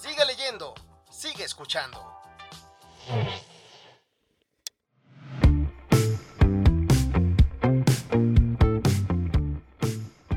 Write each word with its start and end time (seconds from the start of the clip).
Sigue 0.00 0.24
leyendo, 0.26 0.74
sigue 1.10 1.42
escuchando. 1.42 1.98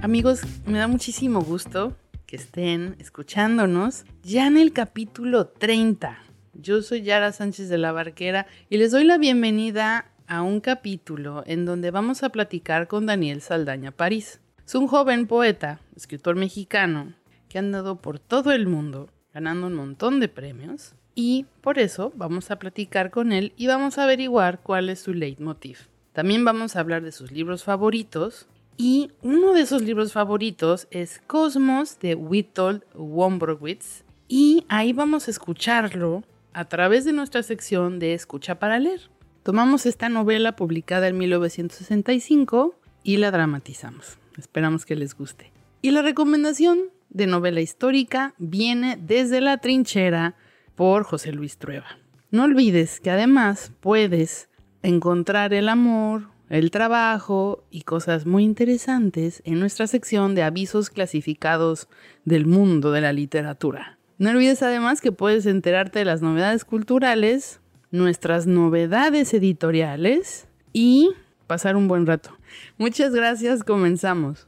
Amigos, 0.01 0.41
me 0.65 0.79
da 0.79 0.87
muchísimo 0.87 1.41
gusto 1.41 1.95
que 2.25 2.37
estén 2.37 2.95
escuchándonos 2.97 4.05
ya 4.23 4.47
en 4.47 4.57
el 4.57 4.73
capítulo 4.73 5.49
30. 5.49 6.17
Yo 6.55 6.81
soy 6.81 7.03
Yara 7.03 7.31
Sánchez 7.31 7.69
de 7.69 7.77
la 7.77 7.91
Barquera 7.91 8.47
y 8.67 8.77
les 8.77 8.91
doy 8.91 9.03
la 9.03 9.19
bienvenida 9.19 10.11
a 10.25 10.41
un 10.41 10.59
capítulo 10.59 11.43
en 11.45 11.65
donde 11.65 11.91
vamos 11.91 12.23
a 12.23 12.29
platicar 12.29 12.87
con 12.87 13.05
Daniel 13.05 13.41
Saldaña 13.41 13.91
París. 13.91 14.41
Es 14.65 14.73
un 14.73 14.87
joven 14.87 15.27
poeta, 15.27 15.81
escritor 15.95 16.35
mexicano, 16.35 17.13
que 17.47 17.59
ha 17.59 17.61
andado 17.61 18.01
por 18.01 18.17
todo 18.17 18.53
el 18.53 18.65
mundo 18.65 19.11
ganando 19.33 19.67
un 19.67 19.73
montón 19.73 20.19
de 20.19 20.27
premios 20.27 20.93
y 21.15 21.45
por 21.61 21.79
eso 21.79 22.11
vamos 22.15 22.51
a 22.51 22.57
platicar 22.57 23.11
con 23.11 23.31
él 23.31 23.53
y 23.57 23.67
vamos 23.67 23.97
a 23.97 24.03
averiguar 24.03 24.59
cuál 24.61 24.89
es 24.89 24.99
su 24.99 25.13
leitmotiv. 25.13 25.87
También 26.13 26.43
vamos 26.43 26.75
a 26.75 26.79
hablar 26.79 27.03
de 27.03 27.11
sus 27.11 27.31
libros 27.31 27.63
favoritos 27.63 28.47
y 28.77 29.11
uno 29.21 29.53
de 29.53 29.61
esos 29.61 29.81
libros 29.81 30.13
favoritos 30.13 30.87
es 30.91 31.21
Cosmos 31.27 31.99
de 31.99 32.15
Witold 32.15 32.83
Wombrowitz 32.95 34.03
y 34.27 34.65
ahí 34.69 34.93
vamos 34.93 35.27
a 35.27 35.31
escucharlo 35.31 36.23
a 36.53 36.65
través 36.65 37.05
de 37.05 37.13
nuestra 37.13 37.43
sección 37.43 37.99
de 37.99 38.13
Escucha 38.13 38.55
para 38.55 38.79
leer. 38.79 39.09
Tomamos 39.43 39.85
esta 39.85 40.09
novela 40.09 40.55
publicada 40.55 41.07
en 41.07 41.17
1965 41.17 42.75
y 43.03 43.17
la 43.17 43.31
dramatizamos. 43.31 44.17
Esperamos 44.37 44.85
que 44.85 44.95
les 44.95 45.15
guste. 45.15 45.51
Y 45.81 45.91
la 45.91 46.01
recomendación 46.01 46.79
de 47.11 47.27
novela 47.27 47.61
histórica 47.61 48.33
viene 48.39 48.97
desde 48.99 49.39
la 49.39 49.57
trinchera 49.57 50.35
por 50.75 51.03
José 51.03 51.31
Luis 51.31 51.57
Trueba. 51.57 51.85
No 52.31 52.45
olvides 52.45 52.99
que 52.99 53.11
además 53.11 53.71
puedes 53.81 54.49
encontrar 54.81 55.53
el 55.53 55.69
amor, 55.69 56.29
el 56.49 56.71
trabajo 56.71 57.63
y 57.69 57.81
cosas 57.81 58.25
muy 58.25 58.43
interesantes 58.43 59.41
en 59.45 59.59
nuestra 59.59 59.85
sección 59.87 60.33
de 60.33 60.43
avisos 60.43 60.89
clasificados 60.89 61.87
del 62.25 62.45
mundo 62.45 62.91
de 62.91 63.01
la 63.01 63.13
literatura. 63.13 63.99
No 64.17 64.29
olvides 64.31 64.63
además 64.63 65.01
que 65.01 65.11
puedes 65.11 65.45
enterarte 65.45 65.99
de 65.99 66.05
las 66.05 66.21
novedades 66.21 66.65
culturales 66.65 67.61
nuestras 67.91 68.47
novedades 68.47 69.33
editoriales 69.33 70.47
y 70.73 71.11
pasar 71.47 71.75
un 71.75 71.87
buen 71.87 72.05
rato. 72.05 72.37
Muchas 72.77 73.13
gracias, 73.13 73.63
comenzamos. 73.63 74.47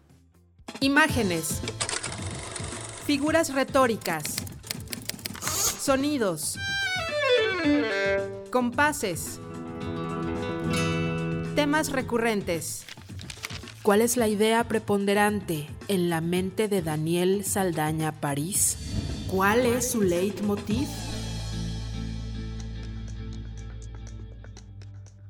Imágenes. 0.79 1.61
Figuras 3.05 3.53
retóricas. 3.53 4.37
Sonidos. 5.41 6.57
Compases. 8.49 9.41
Temas 11.53 11.91
recurrentes. 11.91 12.85
¿Cuál 13.81 13.99
es 13.99 14.15
la 14.15 14.29
idea 14.29 14.63
preponderante 14.69 15.67
en 15.89 16.09
la 16.09 16.21
mente 16.21 16.69
de 16.69 16.81
Daniel 16.81 17.43
Saldaña 17.43 18.21
París? 18.21 18.77
¿Cuál 19.29 19.65
es 19.65 19.91
su 19.91 20.01
leitmotiv? 20.01 20.87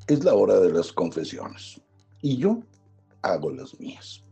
Es 0.06 0.24
la 0.24 0.36
hora 0.36 0.60
de 0.60 0.72
las 0.72 0.94
confesiones 0.94 1.82
y 2.22 2.38
yo 2.38 2.62
hago 3.24 3.50
las 3.50 3.80
mías. 3.80 4.24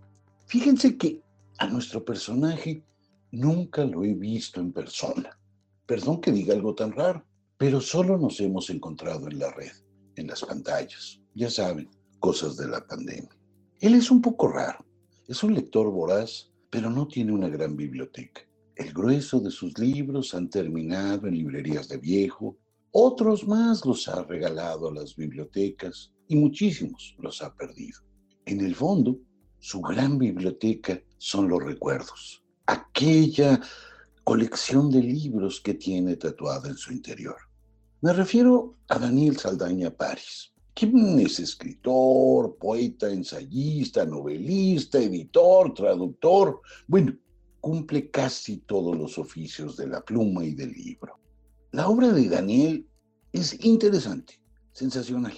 Fíjense 0.46 0.96
que 0.96 1.24
a 1.58 1.66
nuestro 1.66 2.06
personaje 2.06 2.84
nunca 3.32 3.86
lo 3.86 4.04
he 4.04 4.14
visto 4.14 4.60
en 4.60 4.72
persona. 4.72 5.40
Perdón 5.86 6.22
que 6.22 6.32
diga 6.32 6.54
algo 6.54 6.76
tan 6.76 6.92
raro, 6.92 7.26
pero 7.58 7.82
solo 7.82 8.18
nos 8.18 8.40
hemos 8.40 8.70
encontrado 8.70 9.28
en 9.28 9.40
la 9.40 9.52
red, 9.52 9.72
en 10.16 10.28
las 10.28 10.42
pantallas. 10.42 11.20
Ya 11.34 11.50
saben, 11.50 11.90
cosas 12.20 12.58
de 12.58 12.68
la 12.68 12.86
pandemia. 12.86 13.38
Él 13.80 13.96
es 13.96 14.12
un 14.12 14.22
poco 14.22 14.48
raro. 14.48 14.86
Es 15.28 15.44
un 15.44 15.54
lector 15.54 15.90
voraz, 15.90 16.52
pero 16.70 16.90
no 16.90 17.08
tiene 17.08 17.32
una 17.32 17.50
gran 17.50 17.76
biblioteca. 17.76 18.42
El 18.76 18.94
grueso 18.94 19.40
de 19.40 19.52
sus 19.52 19.78
libros 19.78 20.34
han 20.34 20.50
terminado 20.50 21.28
en 21.28 21.36
librerías 21.36 21.88
de 21.88 21.98
viejo 21.98 22.58
otros 22.94 23.48
más 23.48 23.86
los 23.86 24.10
ha 24.10 24.22
regalado 24.24 24.90
a 24.90 24.94
las 24.94 25.16
bibliotecas 25.16 26.12
y 26.28 26.36
muchísimos 26.36 27.16
los 27.20 27.42
ha 27.42 27.56
perdido. 27.56 28.00
En 28.46 28.60
el 28.60 28.76
fondo, 28.76 29.18
su 29.60 29.80
gran 29.80 30.18
biblioteca 30.18 31.02
son 31.18 31.48
los 31.48 31.64
recuerdos, 31.64 32.41
aquella 32.72 33.60
colección 34.24 34.90
de 34.90 35.02
libros 35.02 35.60
que 35.60 35.74
tiene 35.74 36.16
tatuada 36.16 36.70
en 36.70 36.78
su 36.78 36.94
interior. 36.94 37.36
Me 38.02 38.14
refiero 38.14 38.78
a 38.88 38.98
Daniel 38.98 39.38
Saldaña 39.38 39.92
París, 39.92 40.54
quien 40.74 41.20
es 41.20 41.40
escritor, 41.40 42.58
poeta, 42.58 43.10
ensayista, 43.10 44.06
novelista, 44.06 45.00
editor, 45.00 45.74
traductor, 45.74 46.62
bueno, 46.88 47.18
cumple 47.60 48.10
casi 48.10 48.58
todos 48.58 48.98
los 48.98 49.18
oficios 49.18 49.76
de 49.76 49.88
la 49.88 50.02
pluma 50.02 50.46
y 50.46 50.54
del 50.56 50.72
libro. 50.72 51.20
La 51.72 51.90
obra 51.90 52.12
de 52.14 52.30
Daniel 52.30 52.88
es 53.34 53.64
interesante, 53.66 54.42
sensacional. 54.72 55.34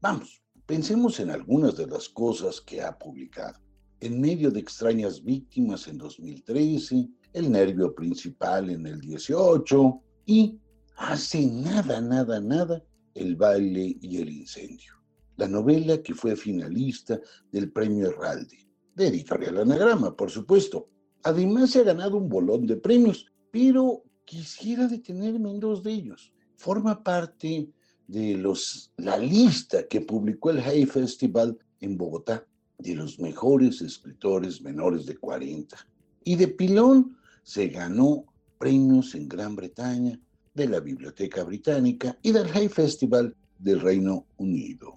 Vamos, 0.00 0.42
pensemos 0.66 1.20
en 1.20 1.30
algunas 1.30 1.76
de 1.76 1.86
las 1.86 2.08
cosas 2.08 2.60
que 2.60 2.82
ha 2.82 2.98
publicado. 2.98 3.58
En 4.02 4.20
medio 4.20 4.50
de 4.50 4.58
extrañas 4.58 5.22
víctimas 5.22 5.86
en 5.86 5.96
2013, 5.96 7.08
El 7.34 7.52
nervio 7.52 7.94
principal 7.94 8.68
en 8.68 8.84
el 8.84 9.00
18 9.00 10.02
y 10.26 10.58
hace 10.96 11.46
nada, 11.46 12.00
nada, 12.00 12.40
nada, 12.40 12.82
El 13.14 13.36
baile 13.36 13.96
y 14.00 14.16
el 14.16 14.28
incendio. 14.28 14.94
La 15.36 15.46
novela 15.46 16.02
que 16.02 16.14
fue 16.14 16.34
finalista 16.34 17.20
del 17.52 17.70
premio 17.70 18.08
Herralde, 18.08 18.68
de 18.96 19.06
Editorial 19.06 19.58
Anagrama, 19.58 20.16
por 20.16 20.32
supuesto. 20.32 20.88
Además 21.22 21.70
se 21.70 21.78
ha 21.78 21.84
ganado 21.84 22.16
un 22.16 22.28
bolón 22.28 22.66
de 22.66 22.78
premios, 22.78 23.26
pero 23.52 24.02
quisiera 24.24 24.88
detenerme 24.88 25.48
en 25.48 25.60
dos 25.60 25.80
de 25.80 25.92
ellos. 25.92 26.32
Forma 26.56 27.04
parte 27.04 27.70
de 28.08 28.36
los, 28.36 28.92
la 28.96 29.16
lista 29.16 29.86
que 29.86 30.00
publicó 30.00 30.50
el 30.50 30.58
Hay 30.58 30.86
Festival 30.86 31.56
en 31.78 31.96
Bogotá 31.96 32.44
de 32.82 32.96
los 32.96 33.18
mejores 33.18 33.80
escritores 33.80 34.60
menores 34.60 35.06
de 35.06 35.16
40. 35.16 35.76
Y 36.24 36.36
de 36.36 36.48
pilón 36.48 37.16
se 37.42 37.68
ganó 37.68 38.24
premios 38.58 39.14
en 39.14 39.28
Gran 39.28 39.56
Bretaña, 39.56 40.20
de 40.54 40.68
la 40.68 40.80
Biblioteca 40.80 41.44
Británica 41.44 42.18
y 42.22 42.32
del 42.32 42.50
Hay 42.52 42.68
Festival 42.68 43.34
del 43.58 43.80
Reino 43.80 44.26
Unido. 44.36 44.94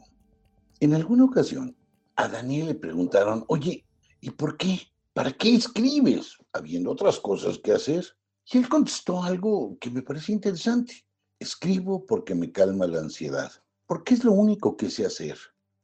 En 0.79 0.93
alguna 0.93 1.25
ocasión, 1.25 1.75
a 2.15 2.27
Daniel 2.27 2.67
le 2.67 2.75
preguntaron, 2.75 3.45
oye, 3.47 3.85
¿y 4.21 4.31
por 4.31 4.57
qué? 4.57 4.79
¿Para 5.13 5.31
qué 5.31 5.55
escribes? 5.55 6.37
Habiendo 6.51 6.91
otras 6.91 7.19
cosas 7.19 7.57
que 7.59 7.71
hacer. 7.71 8.05
Y 8.51 8.57
él 8.57 8.69
contestó 8.69 9.23
algo 9.23 9.77
que 9.79 9.89
me 9.89 10.01
parece 10.01 10.33
interesante. 10.33 11.05
Escribo 11.39 12.05
porque 12.05 12.35
me 12.35 12.51
calma 12.51 12.87
la 12.87 12.99
ansiedad, 12.99 13.51
porque 13.87 14.13
es 14.13 14.23
lo 14.23 14.31
único 14.33 14.77
que 14.77 14.89
sé 14.89 15.05
hacer, 15.05 15.37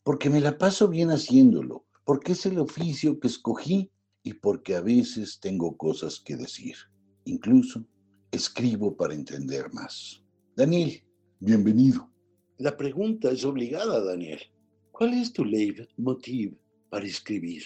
porque 0.03 0.29
me 0.29 0.39
la 0.39 0.57
paso 0.57 0.87
bien 0.87 1.11
haciéndolo, 1.11 1.85
porque 2.05 2.33
es 2.33 2.45
el 2.45 2.59
oficio 2.59 3.19
que 3.19 3.27
escogí 3.27 3.91
y 4.23 4.33
porque 4.33 4.75
a 4.75 4.81
veces 4.81 5.39
tengo 5.39 5.75
cosas 5.77 6.19
que 6.19 6.35
decir. 6.35 6.75
Incluso 7.25 7.85
escribo 8.31 8.95
para 8.95 9.13
entender 9.13 9.71
más. 9.73 10.23
Daniel, 10.55 11.03
bienvenido. 11.39 12.09
La 12.57 12.77
pregunta 12.77 13.31
es 13.31 13.43
obligada, 13.45 14.03
Daniel. 14.03 14.39
¿Cuál 14.91 15.13
es 15.13 15.33
tu 15.33 15.43
leitmotiv 15.43 16.55
para 16.89 17.05
escribir? 17.05 17.63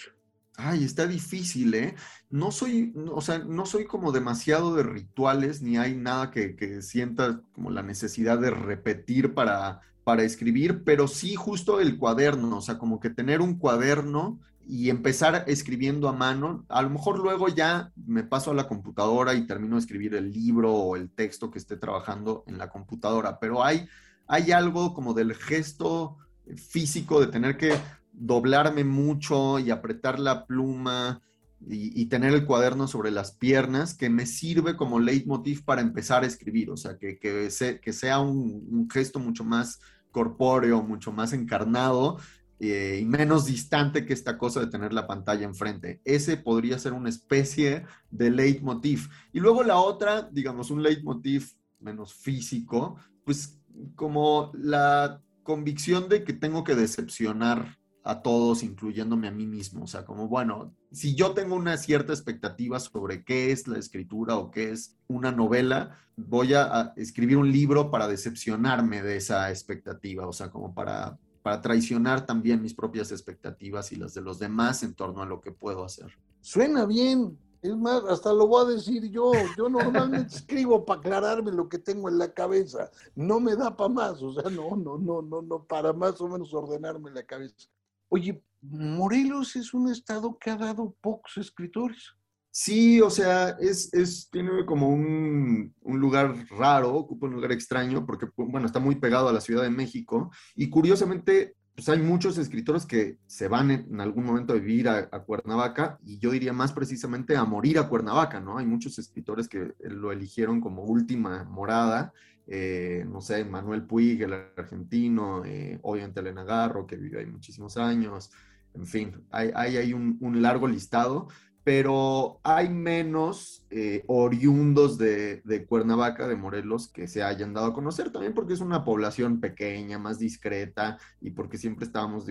Ay, 0.56 0.84
está 0.84 1.06
difícil, 1.06 1.74
¿eh? 1.74 1.94
No 2.30 2.50
soy, 2.50 2.94
o 3.12 3.20
sea, 3.20 3.38
no 3.38 3.66
soy 3.66 3.84
como 3.84 4.10
demasiado 4.10 4.74
de 4.74 4.82
rituales, 4.82 5.60
ni 5.60 5.76
hay 5.76 5.94
nada 5.94 6.30
que, 6.30 6.80
sienta 6.82 7.42
como 7.52 7.70
la 7.70 7.82
necesidad 7.82 8.38
de 8.38 8.50
repetir 8.50 9.34
para, 9.34 9.80
para 10.02 10.22
escribir, 10.22 10.82
pero 10.84 11.08
sí 11.08 11.34
justo 11.34 11.80
el 11.80 11.98
cuaderno, 11.98 12.56
o 12.56 12.62
sea, 12.62 12.78
como 12.78 13.00
que 13.00 13.10
tener 13.10 13.42
un 13.42 13.58
cuaderno 13.58 14.40
y 14.66 14.90
empezar 14.90 15.44
escribiendo 15.46 16.08
a 16.08 16.12
mano. 16.12 16.64
A 16.68 16.82
lo 16.82 16.90
mejor 16.90 17.18
luego 17.18 17.48
ya 17.48 17.92
me 18.06 18.24
paso 18.24 18.50
a 18.50 18.54
la 18.54 18.66
computadora 18.66 19.34
y 19.34 19.46
termino 19.46 19.76
de 19.76 19.80
escribir 19.80 20.14
el 20.14 20.32
libro 20.32 20.72
o 20.72 20.96
el 20.96 21.10
texto 21.10 21.50
que 21.50 21.58
esté 21.58 21.76
trabajando 21.76 22.44
en 22.46 22.58
la 22.58 22.70
computadora, 22.70 23.38
pero 23.38 23.62
hay, 23.62 23.86
hay 24.26 24.52
algo 24.52 24.94
como 24.94 25.14
del 25.14 25.34
gesto 25.34 26.16
físico 26.56 27.20
de 27.20 27.26
tener 27.26 27.56
que 27.56 27.74
doblarme 28.16 28.84
mucho 28.84 29.58
y 29.58 29.70
apretar 29.70 30.18
la 30.18 30.46
pluma 30.46 31.22
y, 31.68 32.06
tener 32.06 32.32
el 32.34 32.44
cuaderno 32.44 32.86
sobre 32.86 33.10
las 33.10 33.32
piernas 33.32 33.94
que 33.94 34.10
me 34.10 34.26
sirve 34.26 34.76
como 34.76 35.00
leitmotiv 35.00 35.64
para 35.64 35.80
empezar 35.80 36.22
a 36.22 36.26
escribir, 36.26 36.70
o 36.70 36.76
sea, 36.76 36.98
que, 36.98 37.18
que, 37.18 37.92
sea 37.92 38.20
un, 38.20 38.66
un, 38.70 38.90
gesto 38.90 39.18
mucho 39.18 39.42
más 39.42 39.80
corpóreo, 40.12 40.82
mucho 40.82 41.12
más 41.12 41.32
encarnado 41.32 42.18
eh, 42.58 43.00
y 43.02 43.04
menos 43.04 43.44
distante 43.44 44.06
que 44.06 44.14
esta 44.14 44.38
cosa 44.38 44.60
de 44.60 44.68
tener 44.68 44.92
la 44.92 45.06
pantalla 45.06 45.44
enfrente. 45.44 46.00
Ese 46.04 46.38
podría 46.38 46.78
ser 46.78 46.94
una 46.94 47.10
especie 47.10 47.84
de 48.10 48.30
leitmotiv. 48.30 49.08
Y 49.32 49.40
luego 49.40 49.62
la 49.62 49.78
otra, 49.78 50.28
digamos, 50.32 50.70
un 50.70 50.82
leitmotiv 50.82 51.52
menos 51.80 52.14
físico, 52.14 52.96
pues 53.24 53.60
como 53.94 54.52
la 54.54 55.22
convicción 55.42 56.08
de 56.08 56.24
que 56.24 56.32
tengo 56.32 56.64
que 56.64 56.74
decepcionar 56.74 57.75
a 58.06 58.22
todos, 58.22 58.62
incluyéndome 58.62 59.26
a 59.26 59.32
mí 59.32 59.46
mismo. 59.46 59.84
O 59.84 59.86
sea, 59.86 60.04
como, 60.04 60.28
bueno, 60.28 60.72
si 60.92 61.16
yo 61.16 61.32
tengo 61.32 61.56
una 61.56 61.76
cierta 61.76 62.12
expectativa 62.12 62.78
sobre 62.78 63.24
qué 63.24 63.50
es 63.50 63.66
la 63.66 63.78
escritura 63.78 64.36
o 64.36 64.52
qué 64.52 64.70
es 64.70 64.96
una 65.08 65.32
novela, 65.32 65.98
voy 66.16 66.54
a, 66.54 66.92
escribir 66.96 67.36
un 67.36 67.50
libro 67.50 67.90
para 67.90 68.06
decepcionarme 68.06 69.02
de 69.02 69.16
esa 69.16 69.50
expectativa, 69.50 70.26
o 70.26 70.32
sea, 70.32 70.50
como 70.50 70.72
para, 70.72 71.18
para 71.42 71.60
traicionar 71.60 72.24
también 72.24 72.62
mis 72.62 72.74
propias 72.74 73.10
expectativas 73.10 73.90
y 73.90 73.96
las 73.96 74.14
de 74.14 74.20
los 74.20 74.38
demás 74.38 74.84
en 74.84 74.94
torno 74.94 75.22
a 75.22 75.26
lo 75.26 75.40
que 75.40 75.50
puedo 75.50 75.84
hacer. 75.84 76.12
Suena 76.40 76.86
bien. 76.86 77.36
Es 77.60 77.76
más, 77.76 78.04
hasta 78.04 78.32
lo 78.32 78.46
voy 78.46 78.64
a 78.64 78.74
decir 78.76 79.10
yo. 79.10 79.32
Yo 79.58 79.68
normalmente 79.68 80.28
escribo 80.36 80.84
para 80.84 81.00
aclararme 81.00 81.50
lo 81.50 81.68
que 81.68 81.78
tengo 81.78 82.08
en 82.08 82.18
la 82.18 82.32
cabeza. 82.32 82.88
No 83.16 83.40
me 83.40 83.56
da 83.56 83.76
para 83.76 83.88
más, 83.88 84.22
o 84.22 84.32
sea, 84.32 84.48
no, 84.50 84.76
no, 84.76 84.96
no, 84.96 85.22
no, 85.22 85.42
no, 85.42 85.64
para 85.64 85.92
más 85.92 86.20
o 86.20 86.28
menos 86.28 86.54
ordenarme 86.54 87.10
la 87.10 87.24
cabeza. 87.24 87.68
Oye, 88.08 88.42
Morelos 88.62 89.56
es 89.56 89.74
un 89.74 89.90
estado 89.90 90.38
que 90.38 90.50
ha 90.50 90.56
dado 90.56 90.94
pocos 91.00 91.36
escritores. 91.36 92.14
Sí, 92.50 93.02
o 93.02 93.10
sea, 93.10 93.50
es, 93.60 93.92
es, 93.92 94.30
tiene 94.30 94.64
como 94.64 94.88
un, 94.88 95.74
un, 95.82 96.00
lugar 96.00 96.34
raro, 96.50 96.94
ocupa 96.94 97.26
un 97.26 97.34
lugar 97.34 97.52
extraño, 97.52 98.06
porque, 98.06 98.28
bueno, 98.34 98.66
está 98.66 98.80
muy 98.80 98.94
pegado 98.94 99.28
a 99.28 99.32
la 99.32 99.42
Ciudad 99.42 99.62
de 99.62 99.68
México. 99.68 100.30
Y 100.54 100.70
curiosamente, 100.70 101.54
pues 101.74 101.90
hay 101.90 102.00
muchos 102.00 102.38
escritores 102.38 102.86
que 102.86 103.18
se 103.26 103.48
van 103.48 103.70
en, 103.70 104.00
algún 104.00 104.24
momento 104.24 104.54
a 104.54 104.56
vivir 104.56 104.88
a, 104.88 105.10
Cuernavaca, 105.24 105.98
y 106.02 106.18
yo 106.18 106.30
diría 106.30 106.54
más 106.54 106.72
precisamente 106.72 107.36
a 107.36 107.44
morir 107.44 107.78
a 107.78 107.88
Cuernavaca, 107.90 108.40
¿no? 108.40 108.56
Hay 108.56 108.64
muchos 108.64 108.98
escritores 108.98 109.46
que 109.48 109.74
lo 109.80 110.10
eligieron 110.10 110.62
como 110.62 110.84
última 110.84 111.44
morada. 111.44 112.14
Eh, 112.46 113.04
no 113.08 113.20
sé, 113.20 113.44
Manuel 113.44 113.86
Puig, 113.86 114.22
el 114.22 114.32
argentino, 114.32 115.44
eh, 115.44 115.78
obviamente 115.82 116.20
Elena 116.20 116.44
Garro, 116.44 116.86
que 116.86 116.96
vivió 116.96 117.18
ahí 117.18 117.26
muchísimos 117.26 117.76
años, 117.76 118.30
en 118.74 118.86
fin, 118.86 119.26
hay, 119.30 119.50
hay, 119.54 119.76
hay 119.78 119.92
un, 119.92 120.18
un 120.20 120.42
largo 120.42 120.68
listado, 120.68 121.28
pero 121.66 122.38
hay 122.44 122.68
menos 122.68 123.66
eh, 123.70 124.04
oriundos 124.06 124.98
de, 124.98 125.66
Cuernavaca, 125.68 126.28
de 126.28 126.36
Morelos, 126.36 126.86
que 126.86 127.08
se 127.08 127.24
hayan 127.24 127.54
dado 127.54 127.66
a 127.66 127.74
conocer 127.74 128.12
también 128.12 128.34
porque 128.34 128.52
es 128.52 128.60
una 128.60 128.84
población 128.84 129.40
pequeña, 129.40 129.98
más 129.98 130.20
discreta 130.20 130.96
y 131.20 131.32
porque 131.32 131.58
siempre 131.58 131.84
estábamos 131.84 132.24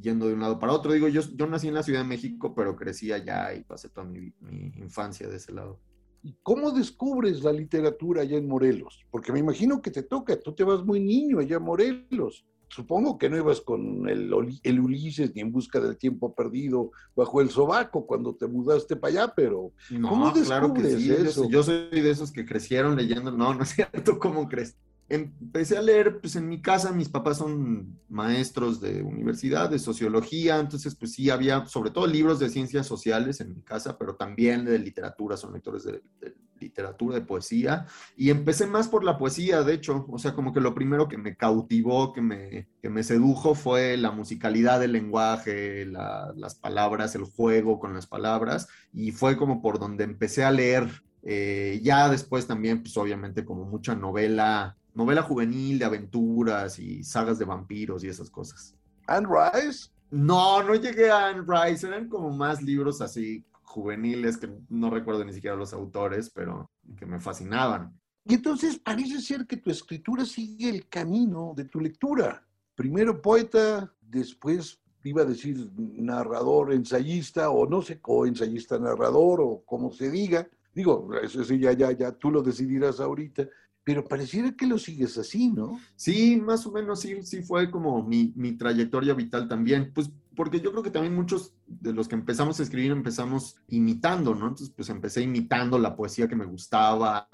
yendo 0.00 0.26
de 0.26 0.34
un 0.34 0.40
lado 0.40 0.58
para 0.58 0.72
otro. 0.72 0.92
Digo, 0.92 1.06
yo, 1.06 1.20
yo 1.36 1.46
nací 1.46 1.68
en 1.68 1.74
la 1.74 1.84
Ciudad 1.84 2.00
de 2.00 2.08
México, 2.08 2.52
pero 2.52 2.74
crecí 2.74 3.12
allá 3.12 3.54
y 3.54 3.62
pasé 3.62 3.90
toda 3.90 4.08
mi, 4.08 4.32
mi 4.40 4.72
infancia 4.78 5.28
de 5.28 5.36
ese 5.36 5.52
lado. 5.52 5.78
¿Y 6.22 6.36
cómo 6.42 6.70
descubres 6.70 7.42
la 7.42 7.52
literatura 7.52 8.22
allá 8.22 8.36
en 8.36 8.48
Morelos? 8.48 9.00
Porque 9.10 9.32
me 9.32 9.38
imagino 9.38 9.80
que 9.80 9.90
te 9.90 10.02
toca, 10.02 10.38
tú 10.38 10.54
te 10.54 10.64
vas 10.64 10.84
muy 10.84 11.00
niño 11.00 11.38
allá 11.38 11.56
en 11.56 11.62
Morelos 11.62 12.44
supongo 12.70 13.18
que 13.18 13.28
no 13.28 13.36
ibas 13.36 13.60
con 13.60 14.08
el, 14.08 14.32
el, 14.62 14.80
Ulises 14.80 15.34
ni 15.34 15.40
en 15.40 15.52
busca 15.52 15.80
del 15.80 15.96
tiempo 15.96 16.34
perdido 16.34 16.92
bajo 17.16 17.40
el 17.40 17.50
sobaco 17.50 18.06
cuando 18.06 18.34
te 18.34 18.46
mudaste 18.46 18.96
para 18.96 19.12
allá, 19.12 19.32
pero 19.34 19.72
¿cómo 20.00 20.30
descubres 20.30 20.94
eso? 20.94 21.48
Yo 21.48 21.62
soy 21.62 21.88
de 21.90 22.10
esos 22.10 22.30
que 22.30 22.46
crecieron 22.46 22.96
leyendo, 22.96 23.32
no, 23.32 23.54
no 23.54 23.62
es 23.64 23.70
cierto, 23.70 24.18
¿cómo 24.18 24.48
crees? 24.48 24.76
Empecé 25.10 25.76
a 25.76 25.82
leer, 25.82 26.20
pues 26.20 26.36
en 26.36 26.48
mi 26.48 26.62
casa 26.62 26.92
mis 26.92 27.08
papás 27.08 27.38
son 27.38 27.98
maestros 28.08 28.80
de 28.80 29.02
universidad, 29.02 29.68
de 29.68 29.80
sociología, 29.80 30.60
entonces 30.60 30.94
pues 30.94 31.12
sí 31.12 31.28
había 31.30 31.66
sobre 31.66 31.90
todo 31.90 32.06
libros 32.06 32.38
de 32.38 32.48
ciencias 32.48 32.86
sociales 32.86 33.40
en 33.40 33.54
mi 33.54 33.62
casa, 33.62 33.98
pero 33.98 34.14
también 34.14 34.64
de 34.64 34.78
literatura, 34.78 35.36
son 35.36 35.52
lectores 35.52 35.82
de, 35.82 36.00
de 36.20 36.36
literatura, 36.60 37.16
de 37.16 37.24
poesía, 37.24 37.86
y 38.16 38.30
empecé 38.30 38.66
más 38.66 38.88
por 38.88 39.02
la 39.02 39.18
poesía, 39.18 39.62
de 39.62 39.74
hecho, 39.74 40.06
o 40.08 40.18
sea, 40.18 40.34
como 40.34 40.52
que 40.52 40.60
lo 40.60 40.74
primero 40.74 41.08
que 41.08 41.18
me 41.18 41.36
cautivó, 41.36 42.12
que 42.12 42.20
me, 42.20 42.68
que 42.80 42.90
me 42.90 43.02
sedujo 43.02 43.54
fue 43.54 43.96
la 43.96 44.12
musicalidad 44.12 44.78
del 44.78 44.92
lenguaje, 44.92 45.86
las 45.86 46.54
palabras, 46.54 47.14
el 47.14 47.24
juego 47.24 47.80
con 47.80 47.94
las 47.94 48.06
palabras, 48.06 48.68
y 48.92 49.10
fue 49.10 49.36
como 49.36 49.60
por 49.60 49.78
donde 49.78 50.04
empecé 50.04 50.44
a 50.44 50.52
leer. 50.52 50.88
Eh, 51.22 51.80
ya 51.82 52.08
después 52.08 52.46
también, 52.46 52.82
pues 52.82 52.96
obviamente 52.96 53.44
como 53.44 53.64
mucha 53.64 53.94
novela, 53.94 54.78
novela 54.94 55.22
juvenil 55.22 55.78
de 55.78 55.84
aventuras 55.84 56.78
y 56.78 57.04
sagas 57.04 57.38
de 57.38 57.44
vampiros 57.44 58.04
y 58.04 58.08
esas 58.08 58.30
cosas. 58.30 58.74
¿Anne 59.06 59.28
Rice? 59.28 59.90
No, 60.10 60.62
no 60.62 60.74
llegué 60.74 61.10
a 61.10 61.28
Anne 61.28 61.44
Rice, 61.46 61.86
eran 61.86 62.08
como 62.08 62.30
más 62.30 62.62
libros 62.62 63.00
así 63.00 63.44
juveniles 63.62 64.36
que 64.36 64.50
no 64.68 64.90
recuerdo 64.90 65.24
ni 65.24 65.32
siquiera 65.32 65.56
los 65.56 65.72
autores, 65.72 66.30
pero 66.30 66.70
que 66.96 67.06
me 67.06 67.20
fascinaban. 67.20 67.96
Y 68.24 68.34
entonces 68.34 68.78
parece 68.78 69.20
ser 69.20 69.46
que 69.46 69.56
tu 69.56 69.70
escritura 69.70 70.24
sigue 70.24 70.68
el 70.68 70.88
camino 70.88 71.52
de 71.56 71.64
tu 71.64 71.80
lectura. 71.80 72.46
Primero 72.74 73.22
poeta, 73.22 73.92
después 74.00 74.80
iba 75.04 75.22
a 75.22 75.26
decir 75.26 75.70
narrador, 75.76 76.72
ensayista, 76.72 77.50
o 77.50 77.66
no 77.68 77.80
sé, 77.80 78.00
o 78.02 78.26
ensayista 78.26 78.78
narrador, 78.78 79.40
o 79.40 79.62
como 79.64 79.92
se 79.92 80.10
diga. 80.10 80.48
Digo, 80.74 81.08
eso 81.22 81.42
sí, 81.44 81.58
ya, 81.58 81.72
ya, 81.72 81.92
ya, 81.92 82.12
tú 82.12 82.30
lo 82.30 82.42
decidirás 82.42 83.00
ahorita 83.00 83.48
pero 83.84 84.04
pareciera 84.04 84.52
que 84.52 84.66
lo 84.66 84.78
sigues 84.78 85.16
así, 85.18 85.50
¿no? 85.50 85.80
Sí, 85.96 86.40
más 86.40 86.66
o 86.66 86.72
menos 86.72 87.00
sí, 87.00 87.22
sí 87.22 87.42
fue 87.42 87.70
como 87.70 88.02
mi, 88.02 88.32
mi, 88.36 88.52
trayectoria 88.52 89.14
vital 89.14 89.48
también, 89.48 89.92
pues 89.94 90.10
porque 90.36 90.60
yo 90.60 90.70
creo 90.70 90.82
que 90.82 90.90
también 90.90 91.14
muchos 91.14 91.54
de 91.66 91.92
los 91.92 92.08
que 92.08 92.14
empezamos 92.14 92.60
a 92.60 92.62
escribir 92.62 92.92
empezamos 92.92 93.56
imitando, 93.68 94.34
¿no? 94.34 94.48
Entonces, 94.48 94.72
pues 94.74 94.88
empecé 94.88 95.22
imitando 95.22 95.78
la 95.78 95.96
poesía 95.96 96.28
que 96.28 96.36
me 96.36 96.46
gustaba, 96.46 97.28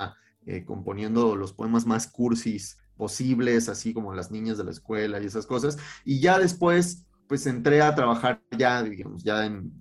eh, 0.47 0.65
componiendo 0.65 1.37
los 1.37 1.53
poemas 1.53 1.87
más 1.87 2.07
cursis 2.07 2.79
posibles, 2.97 3.69
así 3.69 3.93
como 3.93 4.15
las 4.15 4.31
niñas 4.31 4.59
de 4.59 4.65
la 4.65 4.71
escuela 4.71 5.21
y 5.21 5.27
esas 5.27 5.47
cosas, 5.47 5.77
y 6.05 6.21
ya 6.21 6.39
después, 6.39 7.07
pues 7.29 7.47
entré 7.47 7.83
a 7.83 7.95
trabajar 7.95 8.43
ya, 8.57 8.83
digamos, 8.83 9.23
ya 9.23 9.45
en 9.45 9.73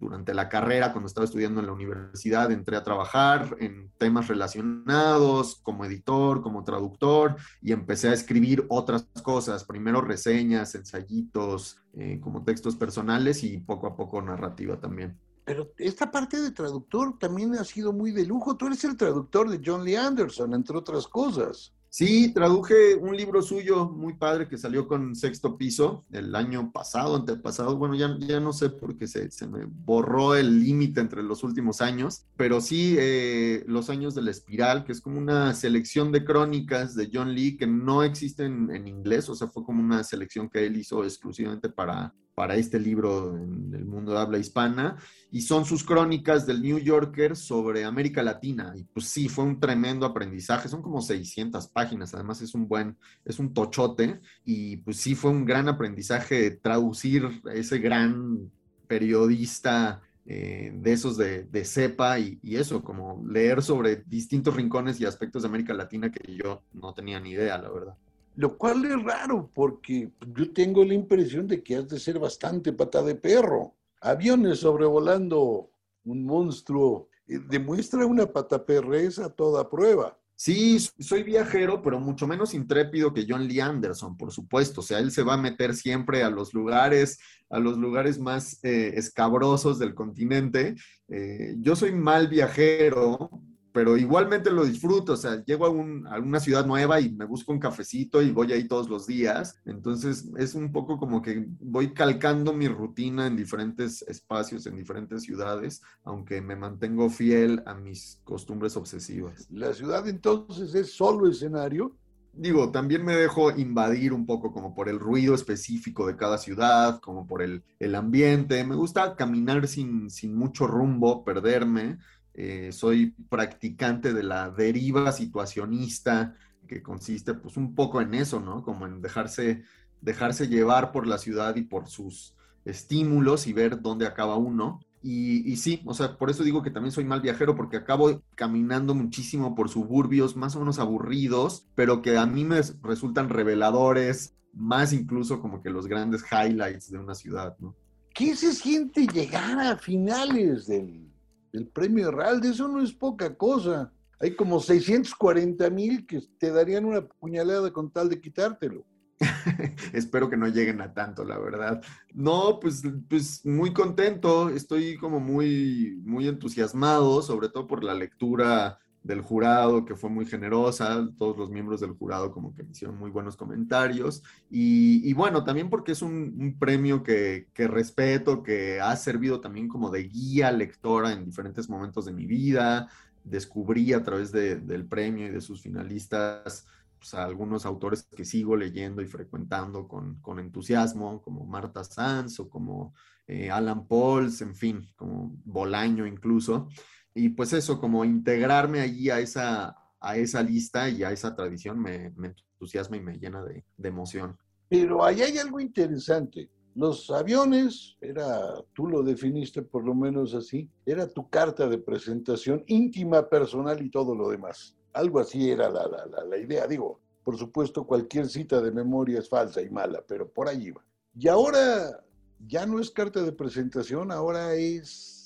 durante 0.00 0.32
la 0.32 0.48
carrera, 0.48 0.92
cuando 0.92 1.06
estaba 1.06 1.26
estudiando 1.26 1.60
en 1.60 1.66
la 1.66 1.72
universidad, 1.72 2.50
entré 2.50 2.76
a 2.76 2.82
trabajar 2.82 3.56
en 3.60 3.92
temas 3.98 4.28
relacionados, 4.28 5.60
como 5.62 5.84
editor, 5.84 6.40
como 6.40 6.64
traductor, 6.64 7.36
y 7.60 7.72
empecé 7.72 8.08
a 8.08 8.14
escribir 8.14 8.64
otras 8.70 9.06
cosas, 9.22 9.64
primero 9.64 10.00
reseñas, 10.00 10.74
ensayitos, 10.74 11.78
eh, 11.92 12.18
como 12.20 12.44
textos 12.44 12.76
personales 12.76 13.44
y 13.44 13.58
poco 13.58 13.86
a 13.86 13.94
poco 13.94 14.22
narrativa 14.22 14.80
también. 14.80 15.18
Pero 15.44 15.72
esta 15.78 16.10
parte 16.10 16.40
de 16.40 16.52
traductor 16.52 17.18
también 17.18 17.54
ha 17.56 17.64
sido 17.64 17.92
muy 17.92 18.12
de 18.12 18.24
lujo. 18.24 18.56
Tú 18.56 18.68
eres 18.68 18.84
el 18.84 18.96
traductor 18.96 19.50
de 19.50 19.60
John 19.64 19.84
Lee 19.84 19.96
Anderson, 19.96 20.54
entre 20.54 20.76
otras 20.76 21.08
cosas. 21.08 21.74
Sí, 21.92 22.32
traduje 22.32 22.94
un 22.94 23.16
libro 23.16 23.42
suyo 23.42 23.88
muy 23.88 24.14
padre 24.14 24.46
que 24.46 24.56
salió 24.56 24.86
con 24.86 25.16
sexto 25.16 25.58
piso 25.58 26.04
el 26.12 26.36
año 26.36 26.70
pasado, 26.70 27.16
antepasado. 27.16 27.76
Bueno, 27.76 27.96
ya, 27.96 28.16
ya 28.20 28.38
no 28.38 28.52
sé 28.52 28.70
porque 28.70 29.08
se, 29.08 29.28
se 29.32 29.48
me 29.48 29.64
borró 29.64 30.36
el 30.36 30.62
límite 30.62 31.00
entre 31.00 31.24
los 31.24 31.42
últimos 31.42 31.80
años, 31.80 32.26
pero 32.36 32.60
sí 32.60 32.94
eh, 32.96 33.64
Los 33.66 33.90
años 33.90 34.14
de 34.14 34.22
la 34.22 34.30
espiral, 34.30 34.84
que 34.84 34.92
es 34.92 35.00
como 35.00 35.18
una 35.18 35.52
selección 35.52 36.12
de 36.12 36.24
crónicas 36.24 36.94
de 36.94 37.10
John 37.12 37.34
Lee 37.34 37.56
que 37.56 37.66
no 37.66 38.04
existen 38.04 38.70
en 38.70 38.86
inglés, 38.86 39.28
o 39.28 39.34
sea, 39.34 39.48
fue 39.48 39.64
como 39.64 39.82
una 39.82 40.04
selección 40.04 40.48
que 40.48 40.64
él 40.64 40.76
hizo 40.76 41.02
exclusivamente 41.02 41.70
para, 41.70 42.14
para 42.40 42.56
este 42.56 42.80
libro 42.80 43.36
en 43.36 43.74
el 43.74 43.84
mundo 43.84 44.12
de 44.12 44.18
habla 44.18 44.38
hispana, 44.38 44.96
y 45.30 45.42
son 45.42 45.66
sus 45.66 45.84
crónicas 45.84 46.46
del 46.46 46.62
New 46.62 46.78
Yorker 46.78 47.36
sobre 47.36 47.84
América 47.84 48.22
Latina. 48.22 48.72
Y 48.74 48.84
pues 48.84 49.08
sí, 49.08 49.28
fue 49.28 49.44
un 49.44 49.60
tremendo 49.60 50.06
aprendizaje, 50.06 50.66
son 50.66 50.80
como 50.80 51.02
600 51.02 51.68
páginas, 51.68 52.14
además 52.14 52.40
es 52.40 52.54
un 52.54 52.66
buen, 52.66 52.96
es 53.26 53.38
un 53.40 53.52
tochote, 53.52 54.22
y 54.42 54.78
pues 54.78 54.96
sí 54.96 55.14
fue 55.14 55.30
un 55.30 55.44
gran 55.44 55.68
aprendizaje 55.68 56.50
traducir 56.52 57.28
ese 57.52 57.78
gran 57.78 58.50
periodista 58.86 60.00
eh, 60.24 60.72
de 60.74 60.92
esos 60.94 61.18
de, 61.18 61.42
de 61.42 61.66
cepa 61.66 62.18
y, 62.18 62.38
y, 62.42 62.56
eso, 62.56 62.82
como 62.82 63.22
leer 63.28 63.62
sobre 63.62 63.96
distintos 64.06 64.56
rincones 64.56 64.98
y 64.98 65.04
aspectos 65.04 65.42
de 65.42 65.48
América 65.48 65.74
Latina 65.74 66.10
que 66.10 66.36
yo 66.36 66.62
no 66.72 66.94
tenía 66.94 67.20
ni 67.20 67.32
idea, 67.32 67.58
la 67.58 67.68
verdad. 67.68 67.96
Lo 68.36 68.56
cual 68.56 68.84
es 68.84 69.02
raro 69.02 69.50
porque 69.52 70.12
yo 70.34 70.52
tengo 70.52 70.84
la 70.84 70.94
impresión 70.94 71.46
de 71.46 71.62
que 71.62 71.76
has 71.76 71.88
de 71.88 71.98
ser 71.98 72.18
bastante 72.18 72.72
pata 72.72 73.02
de 73.02 73.14
perro. 73.14 73.74
aviones 74.00 74.60
sobrevolando 74.60 75.70
un 76.04 76.24
monstruo, 76.24 77.08
eh, 77.26 77.38
demuestra 77.48 78.06
una 78.06 78.26
pataperrez 78.26 79.18
a 79.18 79.28
toda 79.28 79.68
prueba. 79.68 80.16
Sí, 80.42 80.78
soy 80.78 81.22
viajero, 81.22 81.82
pero 81.82 82.00
mucho 82.00 82.26
menos 82.26 82.54
intrépido 82.54 83.12
que 83.12 83.26
John 83.28 83.46
Lee 83.46 83.60
Anderson, 83.60 84.16
por 84.16 84.32
supuesto. 84.32 84.80
O 84.80 84.82
sea, 84.82 84.98
él 84.98 85.10
se 85.10 85.22
va 85.22 85.34
a 85.34 85.36
meter 85.36 85.74
siempre 85.74 86.22
a 86.22 86.30
los 86.30 86.54
lugares, 86.54 87.18
a 87.50 87.58
los 87.58 87.76
lugares 87.76 88.18
más 88.18 88.58
eh, 88.64 88.94
escabrosos 88.96 89.78
del 89.78 89.94
continente. 89.94 90.76
Eh, 91.08 91.56
yo 91.58 91.76
soy 91.76 91.92
mal 91.92 92.28
viajero, 92.28 93.30
pero 93.72 93.96
igualmente 93.96 94.50
lo 94.50 94.64
disfruto, 94.64 95.12
o 95.12 95.16
sea, 95.16 95.44
llego 95.44 95.66
a, 95.66 95.70
una 95.70 96.40
ciudad 96.40 96.66
nueva 96.66 97.00
y 97.00 97.10
me 97.10 97.24
busco 97.24 97.52
un 97.52 97.58
cafecito 97.58 98.20
y 98.22 98.30
voy 98.30 98.52
ahí 98.52 98.66
todos 98.66 98.88
los 98.88 99.06
días, 99.06 99.60
entonces 99.64 100.28
es 100.36 100.54
un 100.54 100.72
poco 100.72 100.98
como 100.98 101.22
que 101.22 101.46
voy 101.60 101.92
calcando 101.92 102.52
mi 102.52 102.68
rutina 102.68 103.26
en 103.26 103.36
diferentes 103.36 104.02
espacios, 104.02 104.66
en 104.66 104.76
diferentes 104.76 105.22
ciudades, 105.22 105.82
aunque 106.04 106.40
me 106.40 106.56
mantengo 106.56 107.10
fiel 107.10 107.62
a 107.66 107.74
mis 107.74 108.20
costumbres 108.24 108.76
obsesivas. 108.76 109.48
¿La 109.50 109.72
ciudad 109.72 110.08
entonces 110.08 110.74
es 110.74 110.92
solo 110.92 111.28
escenario? 111.28 111.96
Digo, 112.32 112.70
también 112.70 113.04
me 113.04 113.16
dejo 113.16 113.50
invadir 113.50 114.12
un 114.12 114.24
poco 114.24 114.52
como 114.52 114.72
por 114.72 114.88
el 114.88 115.00
ruido 115.00 115.34
específico 115.34 116.06
de 116.06 116.16
cada 116.16 116.38
ciudad, 116.38 117.00
como 117.00 117.26
por 117.26 117.42
el, 117.42 117.64
el 117.80 117.96
ambiente. 117.96 118.62
Me 118.64 118.76
gusta 118.76 119.16
caminar 119.16 119.66
sin, 119.66 120.10
sin 120.10 120.36
mucho 120.36 120.68
rumbo, 120.68 121.24
perderme 121.24 121.98
eh, 122.42 122.72
soy 122.72 123.14
practicante 123.28 124.14
de 124.14 124.22
la 124.22 124.48
deriva 124.48 125.12
situacionista, 125.12 126.34
que 126.66 126.82
consiste 126.82 127.34
pues 127.34 127.58
un 127.58 127.74
poco 127.74 128.00
en 128.00 128.14
eso, 128.14 128.40
¿no? 128.40 128.64
Como 128.64 128.86
en 128.86 129.02
dejarse, 129.02 129.62
dejarse 130.00 130.48
llevar 130.48 130.90
por 130.90 131.06
la 131.06 131.18
ciudad 131.18 131.56
y 131.56 131.62
por 131.64 131.88
sus 131.88 132.34
estímulos 132.64 133.46
y 133.46 133.52
ver 133.52 133.82
dónde 133.82 134.06
acaba 134.06 134.36
uno. 134.36 134.80
Y, 135.02 135.54
sí, 135.56 135.82
o 135.84 135.92
sea, 135.92 136.16
por 136.16 136.30
eso 136.30 136.42
digo 136.42 136.62
que 136.62 136.70
también 136.70 136.92
soy 136.92 137.04
mal 137.04 137.20
viajero, 137.20 137.54
porque 137.54 137.76
acabo 137.76 138.22
caminando 138.36 138.94
muchísimo 138.94 139.54
por 139.54 139.68
suburbios 139.68 140.34
más 140.34 140.56
o 140.56 140.60
menos 140.60 140.78
aburridos, 140.78 141.66
pero 141.74 142.00
que 142.00 142.16
a 142.16 142.24
mí 142.24 142.44
me 142.44 142.62
resultan 142.82 143.28
reveladores, 143.28 144.34
más 144.54 144.94
incluso 144.94 145.42
como 145.42 145.62
que 145.62 145.68
los 145.68 145.86
grandes 145.86 146.24
highlights 146.32 146.90
de 146.90 146.98
una 146.98 147.14
ciudad, 147.14 147.54
¿no? 147.58 147.74
¿Qué 148.14 148.34
se 148.34 148.54
siente 148.54 149.06
llegar 149.06 149.60
a 149.60 149.76
finales 149.76 150.66
del 150.66 151.09
el 151.52 151.68
premio 151.68 152.10
real, 152.10 152.40
de 152.40 152.50
eso 152.50 152.68
no 152.68 152.82
es 152.82 152.92
poca 152.92 153.36
cosa. 153.36 153.92
Hay 154.18 154.34
como 154.36 154.60
640 154.60 155.70
mil 155.70 156.06
que 156.06 156.20
te 156.38 156.50
darían 156.50 156.84
una 156.84 157.06
puñalada 157.06 157.72
con 157.72 157.90
tal 157.90 158.08
de 158.08 158.20
quitártelo. 158.20 158.84
Espero 159.92 160.30
que 160.30 160.36
no 160.36 160.48
lleguen 160.48 160.80
a 160.80 160.92
tanto, 160.92 161.24
la 161.24 161.38
verdad. 161.38 161.82
No, 162.14 162.58
pues, 162.60 162.82
pues 163.08 163.44
muy 163.44 163.72
contento, 163.72 164.48
estoy 164.50 164.96
como 164.96 165.20
muy, 165.20 166.00
muy 166.04 166.28
entusiasmado, 166.28 167.22
sobre 167.22 167.48
todo 167.48 167.66
por 167.66 167.84
la 167.84 167.94
lectura 167.94 168.78
del 169.02 169.22
jurado, 169.22 169.84
que 169.84 169.96
fue 169.96 170.10
muy 170.10 170.26
generosa, 170.26 171.08
todos 171.16 171.36
los 171.36 171.50
miembros 171.50 171.80
del 171.80 171.92
jurado 171.92 172.30
como 172.30 172.54
que 172.54 172.64
hicieron 172.70 172.98
muy 172.98 173.10
buenos 173.10 173.36
comentarios, 173.36 174.22
y, 174.50 175.12
bueno, 175.14 175.44
también 175.44 175.70
porque 175.70 175.92
es 175.92 176.02
un, 176.02 176.56
premio 176.58 177.02
que, 177.02 177.46
respeto, 177.54 178.42
que 178.42 178.80
ha 178.80 178.94
servido 178.96 179.40
también 179.40 179.68
como 179.68 179.90
de 179.90 180.04
guía 180.04 180.52
lectora 180.52 181.12
en 181.12 181.24
diferentes 181.24 181.68
momentos 181.68 182.04
de 182.04 182.12
mi 182.12 182.26
vida, 182.26 182.88
descubrí 183.24 183.92
a 183.92 184.02
través 184.02 184.32
del 184.32 184.86
premio 184.86 185.26
y 185.26 185.30
de 185.30 185.40
sus 185.40 185.62
finalistas 185.62 186.66
pues, 186.98 187.14
a 187.14 187.24
algunos 187.24 187.64
autores 187.64 188.02
que 188.02 188.24
sigo 188.24 188.56
leyendo 188.56 189.00
y 189.00 189.06
frecuentando 189.06 189.88
con, 189.88 190.38
entusiasmo, 190.38 191.22
como 191.22 191.46
Marta 191.46 191.84
Sanz 191.84 192.38
o 192.40 192.50
como 192.50 192.94
eh, 193.26 193.50
Alan 193.50 193.86
Pauls, 193.86 194.42
en 194.42 194.54
fin, 194.54 194.86
como 194.96 195.34
Bolaño 195.44 196.06
incluso 196.06 196.68
y 197.14 197.30
pues 197.30 197.52
eso, 197.52 197.80
como 197.80 198.04
integrarme 198.04 198.80
allí 198.80 199.10
a 199.10 199.20
esa, 199.20 199.76
a 200.00 200.16
esa 200.16 200.42
lista 200.42 200.88
y 200.88 201.02
a 201.02 201.12
esa 201.12 201.34
tradición 201.34 201.78
me, 201.78 202.12
entusiasma 202.52 202.96
y 202.96 203.00
me 203.00 203.18
llena 203.18 203.44
de, 203.44 203.64
emoción. 203.82 204.36
Pero 204.68 205.04
ahí 205.04 205.22
hay 205.22 205.38
algo 205.38 205.60
interesante. 205.60 206.48
Los 206.76 207.10
aviones, 207.10 207.96
era, 208.00 208.54
tú 208.72 208.86
lo 208.86 209.02
definiste 209.02 209.62
por 209.62 209.84
lo 209.84 209.94
menos 209.94 210.34
así, 210.34 210.70
era 210.86 211.08
tu 211.08 211.28
carta 211.28 211.68
de 211.68 211.78
presentación 211.78 212.62
íntima, 212.68 213.28
personal 213.28 213.82
y 213.82 213.90
todo 213.90 214.14
lo 214.14 214.30
demás. 214.30 214.76
Algo 214.92 215.18
así 215.18 215.50
era 215.50 215.68
la, 215.68 215.86
la, 215.88 216.24
la 216.24 216.36
idea. 216.36 216.66
Digo, 216.68 217.00
por 217.24 217.36
supuesto, 217.36 217.84
cualquier 217.84 218.28
cita 218.28 218.60
de 218.60 218.70
memoria 218.70 219.18
es 219.18 219.28
falsa 219.28 219.60
y 219.60 219.68
mala, 219.68 220.02
pero 220.06 220.28
por 220.28 220.48
ahí 220.48 220.70
va. 220.70 220.84
Y 221.18 221.26
ahora 221.26 222.04
ya 222.46 222.66
no 222.66 222.78
es 222.78 222.90
carta 222.90 223.22
de 223.22 223.32
presentación, 223.32 224.12
ahora 224.12 224.54
es 224.54 225.19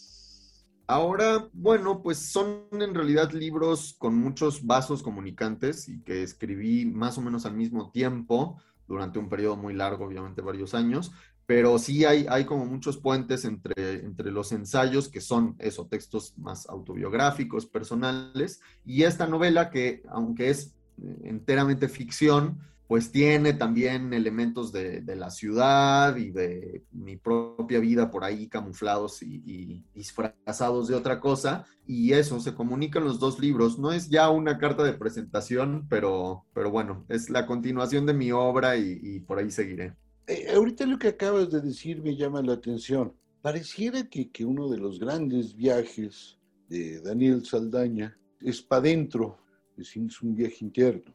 Ahora, 0.87 1.49
bueno, 1.55 2.03
pues 2.03 2.19
son 2.19 2.67
en 2.73 2.95
realidad 2.95 3.33
libros 3.33 3.95
con 3.99 4.15
muchos 4.17 4.67
vasos 4.67 5.03
comunicantes 5.03 5.89
y 5.89 6.03
que 6.03 6.23
escribí 6.23 6.85
más 6.85 7.17
o 7.17 7.23
menos 7.23 7.47
al 7.47 7.55
mismo 7.55 7.91
tiempo 7.91 8.61
durante 8.87 9.19
un 9.19 9.31
periodo 9.31 9.57
muy 9.57 9.73
largo, 9.73 10.05
obviamente 10.05 10.43
varios 10.43 10.75
años, 10.75 11.13
pero 11.47 11.79
sí 11.79 12.05
hay, 12.05 12.27
hay 12.29 12.45
como 12.45 12.67
muchos 12.67 12.99
puentes 12.99 13.47
entre, 13.47 14.05
entre 14.05 14.31
los 14.31 14.53
ensayos 14.53 15.09
que 15.09 15.23
son 15.23 15.57
eso, 15.59 15.87
textos 15.87 16.37
más 16.37 16.69
autobiográficos, 16.69 17.65
personales, 17.65 18.61
y 18.85 19.05
esta 19.05 19.27
novela 19.27 19.71
que, 19.71 20.03
aunque 20.11 20.51
es 20.51 20.75
eh, 21.03 21.21
enteramente 21.25 21.89
ficción, 21.89 22.59
pues 22.87 23.11
tiene 23.11 23.55
también 23.55 24.13
elementos 24.13 24.71
de, 24.71 25.03
la 25.17 25.31
ciudad 25.31 26.17
y 26.17 26.31
de 26.31 26.85
mi 26.93 27.17
propia 27.17 27.79
vida 27.81 28.11
por 28.11 28.25
ahí 28.25 28.47
camuflados 28.49 29.23
y, 29.23 29.85
disfrazados 29.95 30.89
de 30.89 30.95
otra 30.95 31.21
cosa. 31.21 31.65
Y 31.87 32.13
eso, 32.13 32.41
se 32.41 32.55
comunican 32.55 33.05
los 33.05 33.19
dos 33.19 33.39
libros. 33.39 33.79
No 33.79 33.93
es 33.93 34.11
ya 34.11 34.29
una 34.29 34.59
carta 34.59 34.85
de 34.85 34.93
presentación, 34.93 35.87
pero, 35.89 36.45
pero 36.53 36.71
bueno, 36.71 37.05
es 37.09 37.31
la 37.31 37.47
continuación 37.47 38.05
de 38.07 38.15
mi 38.15 38.33
obra 38.33 38.77
y, 38.77 39.21
por 39.21 39.39
ahí 39.39 39.51
seguiré. 39.51 39.95
Eh, 40.27 40.53
ahorita 40.55 40.87
lo 40.87 40.99
que 40.99 41.09
acabas 41.09 41.51
de 41.51 41.61
decir 41.61 42.03
me 42.03 42.17
llama 42.17 42.43
la 42.43 42.55
atención. 42.55 43.15
Pareciera 43.41 44.09
que, 44.09 44.31
que 44.31 44.45
uno 44.45 44.69
de 44.69 44.79
los 44.79 44.99
grandes 44.99 45.55
viajes 45.55 46.39
de 46.69 47.01
Daniel 47.01 47.45
Saldaña 47.45 48.19
es 48.41 48.63
para 48.63 48.81
adentro, 48.81 49.39
es 49.77 49.97
un 49.97 50.35
viaje 50.35 50.59
interno 50.61 51.15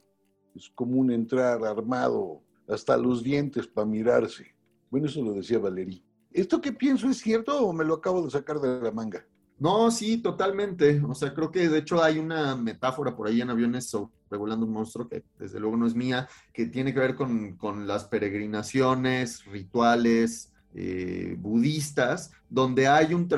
es 0.54 0.70
común 0.70 1.10
entrar 1.10 1.64
armado 1.64 2.40
hasta 2.68 2.96
los 2.96 3.22
dientes 3.22 3.66
para 3.66 3.86
mirarse. 3.86 4.54
Bueno, 4.90 5.06
eso 5.06 5.22
lo 5.22 5.34
decía 5.34 5.58
Valerí. 5.58 6.02
¿Esto 6.32 6.60
que 6.60 6.72
pienso 6.72 7.08
es 7.08 7.18
cierto 7.18 7.66
o 7.66 7.72
me 7.72 7.84
lo 7.84 7.94
acabo 7.94 8.22
de 8.22 8.30
sacar 8.30 8.60
de 8.60 8.80
la 8.80 8.92
manga? 8.92 9.24
No, 9.58 9.90
sí, 9.90 10.18
totalmente. 10.18 11.02
O 11.06 11.14
sea, 11.14 11.34
creo 11.34 11.50
que 11.50 11.68
de 11.68 11.78
hecho 11.78 12.02
hay 12.02 12.18
una 12.18 12.56
metáfora 12.56 13.14
por 13.14 13.28
ahí 13.28 13.40
en 13.40 13.50
aviones 13.50 13.86
sobre 13.88 14.12
regulando 14.30 14.64
un 14.64 14.72
monstruo 14.72 15.08
que 15.08 15.24
desde 15.38 15.60
luego 15.60 15.76
no 15.76 15.86
es 15.86 15.94
mía, 15.94 16.28
que 16.52 16.66
tiene 16.66 16.94
que 16.94 17.00
ver 17.00 17.16
con, 17.16 17.86
las 17.86 18.04
peregrinaciones, 18.04 19.44
rituales, 19.44 20.52
eh, 20.72 21.36
budistas, 21.38 22.30
donde 22.48 22.86
hay 22.86 23.12
un, 23.12 23.28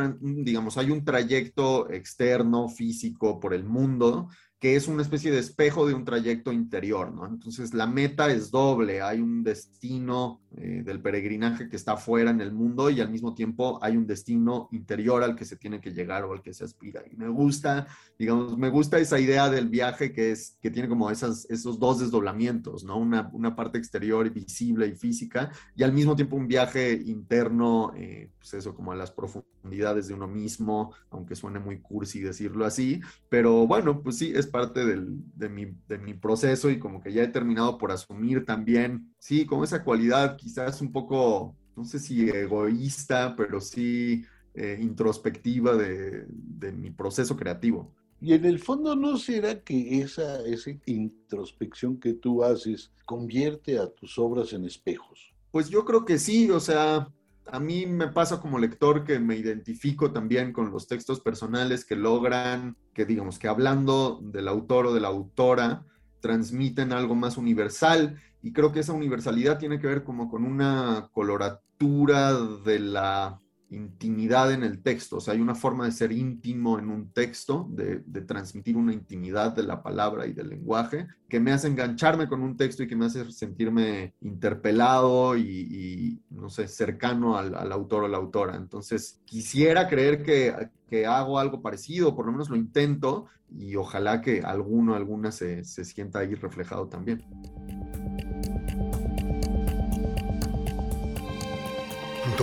digamos, 0.45 0.77
hay 0.77 0.91
un 0.91 1.05
trayecto 1.05 1.91
externo, 1.91 2.69
físico 2.69 3.41
por 3.41 3.55
el 3.55 3.65
mundo, 3.65 4.29
que 4.63 4.77
es 4.77 4.87
una 4.87 5.03
especie 5.03 5.33
de 5.33 5.41
espejo 5.41 5.89
de 5.89 5.95
un 5.95 6.05
trayecto 6.05 6.53
interior, 6.53 7.13
¿no? 7.13 7.27
Entonces 7.27 7.75
la 7.75 7.89
meta 7.89 8.31
es 8.31 8.53
doble, 8.53 9.03
hay 9.03 9.19
un 9.19 9.43
destino 9.43 10.41
eh, 10.57 10.83
del 10.85 11.01
peregrinaje 11.01 11.69
que 11.69 11.75
está 11.75 11.95
afuera 11.95 12.31
en 12.31 12.41
el 12.41 12.53
mundo 12.53 12.89
y 12.89 13.01
al 13.01 13.11
mismo 13.11 13.35
tiempo 13.35 13.81
hay 13.83 13.97
un 13.97 14.07
destino 14.07 14.69
interior 14.71 15.25
al 15.25 15.35
que 15.35 15.45
se 15.45 15.57
tiene 15.57 15.81
que 15.81 15.91
llegar 15.91 16.23
o 16.23 16.33
al 16.33 16.43
que 16.43 16.55
se 16.55 16.63
aspira. 16.63 17.03
Y 17.11 17.17
me 17.17 17.29
gusta, 17.29 17.89
digamos, 18.17 18.57
me 18.57 18.69
gusta 18.69 19.01
esa 19.01 19.19
idea 19.19 19.51
del 19.51 19.69
viaje 19.69 20.13
que 20.13 20.31
es, 20.31 20.57
que 20.61 20.71
tiene 20.71 20.89
como 20.89 21.11
esos 21.11 21.49
dos 21.81 21.99
desdoblamientos, 21.99 22.85
¿no? 22.85 22.99
Una, 22.99 23.31
una 23.33 23.57
parte 23.57 23.79
exterior 23.79 24.31
visible 24.31 24.87
y 24.87 24.95
física 24.95 25.51
y 25.75 25.83
al 25.83 25.93
mismo 25.93 26.15
tiempo 26.15 26.37
un 26.37 26.47
viaje 26.47 26.93
interno, 27.05 27.93
eh, 27.97 28.31
pues 28.39 28.55
eso, 28.55 28.77
como 28.77 28.93
a 28.93 28.97
las 28.97 29.11
profundidades 29.11 30.07
de 30.07 30.15
uno 30.15 30.29
mismo, 30.29 30.95
aunque 31.11 31.35
suene 31.35 31.59
muy 31.59 31.81
cursi 31.81 32.21
decirlo 32.21 32.65
así, 32.65 33.01
pero 33.29 33.67
bueno, 33.67 34.03
pues 34.03 34.19
sí, 34.19 34.33
es 34.35 34.52
parte 34.53 34.85
de, 34.85 35.49
mi, 35.49 36.15
proceso 36.15 36.71
y 36.71 36.79
como 36.79 37.03
que 37.03 37.13
ya 37.13 37.25
he 37.25 37.29
terminado 37.29 37.79
por 37.79 37.91
asumir 37.91 38.45
también, 38.45 39.13
sí, 39.19 39.45
como 39.45 39.65
esa 39.65 39.83
cualidad 39.83 40.37
quizás 40.37 40.81
un 40.81 40.93
poco, 40.93 41.57
no 41.75 41.85
sé 41.85 41.99
si 41.99 42.29
egoísta, 42.29 43.35
pero 43.37 43.61
sí 43.61 44.25
eh, 44.55 44.79
introspectiva 44.81 45.75
de, 45.77 46.27
mi 46.73 46.91
proceso 46.91 47.37
creativo. 47.37 47.93
Y 48.21 48.35
en 48.35 48.45
el 48.45 48.61
fondo, 48.61 48.95
¿no 48.95 49.17
será 49.17 49.61
que 49.61 50.01
esa, 50.01 50.45
esa 50.47 50.71
introspección 50.87 51.99
que 51.99 52.13
tú 52.13 52.45
haces 52.45 52.93
convierte 53.05 53.79
a 53.79 53.89
tus 53.89 54.17
obras 54.17 54.53
en 54.53 54.65
espejos? 54.65 55.35
Pues 55.51 55.69
yo 55.69 55.85
creo 55.85 56.05
que 56.05 56.19
sí, 56.21 56.49
o 56.51 56.61
sea, 56.61 57.09
a 57.47 57.59
mí 57.61 57.87
me 57.87 58.09
pasa 58.09 58.41
como 58.41 58.59
lector 58.59 59.05
que 59.05 59.19
me 59.19 59.37
identifico 59.37 60.13
también 60.13 60.53
con 60.53 60.71
los 60.71 60.87
textos 60.87 61.21
personales 61.21 61.85
que 61.85 61.97
logran, 61.97 62.77
que 62.95 63.05
digamos, 63.05 63.39
que 63.39 63.49
hablando 63.49 64.21
del 64.23 64.49
autor 64.49 64.87
o 64.87 64.95
de 64.95 65.01
la 65.01 65.09
autora, 65.09 65.85
transmiten 66.21 66.93
algo 66.93 67.15
más 67.15 67.37
universal. 67.37 68.21
Y 68.43 68.53
creo 68.53 68.73
que 68.73 68.81
esa 68.81 68.93
universalidad 68.93 69.59
tiene 69.59 69.79
que 69.79 69.87
ver 69.87 70.05
como 70.05 70.31
con 70.31 70.45
una 70.45 71.09
coloratura 71.13 72.33
de 72.35 72.79
la 72.79 73.42
intimidad 73.77 74.53
en 74.53 74.63
el 74.63 74.83
texto, 74.83 75.17
o 75.17 75.21
sea, 75.21 75.35
hay 75.35 75.41
una 75.41 75.55
forma 75.55 75.87
de 75.87 75.93
ser 75.93 76.13
íntimo 76.13 76.79
en 76.79 76.91
un 76.91 77.13
texto, 77.13 77.69
de, 77.71 78.01
transmitir 78.23 78.77
una 78.77 78.93
intimidad 78.93 79.55
de 79.55 79.63
la 79.63 79.83
palabra 79.83 80.27
y 80.27 80.33
del 80.33 80.51
lenguaje, 80.51 81.09
que 81.29 81.41
me 81.41 81.53
hace 81.53 81.69
engancharme 81.69 82.29
con 82.29 82.43
un 82.43 82.57
texto 82.57 82.83
y 82.83 82.87
que 82.87 82.97
me 82.97 83.07
hace 83.07 83.31
sentirme 83.33 84.15
interpelado 84.21 85.37
y, 85.37 86.21
no 86.31 86.49
sé, 86.51 86.69
cercano 86.69 87.37
al, 87.37 87.73
autor 87.73 88.05
o 88.05 88.09
la 88.09 88.19
autora. 88.19 88.57
Entonces, 88.57 89.21
quisiera 89.25 89.89
creer 89.89 90.23
que, 90.23 90.55
que, 90.89 91.07
hago 91.07 91.39
algo 91.39 91.63
parecido, 91.63 92.15
por 92.15 92.27
lo 92.27 92.33
menos 92.33 92.51
lo 92.51 92.57
intento, 92.57 93.27
y 93.49 93.77
ojalá 93.77 94.21
que 94.21 94.41
alguno, 94.43 94.95
alguna 94.95 95.33
se, 95.33 95.65
se 95.65 95.85
sienta 95.85 96.21
ahí 96.21 96.35
reflejado 96.35 96.89
también. 96.89 97.25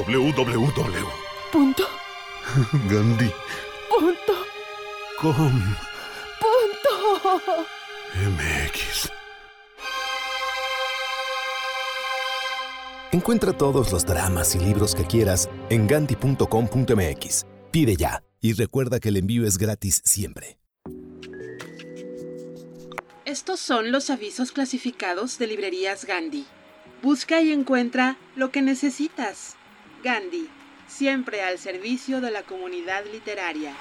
Www. 0.03 1.08
Punto. 1.51 1.84
Gandhi. 2.89 3.32
Punto. 3.89 4.34
Com. 5.20 5.75
Punto. 6.39 7.65
MX. 8.15 9.10
Encuentra 13.12 13.53
todos 13.53 13.91
los 13.91 14.06
dramas 14.06 14.56
y 14.56 14.60
libros 14.60 14.94
que 14.94 15.03
quieras 15.03 15.50
en 15.70 15.88
ganti.com.mx. 15.88 17.46
Pide 17.72 17.96
ya 17.96 18.24
y 18.39 18.53
recuerda 18.53 19.00
que 19.00 19.10
el 19.10 19.18
envío 19.18 19.46
es 19.48 19.58
gratis 19.58 20.01
siempre. 20.06 20.60
Estos 23.25 23.60
son 23.60 23.91
los 23.91 24.10
avisos 24.10 24.51
clasificados 24.51 25.38
de 25.38 25.48
librerías 25.48 26.06
Gandhi. 26.06 26.46
Busca 27.03 27.41
y 27.41 27.51
encuentra 27.51 28.18
lo 28.36 28.51
que 28.51 28.63
necesitas. 28.63 29.56
Gandhi, 30.03 30.50
siempre 30.88 31.44
al 31.44 31.60
servicio 31.60 32.22
de 32.22 32.32
la 32.32 32.44
comunidad 32.44 33.06
literaria. 33.12 33.75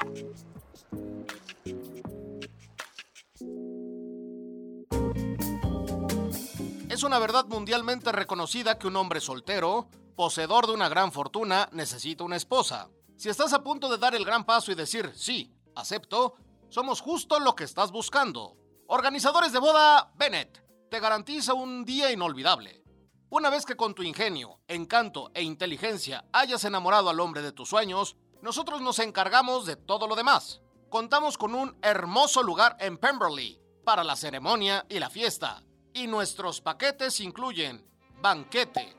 Es 6.89 7.05
una 7.05 7.21
verdad 7.21 7.47
mundialmente 7.47 8.11
reconocida 8.11 8.79
que 8.79 8.89
un 8.89 8.97
hombre 8.97 9.21
soltero, 9.21 9.89
poseedor 10.17 10.67
de 10.67 10.73
una 10.73 10.89
gran 10.89 11.13
fortuna, 11.13 11.69
necesita 11.73 12.25
una 12.25 12.37
esposa. 12.37 12.91
Si 13.17 13.29
estás 13.29 13.53
a 13.53 13.63
punto 13.63 13.89
de 13.89 13.99
dar 13.99 14.17
el 14.17 14.25
gran 14.25 14.45
paso 14.45 14.73
y 14.73 14.75
decir, 14.75 15.13
sí, 15.15 15.53
acepto, 15.77 16.35
somos 16.69 17.01
justo 17.01 17.39
lo 17.39 17.55
que 17.55 17.65
estás 17.65 17.93
buscando. 17.93 18.57
Organizadores 18.89 19.53
de 19.53 19.61
boda, 19.61 20.13
Bennett, 20.17 20.61
te 20.91 20.99
garantiza 20.99 21.55
un 21.55 21.85
día 21.85 22.11
inolvidable. 22.11 22.83
Una 23.30 23.50
vez 23.50 23.66
que 23.66 23.76
con 23.76 23.94
tu 23.94 24.02
ingenio, 24.02 24.58
encanto 24.68 25.30
e 25.35 25.42
inteligencia 25.42 26.25
hayas 26.32 26.64
enamorado 26.64 27.11
al 27.11 27.20
hombre 27.20 27.42
de 27.42 27.52
tus 27.52 27.68
sueños, 27.68 28.16
nosotros 28.40 28.80
nos 28.80 28.99
encargamos 29.00 29.66
de 29.66 29.76
todo 29.76 30.08
lo 30.08 30.16
demás. 30.16 30.62
Contamos 30.88 31.37
con 31.37 31.54
un 31.54 31.76
hermoso 31.82 32.42
lugar 32.42 32.78
en 32.80 32.97
Pemberley 32.97 33.61
para 33.85 34.02
la 34.02 34.16
ceremonia 34.16 34.87
y 34.88 34.99
la 34.99 35.11
fiesta, 35.11 35.62
y 35.92 36.06
nuestros 36.06 36.62
paquetes 36.62 37.20
incluyen 37.20 37.87
banquete, 38.23 38.97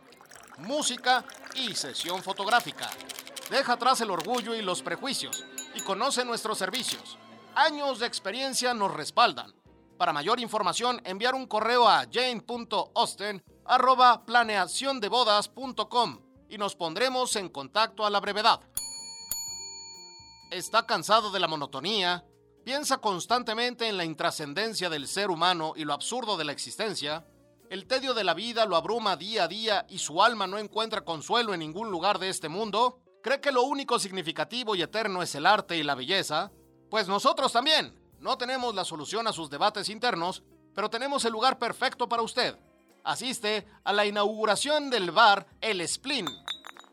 música 0.60 1.26
y 1.56 1.74
sesión 1.74 2.22
fotográfica. 2.22 2.88
Deja 3.50 3.74
atrás 3.74 4.00
el 4.02 4.12
orgullo 4.12 4.54
y 4.54 4.62
los 4.62 4.84
prejuicios 4.84 5.44
y 5.74 5.82
conoce 5.82 6.24
nuestros 6.24 6.60
servicios. 6.60 7.18
Años 7.56 7.98
de 7.98 8.06
experiencia 8.06 8.76
nos 8.76 8.94
respaldan. 8.94 9.56
Para 9.98 10.14
mayor 10.14 10.40
información, 10.40 11.02
enviar 11.04 11.34
un 11.34 11.48
correo 11.48 11.88
a 11.90 12.06
jane.austen 12.12 13.44
arroba 13.70 14.26
planeaciondebodas.com 14.26 16.20
y 16.50 16.58
nos 16.58 16.76
pondremos 16.76 17.36
en 17.36 17.50
contacto 17.50 18.04
a 18.04 18.10
la 18.10 18.20
brevedad. 18.20 18.62
¿Está 20.50 20.88
cansado 20.88 21.30
de 21.30 21.40
la 21.40 21.48
monotonía? 21.48 22.26
¿Piensa 22.66 22.98
constantemente 22.98 23.88
en 23.88 23.96
la 23.96 24.06
intrascendencia 24.06 24.90
del 24.90 25.08
ser 25.08 25.30
humano 25.30 25.74
y 25.76 25.86
lo 25.86 25.94
absurdo 25.94 26.36
de 26.36 26.46
la 26.46 26.52
existencia? 26.52 27.28
¿El 27.70 27.86
tedio 27.86 28.16
de 28.16 28.24
la 28.24 28.34
vida 28.34 28.66
lo 28.66 28.76
abruma 28.76 29.16
día 29.16 29.44
a 29.44 29.48
día 29.48 29.86
y 29.88 30.00
su 30.00 30.24
alma 30.24 30.48
no 30.48 30.58
encuentra 30.58 31.06
consuelo 31.06 31.54
en 31.54 31.60
ningún 31.60 31.92
lugar 31.92 32.18
de 32.18 32.30
este 32.30 32.50
mundo? 32.50 33.04
¿Cree 33.22 33.40
que 33.40 33.52
lo 33.52 33.62
único 33.62 34.00
significativo 34.00 34.74
y 34.74 34.82
eterno 34.82 35.22
es 35.22 35.36
el 35.36 35.46
arte 35.46 35.78
y 35.78 35.84
la 35.84 35.94
belleza? 35.94 36.52
Pues 36.90 37.08
nosotros 37.08 37.52
también. 37.52 37.94
No 38.18 38.36
tenemos 38.36 38.74
la 38.74 38.84
solución 38.84 39.28
a 39.28 39.32
sus 39.32 39.52
debates 39.52 39.90
internos, 39.90 40.42
pero 40.74 40.90
tenemos 40.90 41.24
el 41.26 41.34
lugar 41.34 41.60
perfecto 41.60 42.10
para 42.10 42.24
usted 42.24 42.58
asiste 43.04 43.68
a 43.84 43.94
la 43.94 44.06
inauguración 44.06 44.90
del 44.90 45.12
bar 45.12 45.46
El 45.62 45.88
Splin. 45.88 46.28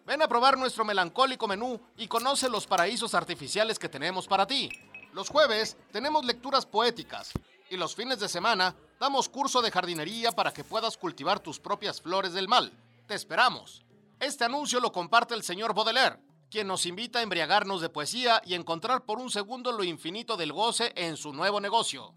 Ven 0.05 0.23
a 0.23 0.29
probar 0.29 0.57
nuestro 0.57 0.85
melancólico 0.85 1.49
menú 1.49 1.81
y 1.97 2.07
conoce 2.07 2.49
los 2.49 2.66
paraísos 2.66 3.14
artificiales 3.14 3.79
que 3.79 3.88
tenemos 3.88 4.27
para 4.27 4.47
ti. 4.47 4.71
Los 5.12 5.29
jueves 5.29 5.77
tenemos 5.92 6.25
lecturas 6.25 6.66
poéticas 6.66 7.33
y 7.71 7.77
los 7.77 7.95
fines 7.95 8.21
de 8.21 8.29
semana 8.29 8.77
damos 9.01 9.29
curso 9.29 9.62
de 9.62 9.71
jardinería 9.71 10.33
para 10.33 10.53
que 10.53 10.64
puedas 10.64 10.97
cultivar 10.97 11.40
tus 11.40 11.59
propias 11.59 12.01
flores 12.01 12.33
del 12.33 12.49
mal. 12.49 12.73
Te 13.07 13.14
esperamos. 13.14 13.85
Este 14.21 14.45
anuncio 14.45 14.81
lo 14.81 14.92
comparte 14.92 15.35
el 15.35 15.42
señor 15.42 15.75
Baudelaire, 15.75 16.21
quien 16.51 16.66
nos 16.66 16.87
invita 16.87 17.19
a 17.19 17.23
embriagarnos 17.23 17.81
de 17.81 17.88
poesía 17.88 18.40
y 18.45 18.55
encontrar 18.55 19.05
por 19.05 19.19
un 19.19 19.31
segundo 19.31 19.73
lo 19.73 19.85
infinito 19.85 20.37
del 20.37 20.53
goce 20.53 20.92
en 20.97 21.16
su 21.16 21.33
nuevo 21.33 21.61
negocio. 21.61 22.12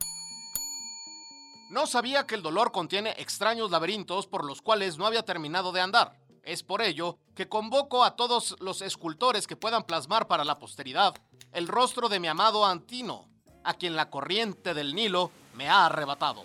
No 1.70 1.86
sabía 1.86 2.26
que 2.26 2.34
el 2.34 2.42
dolor 2.42 2.72
contiene 2.72 3.14
extraños 3.18 3.70
laberintos 3.70 4.26
por 4.26 4.44
los 4.44 4.62
cuales 4.62 4.98
no 4.98 5.06
había 5.06 5.24
terminado 5.24 5.72
de 5.72 5.82
andar. 5.82 6.20
Es 6.44 6.64
por 6.64 6.82
ello 6.82 7.20
que 7.36 7.48
convoco 7.48 8.04
a 8.04 8.16
todos 8.16 8.56
los 8.60 8.82
escultores 8.82 9.46
que 9.46 9.56
puedan 9.56 9.84
plasmar 9.84 10.28
para 10.28 10.44
la 10.44 10.58
posteridad 10.58 11.14
el 11.52 11.68
rostro 11.68 12.10
de 12.10 12.20
mi 12.20 12.28
amado 12.28 12.66
Antino, 12.66 13.28
a 13.64 13.74
quien 13.74 13.96
la 13.96 14.10
corriente 14.10 14.74
del 14.74 14.96
Nilo 14.96 15.32
me 15.56 15.70
ha 15.70 15.86
arrebatado. 15.86 16.44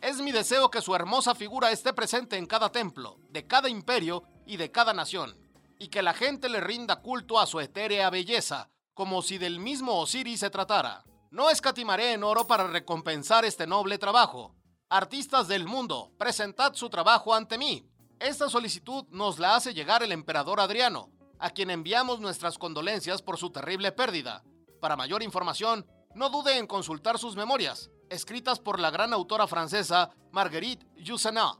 Es 0.00 0.18
mi 0.18 0.32
deseo 0.32 0.70
que 0.70 0.82
su 0.82 0.94
hermosa 0.94 1.34
figura 1.34 1.70
esté 1.70 1.92
presente 1.92 2.36
en 2.36 2.46
cada 2.46 2.70
templo, 2.70 3.18
de 3.30 3.46
cada 3.46 3.68
imperio 3.68 4.24
y 4.46 4.56
de 4.56 4.70
cada 4.70 4.92
nación, 4.92 5.36
y 5.78 5.88
que 5.88 6.02
la 6.02 6.14
gente 6.14 6.48
le 6.48 6.60
rinda 6.60 6.96
culto 7.02 7.38
a 7.38 7.46
su 7.46 7.60
etérea 7.60 8.10
belleza, 8.10 8.68
como 8.94 9.22
si 9.22 9.38
del 9.38 9.58
mismo 9.58 10.00
Osiris 10.00 10.40
se 10.40 10.50
tratara. 10.50 11.04
No 11.36 11.50
escatimaré 11.50 12.14
en 12.14 12.24
oro 12.24 12.46
para 12.46 12.66
recompensar 12.66 13.44
este 13.44 13.66
noble 13.66 13.98
trabajo. 13.98 14.56
Artistas 14.88 15.48
del 15.48 15.66
mundo, 15.66 16.10
presentad 16.16 16.72
su 16.72 16.88
trabajo 16.88 17.34
ante 17.34 17.58
mí. 17.58 17.86
Esta 18.18 18.48
solicitud 18.48 19.04
nos 19.10 19.38
la 19.38 19.54
hace 19.54 19.74
llegar 19.74 20.02
el 20.02 20.12
emperador 20.12 20.60
Adriano, 20.60 21.10
a 21.38 21.50
quien 21.50 21.68
enviamos 21.68 22.20
nuestras 22.20 22.56
condolencias 22.56 23.20
por 23.20 23.36
su 23.36 23.50
terrible 23.50 23.92
pérdida. 23.92 24.44
Para 24.80 24.96
mayor 24.96 25.22
información, 25.22 25.86
no 26.14 26.30
dude 26.30 26.56
en 26.56 26.66
consultar 26.66 27.18
sus 27.18 27.36
memorias, 27.36 27.90
escritas 28.08 28.58
por 28.58 28.80
la 28.80 28.90
gran 28.90 29.12
autora 29.12 29.46
francesa 29.46 30.08
Marguerite 30.32 30.86
Yourcenar. 30.96 31.56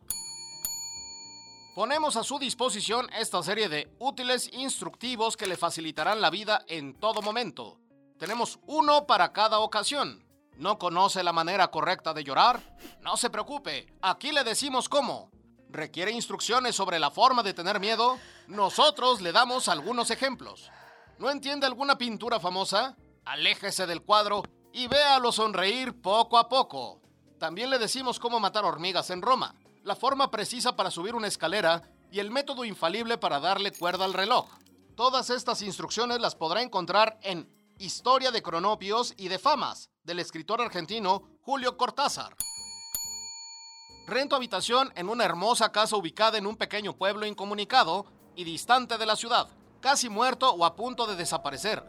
Ponemos 1.74 2.16
a 2.16 2.24
su 2.24 2.38
disposición 2.38 3.10
esta 3.12 3.42
serie 3.42 3.68
de 3.68 3.94
útiles 3.98 4.48
instructivos 4.54 5.36
que 5.36 5.46
le 5.46 5.58
facilitarán 5.58 6.22
la 6.22 6.30
vida 6.30 6.64
en 6.66 6.98
todo 6.98 7.20
momento. 7.20 7.78
Tenemos 8.18 8.58
uno 8.66 9.06
para 9.06 9.32
cada 9.32 9.58
ocasión. 9.58 10.24
¿No 10.56 10.78
conoce 10.78 11.22
la 11.22 11.32
manera 11.32 11.68
correcta 11.68 12.14
de 12.14 12.24
llorar? 12.24 12.62
No 13.02 13.16
se 13.18 13.28
preocupe, 13.28 13.92
aquí 14.00 14.32
le 14.32 14.42
decimos 14.42 14.88
cómo. 14.88 15.30
¿Requiere 15.68 16.12
instrucciones 16.12 16.74
sobre 16.74 16.98
la 16.98 17.10
forma 17.10 17.42
de 17.42 17.52
tener 17.52 17.78
miedo? 17.78 18.18
Nosotros 18.46 19.20
le 19.20 19.32
damos 19.32 19.68
algunos 19.68 20.10
ejemplos. 20.10 20.70
¿No 21.18 21.30
entiende 21.30 21.66
alguna 21.66 21.98
pintura 21.98 22.40
famosa? 22.40 22.96
Aléjese 23.26 23.86
del 23.86 24.02
cuadro 24.02 24.42
y 24.72 24.86
véalo 24.86 25.30
sonreír 25.32 26.00
poco 26.00 26.38
a 26.38 26.48
poco. 26.48 27.02
También 27.38 27.68
le 27.68 27.78
decimos 27.78 28.18
cómo 28.18 28.40
matar 28.40 28.64
hormigas 28.64 29.10
en 29.10 29.20
Roma, 29.20 29.54
la 29.82 29.94
forma 29.94 30.30
precisa 30.30 30.74
para 30.74 30.90
subir 30.90 31.14
una 31.14 31.28
escalera 31.28 31.82
y 32.10 32.20
el 32.20 32.30
método 32.30 32.64
infalible 32.64 33.18
para 33.18 33.40
darle 33.40 33.72
cuerda 33.72 34.04
al 34.04 34.14
reloj. 34.14 34.48
Todas 34.96 35.28
estas 35.28 35.60
instrucciones 35.60 36.18
las 36.20 36.34
podrá 36.34 36.62
encontrar 36.62 37.18
en 37.22 37.48
Historia 37.78 38.30
de 38.30 38.42
cronopios 38.42 39.12
y 39.18 39.28
de 39.28 39.38
famas, 39.38 39.90
del 40.02 40.18
escritor 40.18 40.62
argentino 40.62 41.28
Julio 41.42 41.76
Cortázar. 41.76 42.34
Rento 44.06 44.34
habitación 44.34 44.90
en 44.96 45.10
una 45.10 45.26
hermosa 45.26 45.70
casa 45.72 45.94
ubicada 45.94 46.38
en 46.38 46.46
un 46.46 46.56
pequeño 46.56 46.96
pueblo 46.96 47.26
incomunicado 47.26 48.06
y 48.34 48.44
distante 48.44 48.96
de 48.96 49.04
la 49.04 49.14
ciudad, 49.14 49.48
casi 49.80 50.08
muerto 50.08 50.50
o 50.52 50.64
a 50.64 50.74
punto 50.74 51.06
de 51.06 51.16
desaparecer. 51.16 51.84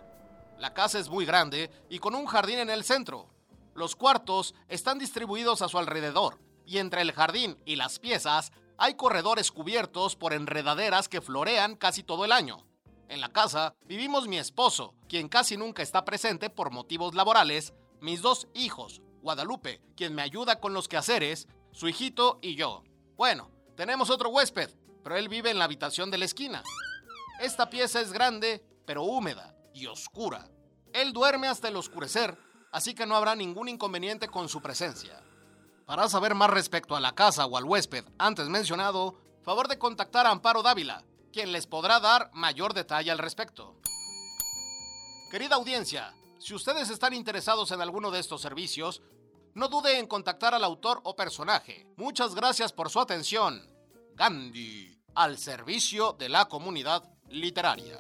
La 0.60 0.73
casa 0.73 1.00
es 1.00 1.08
muy 1.08 1.26
grande 1.26 1.71
y 1.89 2.00
con 2.00 2.15
un 2.15 2.26
jardín 2.26 2.60
en 2.60 2.69
el 2.69 2.84
centro. 2.84 3.30
Los 3.73 3.95
cuartos 3.95 4.56
están 4.67 5.00
distribuidos 5.00 5.62
a 5.62 5.69
su 5.69 5.78
alrededor 5.78 6.38
y 6.65 6.80
entre 6.80 7.02
el 7.02 7.13
jardín 7.13 7.58
y 7.63 7.78
las 7.78 8.00
piezas 8.00 8.52
hay 8.78 8.95
corredores 8.95 9.54
cubiertos 9.54 10.17
por 10.17 10.34
enredaderas 10.34 11.08
que 11.08 11.21
florean 11.21 11.78
casi 11.78 12.04
todo 12.04 12.26
el 12.26 12.34
año. 12.34 12.65
En 13.10 13.22
la 13.22 13.30
casa 13.30 13.76
vivimos 13.86 14.28
mi 14.28 14.38
esposo, 14.38 14.93
quien 15.08 15.30
casi 15.30 15.56
nunca 15.58 15.82
está 15.82 16.04
presente 16.04 16.50
por 16.50 16.72
motivos 16.72 17.15
laborales, 17.15 17.74
mis 18.02 18.22
dos 18.22 18.48
hijos, 18.54 19.02
Guadalupe, 19.22 19.82
quien 19.96 20.13
me 20.13 20.22
ayuda 20.22 20.60
con 20.60 20.74
los 20.74 20.88
quehaceres, 20.88 21.48
su 21.72 21.88
hijito 21.88 22.39
y 22.41 22.56
yo. 22.56 22.84
Bueno, 23.15 23.52
tenemos 23.76 24.10
otro 24.10 24.30
huésped, 24.30 24.70
pero 25.04 25.15
él 25.15 25.30
vive 25.30 25.52
en 25.52 25.60
la 25.60 25.65
habitación 25.65 26.12
de 26.12 26.17
la 26.17 26.26
esquina. 26.26 26.63
Esta 27.39 27.70
pieza 27.70 28.02
es 28.02 28.12
grande 28.12 28.63
pero 28.86 29.04
húmeda 29.04 29.54
y 29.74 29.86
oscura. 29.86 30.50
Él 30.93 31.13
duerme 31.13 31.48
hasta 31.48 31.67
el 31.67 31.76
oscurecer, 31.76 32.38
así 32.72 32.96
que 32.96 33.06
no 33.06 33.15
habrá 33.15 33.36
ningún 33.36 33.67
inconveniente 33.67 34.30
con 34.30 34.50
su 34.50 34.62
presencia. 34.62 35.22
Para 35.86 36.10
saber 36.10 36.36
más 36.36 36.50
respecto 36.50 36.96
a 36.96 37.02
la 37.02 37.13
casa 37.13 37.46
o 37.46 37.58
al 37.58 37.65
huésped 37.65 38.06
antes 38.17 38.48
mencionado, 38.48 39.20
favor 39.43 39.67
de 39.67 39.78
contactar 39.78 40.26
a 40.26 40.32
Amparo 40.32 40.63
Dávila, 40.63 41.04
quien 41.38 41.52
les 41.52 41.67
podrá 41.67 42.00
dar 42.00 42.32
mayor 42.34 42.73
detalle 42.73 43.12
al 43.12 43.19
respecto. 43.19 43.80
Querida 45.30 45.56
audiencia, 45.58 46.15
si 46.39 46.56
ustedes 46.56 46.89
están 46.89 47.13
interesados 47.13 47.69
en 47.69 47.80
alguno 47.80 48.10
de 48.10 48.19
estos 48.19 48.41
servicios, 48.41 49.04
no 49.54 49.67
dude 49.67 50.00
en 50.00 50.08
contactar 50.08 50.56
al 50.56 50.63
autor 50.63 51.00
o 51.04 51.15
personaje. 51.15 51.86
Muchas 51.95 52.34
gracias 52.34 52.73
por 52.73 52.89
su 52.89 53.00
atención. 53.00 53.69
Gandhi, 54.15 55.00
al 55.13 55.38
servicio 55.38 56.13
de 56.13 56.28
la 56.28 56.45
comunidad 56.45 57.04
literaria. 57.30 58.00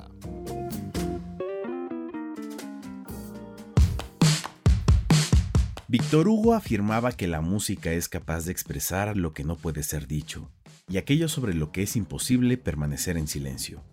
Víctor 5.89 6.27
Hugo 6.27 6.55
afirmaba 6.55 7.11
que 7.11 7.27
la 7.27 7.41
música 7.41 7.91
es 7.91 8.09
capaz 8.09 8.45
de 8.45 8.51
expresar 8.51 9.15
lo 9.15 9.33
que 9.33 9.43
no 9.43 9.55
puede 9.55 9.83
ser 9.83 10.07
dicho, 10.07 10.49
y 10.89 10.97
aquello 10.97 11.27
sobre 11.27 11.53
lo 11.53 11.71
que 11.71 11.83
es 11.83 11.95
imposible 11.95 12.57
permanecer 12.57 13.17
en 13.17 13.27
silencio. 13.27 13.83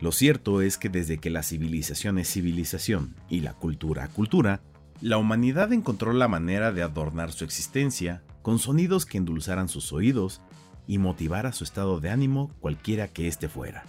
Lo 0.00 0.12
cierto 0.12 0.62
es 0.62 0.78
que 0.78 0.88
desde 0.88 1.18
que 1.18 1.30
la 1.30 1.42
civilización 1.42 2.18
es 2.18 2.32
civilización 2.32 3.14
y 3.28 3.40
la 3.40 3.52
cultura 3.52 4.08
cultura, 4.08 4.60
la 5.00 5.16
humanidad 5.16 5.72
encontró 5.72 6.12
la 6.12 6.28
manera 6.28 6.72
de 6.72 6.82
adornar 6.82 7.32
su 7.32 7.44
existencia 7.44 8.22
con 8.42 8.58
sonidos 8.58 9.06
que 9.06 9.18
endulzaran 9.18 9.68
sus 9.68 9.92
oídos 9.92 10.40
y 10.86 10.98
motivara 10.98 11.52
su 11.52 11.64
estado 11.64 12.00
de 12.00 12.10
ánimo 12.10 12.50
cualquiera 12.60 13.08
que 13.08 13.28
éste 13.28 13.48
fuera. 13.48 13.84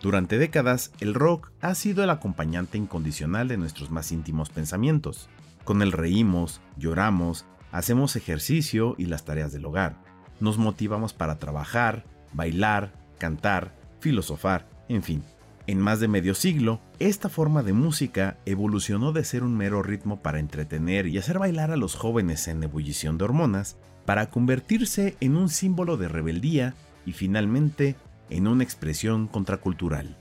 Durante 0.00 0.38
décadas, 0.38 0.92
el 1.00 1.14
rock 1.14 1.50
ha 1.60 1.74
sido 1.74 2.04
el 2.04 2.10
acompañante 2.10 2.78
incondicional 2.78 3.48
de 3.48 3.56
nuestros 3.56 3.90
más 3.90 4.12
íntimos 4.12 4.50
pensamientos, 4.50 5.28
con 5.64 5.80
él 5.80 5.92
reímos, 5.92 6.60
lloramos, 6.76 7.46
hacemos 7.70 8.16
ejercicio 8.16 8.94
y 8.98 9.06
las 9.06 9.24
tareas 9.24 9.52
del 9.52 9.64
hogar. 9.64 10.11
Nos 10.42 10.58
motivamos 10.58 11.12
para 11.12 11.38
trabajar, 11.38 12.02
bailar, 12.32 12.92
cantar, 13.18 13.76
filosofar, 14.00 14.66
en 14.88 15.04
fin. 15.04 15.22
En 15.68 15.78
más 15.78 16.00
de 16.00 16.08
medio 16.08 16.34
siglo, 16.34 16.80
esta 16.98 17.28
forma 17.28 17.62
de 17.62 17.72
música 17.72 18.38
evolucionó 18.44 19.12
de 19.12 19.22
ser 19.22 19.44
un 19.44 19.56
mero 19.56 19.84
ritmo 19.84 20.20
para 20.20 20.40
entretener 20.40 21.06
y 21.06 21.16
hacer 21.16 21.38
bailar 21.38 21.70
a 21.70 21.76
los 21.76 21.94
jóvenes 21.94 22.48
en 22.48 22.60
ebullición 22.64 23.18
de 23.18 23.24
hormonas, 23.24 23.76
para 24.04 24.30
convertirse 24.30 25.16
en 25.20 25.36
un 25.36 25.48
símbolo 25.48 25.96
de 25.96 26.08
rebeldía 26.08 26.74
y 27.06 27.12
finalmente 27.12 27.94
en 28.28 28.48
una 28.48 28.64
expresión 28.64 29.28
contracultural. 29.28 30.16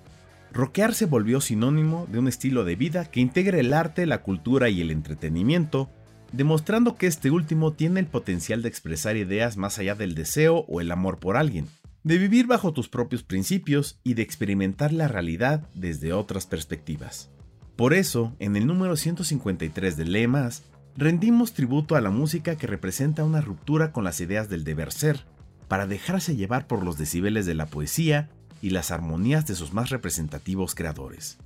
Rockear 0.54 0.94
se 0.94 1.08
volvió 1.08 1.42
sinónimo 1.42 2.06
de 2.12 2.20
un 2.20 2.28
estilo 2.28 2.64
de 2.64 2.76
vida 2.76 3.06
que 3.06 3.22
integra 3.22 3.58
el 3.60 3.74
arte, 3.74 4.06
la 4.06 4.22
cultura 4.22 4.70
y 4.70 4.82
el 4.82 4.92
entretenimiento, 4.92 5.90
demostrando 6.32 6.96
que 6.96 7.08
este 7.08 7.32
último 7.32 7.74
tiene 7.74 8.00
el 8.00 8.08
potencial 8.08 8.62
de 8.62 8.70
expresar 8.70 9.18
ideas 9.18 9.58
más 9.58 9.80
allá 9.80 9.96
del 9.96 10.16
deseo 10.16 10.66
o 10.68 10.82
el 10.82 10.92
amor 10.92 11.20
por 11.20 11.38
alguien, 11.38 11.68
de 12.04 12.18
vivir 12.18 12.48
bajo 12.48 12.74
tus 12.74 12.90
propios 12.90 13.24
principios 13.24 14.00
y 14.04 14.16
de 14.16 14.24
experimentar 14.24 14.92
la 14.92 15.08
realidad 15.08 15.68
desde 15.76 16.14
otras 16.14 16.46
perspectivas. 16.46 17.30
Por 17.76 17.94
eso, 17.94 18.36
en 18.40 18.56
el 18.56 18.68
número 18.68 18.96
153 18.96 19.98
de 19.98 20.06
Lee 20.06 20.28
Más, 20.28 20.64
rendimos 20.98 21.54
tributo 21.54 21.96
a 21.96 22.02
la 22.02 22.10
música 22.10 22.56
que 22.56 22.68
representa 22.68 23.24
una 23.24 23.42
ruptura 23.42 23.92
con 23.92 24.04
las 24.04 24.20
ideas 24.22 24.50
del 24.50 24.64
deber 24.64 24.92
ser, 24.92 25.26
para 25.68 25.88
dejarse 25.88 26.36
llevar 26.36 26.68
por 26.68 26.84
los 26.84 26.98
decibeles 26.98 27.46
de 27.46 27.56
la 27.56 27.66
poesía 27.66 28.30
y 28.62 28.72
las 28.72 28.92
armonías 28.92 29.46
de 29.48 29.56
sus 29.56 29.74
más 29.74 29.90
representativos 29.90 30.76
creadores. 30.76 31.38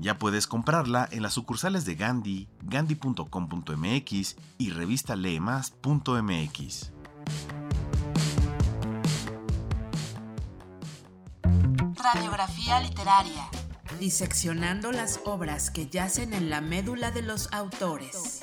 Ya 0.00 0.18
puedes 0.18 0.46
comprarla 0.46 1.06
en 1.12 1.22
las 1.22 1.34
sucursales 1.34 1.84
de 1.84 1.94
Gandhi, 1.94 2.48
gandhi.com.mx 2.62 4.36
y 4.56 4.70
revista 4.70 5.14
leemas.mx. 5.14 6.92
Radiografía 12.02 12.80
literaria. 12.80 13.46
Diseccionando 13.98 14.90
las 14.90 15.20
obras 15.26 15.70
que 15.70 15.86
yacen 15.86 16.32
en 16.32 16.48
la 16.48 16.62
médula 16.62 17.10
de 17.10 17.20
los 17.20 17.52
autores. 17.52 18.42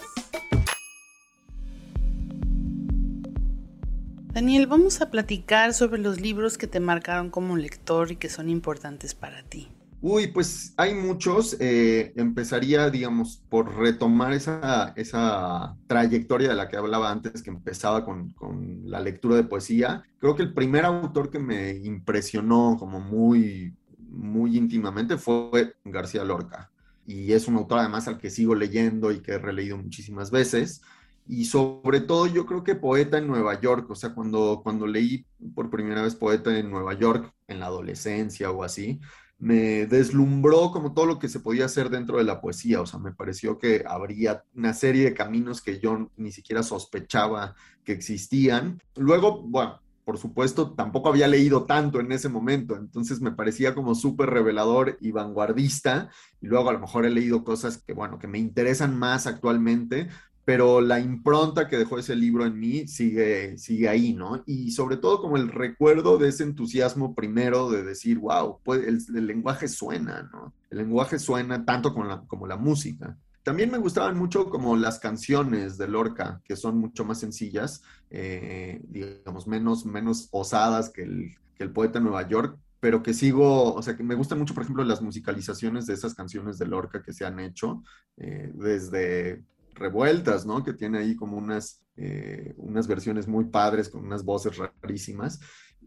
Daniel, 4.27 4.67
vamos 4.67 5.01
a 5.01 5.09
platicar 5.09 5.73
sobre 5.73 5.99
los 5.99 6.21
libros 6.21 6.59
que 6.59 6.67
te 6.67 6.79
marcaron 6.79 7.31
como 7.31 7.57
lector 7.57 8.11
y 8.11 8.17
que 8.17 8.29
son 8.29 8.47
importantes 8.47 9.15
para 9.15 9.41
ti. 9.41 9.71
Uy, 10.01 10.27
pues 10.27 10.73
hay 10.77 10.93
muchos. 10.93 11.57
Eh, 11.59 12.13
empezaría, 12.15 12.89
digamos, 12.89 13.41
por 13.49 13.75
retomar 13.77 14.33
esa, 14.33 14.93
esa 14.95 15.75
trayectoria 15.87 16.49
de 16.49 16.55
la 16.55 16.67
que 16.67 16.77
hablaba 16.77 17.11
antes, 17.11 17.41
que 17.41 17.49
empezaba 17.49 18.05
con, 18.05 18.29
con, 18.31 18.89
la 18.89 18.99
lectura 18.99 19.35
de 19.35 19.43
poesía. 19.43 20.03
Creo 20.19 20.35
que 20.35 20.43
el 20.43 20.53
primer 20.53 20.85
autor 20.85 21.31
que 21.31 21.39
me 21.39 21.71
impresionó 21.71 22.77
como 22.79 22.99
muy, 22.99 23.73
muy 23.97 24.57
íntimamente 24.57 25.17
fue 25.17 25.75
García 25.83 26.23
Lorca. 26.23 26.71
Y 27.05 27.33
es 27.33 27.47
un 27.47 27.55
autor 27.55 27.79
además 27.79 28.07
al 28.07 28.17
que 28.17 28.29
sigo 28.29 28.53
leyendo 28.53 29.11
y 29.11 29.21
que 29.21 29.33
he 29.33 29.39
releído 29.39 29.77
muchísimas 29.77 30.29
veces 30.29 30.81
y 31.29 31.45
sobre 31.45 31.99
todo 32.01 32.25
yo 32.27 32.45
creo 32.45 32.63
que 32.63 32.75
Poeta 32.75 33.17
en 33.17 33.27
Nueva 33.27 33.59
York, 33.59 33.89
o 33.91 33.95
sea, 33.95 34.13
cuando, 34.13 34.61
cuando 34.63 34.87
leí 34.87 35.25
por 35.55 35.69
primera 35.69 36.01
vez 36.01 36.15
Poeta 36.15 36.57
en 36.57 36.69
Nueva 36.69 36.93
York 36.93 37.33
en 37.47 37.59
la 37.59 37.65
adolescencia 37.65 38.49
o 38.49 38.63
así, 38.63 39.01
me 39.39 39.85
deslumbró 39.85 40.71
como 40.71 40.93
todo 40.93 41.05
lo 41.05 41.19
que 41.19 41.29
se 41.29 41.39
podía 41.39 41.65
hacer 41.65 41.89
dentro 41.89 42.17
de 42.17 42.23
la 42.23 42.41
poesía, 42.41 42.81
o 42.81 42.85
sea, 42.85 42.99
me 42.99 43.13
pareció 43.13 43.57
que 43.57 43.83
habría 43.87 44.43
una 44.55 44.73
serie 44.73 45.03
de 45.03 45.13
caminos 45.13 45.61
que 45.61 45.79
yo 45.79 46.09
ni 46.17 46.31
siquiera 46.31 46.63
sospechaba 46.63 47.55
que 47.83 47.91
existían. 47.91 48.81
Luego, 48.95 49.43
bueno, 49.43 49.79
por 50.07 50.17
supuesto, 50.17 50.71
tampoco 50.71 51.09
había 51.09 51.27
leído 51.27 51.65
tanto 51.65 51.99
en 51.99 52.11
ese 52.13 52.29
momento, 52.29 52.77
entonces 52.77 53.19
me 53.19 53.33
parecía 53.33 53.75
como 53.75 53.93
súper 53.93 54.29
revelador 54.29 54.97
y 55.01 55.11
vanguardista, 55.11 56.09
y 56.41 56.47
luego 56.47 56.69
a 56.69 56.73
lo 56.73 56.79
mejor 56.79 57.05
he 57.05 57.09
leído 57.09 57.43
cosas 57.43 57.77
que, 57.77 57.93
bueno, 57.93 58.17
que 58.17 58.27
me 58.27 58.39
interesan 58.39 58.97
más 58.97 59.27
actualmente, 59.27 60.07
pero 60.47 60.79
la 60.79 61.01
impronta 61.01 61.67
que 61.67 61.77
dejó 61.77 61.99
ese 61.99 62.15
libro 62.15 62.45
en 62.45 62.57
mí 62.57 62.87
sigue, 62.87 63.57
sigue 63.57 63.89
ahí, 63.89 64.13
¿no? 64.13 64.43
Y 64.45 64.71
sobre 64.71 64.95
todo 64.95 65.19
como 65.19 65.35
el 65.35 65.49
recuerdo 65.49 66.17
de 66.17 66.29
ese 66.29 66.43
entusiasmo 66.43 67.13
primero 67.15 67.69
de 67.69 67.83
decir, 67.83 68.17
wow, 68.17 68.61
pues 68.63 68.87
el, 68.87 69.27
lenguaje 69.27 69.67
suena, 69.67 70.23
¿no? 70.31 70.53
El 70.69 70.77
lenguaje 70.77 71.19
suena 71.19 71.65
tanto 71.65 71.91
como 71.91 72.05
la, 72.05 72.21
como 72.27 72.47
la 72.47 72.55
música. 72.55 73.17
También 73.43 73.69
me 73.69 73.77
gustaban 73.77 74.17
mucho 74.17 74.49
como 74.49 74.77
las 74.77 74.99
canciones 74.99 75.77
de 75.77 75.89
Lorca, 75.89 76.39
que 76.45 76.55
son 76.55 76.77
mucho 76.77 77.03
más 77.03 77.19
sencillas, 77.19 77.83
eh, 78.09 78.79
digamos, 78.87 79.47
menos, 79.47 79.85
menos 79.85 80.29
osadas 80.31 80.91
que 80.91 81.03
el, 81.03 81.35
que 81.55 81.65
el 81.65 81.71
poeta 81.71 81.99
de 81.99 82.05
Nueva 82.05 82.25
York, 82.25 82.57
pero 82.79 83.03
que 83.03 83.13
sigo, 83.13 83.73
o 83.73 83.81
sea, 83.81 83.97
que 83.97 84.03
me 84.03 84.15
gustan 84.15 84.39
mucho, 84.39 84.53
por 84.53 84.63
ejemplo, 84.63 84.85
las 84.85 85.01
musicalizaciones 85.01 85.87
de 85.87 85.95
esas 85.95 86.15
canciones 86.15 86.57
de 86.57 86.67
Lorca 86.67 87.01
que 87.01 87.11
se 87.11 87.25
han 87.25 87.41
hecho, 87.41 87.83
eh, 88.15 88.49
desde 88.53 89.43
revueltas, 89.77 90.45
¿no? 90.45 90.63
Que 90.63 90.73
tiene 90.73 90.99
ahí 90.99 91.15
como 91.15 91.37
unas, 91.37 91.81
eh, 91.95 92.53
unas 92.57 92.87
versiones 92.87 93.27
muy 93.27 93.45
padres 93.45 93.89
con 93.89 94.05
unas 94.05 94.23
voces 94.23 94.57
rarísimas. 94.57 95.39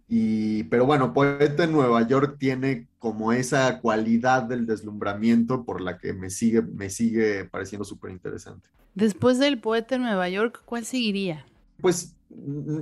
Y, 0.09 0.65
pero 0.65 0.87
bueno, 0.87 1.13
Poeta 1.13 1.65
en 1.65 1.73
Nueva 1.73 2.07
York 2.07 2.37
tiene 2.39 2.89
como 2.99 3.33
esa 3.33 3.81
cualidad 3.81 4.43
del 4.43 4.67
deslumbramiento 4.67 5.65
por 5.65 5.81
la 5.81 5.99
que 5.99 6.13
me 6.13 6.31
sigue, 6.31 6.63
me 6.63 6.91
sigue 6.91 7.45
pareciendo 7.45 7.85
súper 7.85 8.11
interesante. 8.11 8.69
Después 8.95 9.39
del 9.39 9.61
Poeta 9.61 9.95
en 9.95 10.03
Nueva 10.03 10.29
York, 10.29 10.63
¿cuál 10.65 10.85
seguiría? 10.85 11.47
Pues 11.81 12.17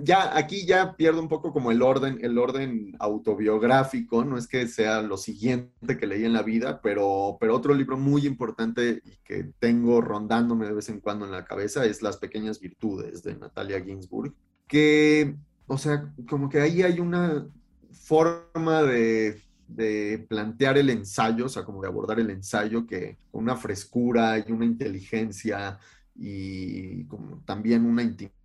ya 0.03 0.37
aquí 0.37 0.67
ya 0.67 0.95
pierdo 0.95 1.21
un 1.21 1.29
poco 1.29 1.53
como 1.53 1.71
el 1.71 1.81
orden, 1.81 2.19
el 2.21 2.37
orden 2.39 2.95
autobiográfico, 2.99 4.25
no 4.25 4.37
es 4.37 4.47
que 4.47 4.69
sea 4.69 5.01
lo 5.01 5.17
siguiente 5.17 5.97
que 5.97 6.07
leí 6.07 6.25
en 6.25 6.35
la 6.35 6.43
vida, 6.43 6.81
pero, 6.83 7.39
pero 7.41 7.57
otro 7.57 7.75
libro 7.75 7.97
muy 7.97 8.27
importante 8.27 9.03
y 9.05 9.17
que 9.25 9.51
tengo 9.59 10.01
rondándome 10.01 10.67
de 10.67 10.75
vez 10.75 10.89
en 10.91 11.01
cuando 11.01 11.25
en 11.25 11.33
la 11.33 11.45
cabeza 11.45 11.87
es 11.87 12.03
Las 12.03 12.19
pequeñas 12.19 12.61
virtudes 12.61 13.23
de 13.23 13.37
Natalia 13.37 13.83
Ginsburg, 13.83 14.35
que, 14.67 15.35
o 15.67 15.79
sea, 15.79 16.13
como 16.29 16.49
que 16.49 16.61
ahí 16.61 16.83
hay 16.83 17.01
una 17.01 17.47
forma 17.91 18.83
de, 18.83 19.41
de 19.67 20.27
plantear 20.29 20.77
el 20.77 20.91
ensayo, 20.91 21.47
o 21.47 21.49
sea, 21.49 21.65
como 21.65 21.81
de 21.81 21.89
abordar 21.89 22.21
el 22.21 22.31
ensayo 22.31 22.87
que 22.87 23.17
con 23.31 23.45
una 23.45 23.57
frescura 23.57 24.39
y 24.39 24.53
una 24.53 24.67
inteligencia 24.67 25.79
y 26.15 27.05
como 27.05 27.41
también 27.45 27.87
una 27.87 28.03
intimidad, 28.03 28.38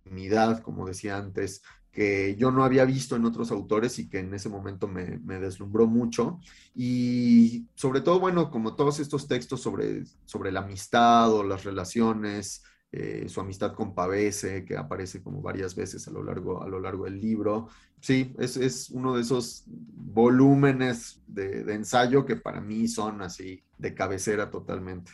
como 0.62 0.86
decía 0.86 1.16
antes, 1.16 1.62
que 1.94 2.34
yo 2.36 2.50
no 2.50 2.64
había 2.64 2.84
visto 2.84 3.14
en 3.14 3.24
otros 3.24 3.52
autores 3.52 3.98
y 3.98 4.08
que 4.08 4.18
en 4.18 4.34
ese 4.34 4.48
momento 4.48 4.88
me, 4.88 5.18
deslumbró 5.38 5.86
mucho. 5.86 6.40
Y 6.74 7.66
sobre 7.76 8.00
todo, 8.00 8.18
bueno, 8.18 8.50
como 8.50 8.74
todos 8.74 8.98
estos 8.98 9.28
textos 9.28 9.62
sobre, 9.62 10.04
sobre 10.24 10.50
la 10.50 10.60
amistad 10.60 11.32
o 11.32 11.44
las 11.44 11.62
relaciones, 11.62 12.64
eh, 12.90 13.28
su 13.28 13.40
amistad 13.40 13.74
con 13.74 13.94
Pavese, 13.94 14.64
que 14.64 14.76
aparece 14.76 15.22
como 15.22 15.40
varias 15.40 15.76
veces 15.76 16.06
a 16.08 16.10
lo 16.10 16.24
largo, 16.24 16.62
a 16.62 16.68
lo 16.68 16.80
largo 16.80 17.04
del 17.04 17.20
libro. 17.20 17.68
Sí, 18.00 18.34
es, 18.38 18.56
es 18.56 18.90
uno 18.90 19.14
de 19.14 19.22
esos 19.22 19.64
volúmenes 19.66 21.22
de, 21.28 21.62
de 21.62 21.74
ensayo 21.74 22.26
que 22.26 22.36
para 22.36 22.60
mí 22.60 22.88
son 22.88 23.22
así 23.22 23.62
de 23.78 23.94
cabecera 23.94 24.50
totalmente. 24.50 25.12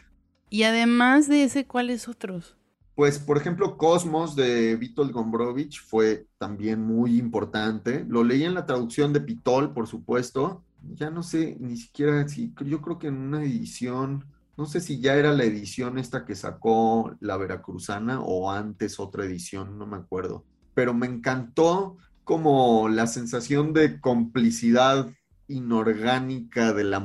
Y 0.48 0.64
además 0.64 1.28
de 1.28 1.44
ese, 1.44 1.66
¿cuáles 1.66 2.08
otros? 2.08 2.56
Pues, 3.00 3.18
por 3.18 3.38
ejemplo, 3.38 3.78
Cosmos 3.78 4.36
de 4.36 4.76
Vitold 4.76 5.12
Gombrowicz 5.12 5.80
fue 5.80 6.26
también 6.36 6.82
muy 6.82 7.18
importante. 7.18 8.04
Lo 8.06 8.22
leí 8.22 8.44
en 8.44 8.52
la 8.52 8.66
traducción 8.66 9.14
de 9.14 9.22
Pitol, 9.22 9.72
por 9.72 9.86
supuesto. 9.86 10.62
Ya 10.96 11.08
no 11.08 11.22
sé 11.22 11.56
ni 11.60 11.78
siquiera 11.78 12.28
si, 12.28 12.52
yo 12.62 12.82
creo 12.82 12.98
que 12.98 13.06
en 13.06 13.16
una 13.16 13.42
edición, 13.42 14.26
no 14.58 14.66
sé 14.66 14.82
si 14.82 15.00
ya 15.00 15.14
era 15.14 15.32
la 15.32 15.44
edición 15.44 15.96
esta 15.96 16.26
que 16.26 16.34
sacó 16.34 17.16
la 17.20 17.38
Veracruzana 17.38 18.20
o 18.20 18.50
antes 18.50 19.00
otra 19.00 19.24
edición, 19.24 19.78
no 19.78 19.86
me 19.86 19.96
acuerdo. 19.96 20.44
Pero 20.74 20.92
me 20.92 21.06
encantó 21.06 21.96
como 22.22 22.90
la 22.90 23.06
sensación 23.06 23.72
de 23.72 23.98
complicidad 23.98 25.10
inorgánica 25.48 26.74
de 26.74 26.84
la 26.84 27.00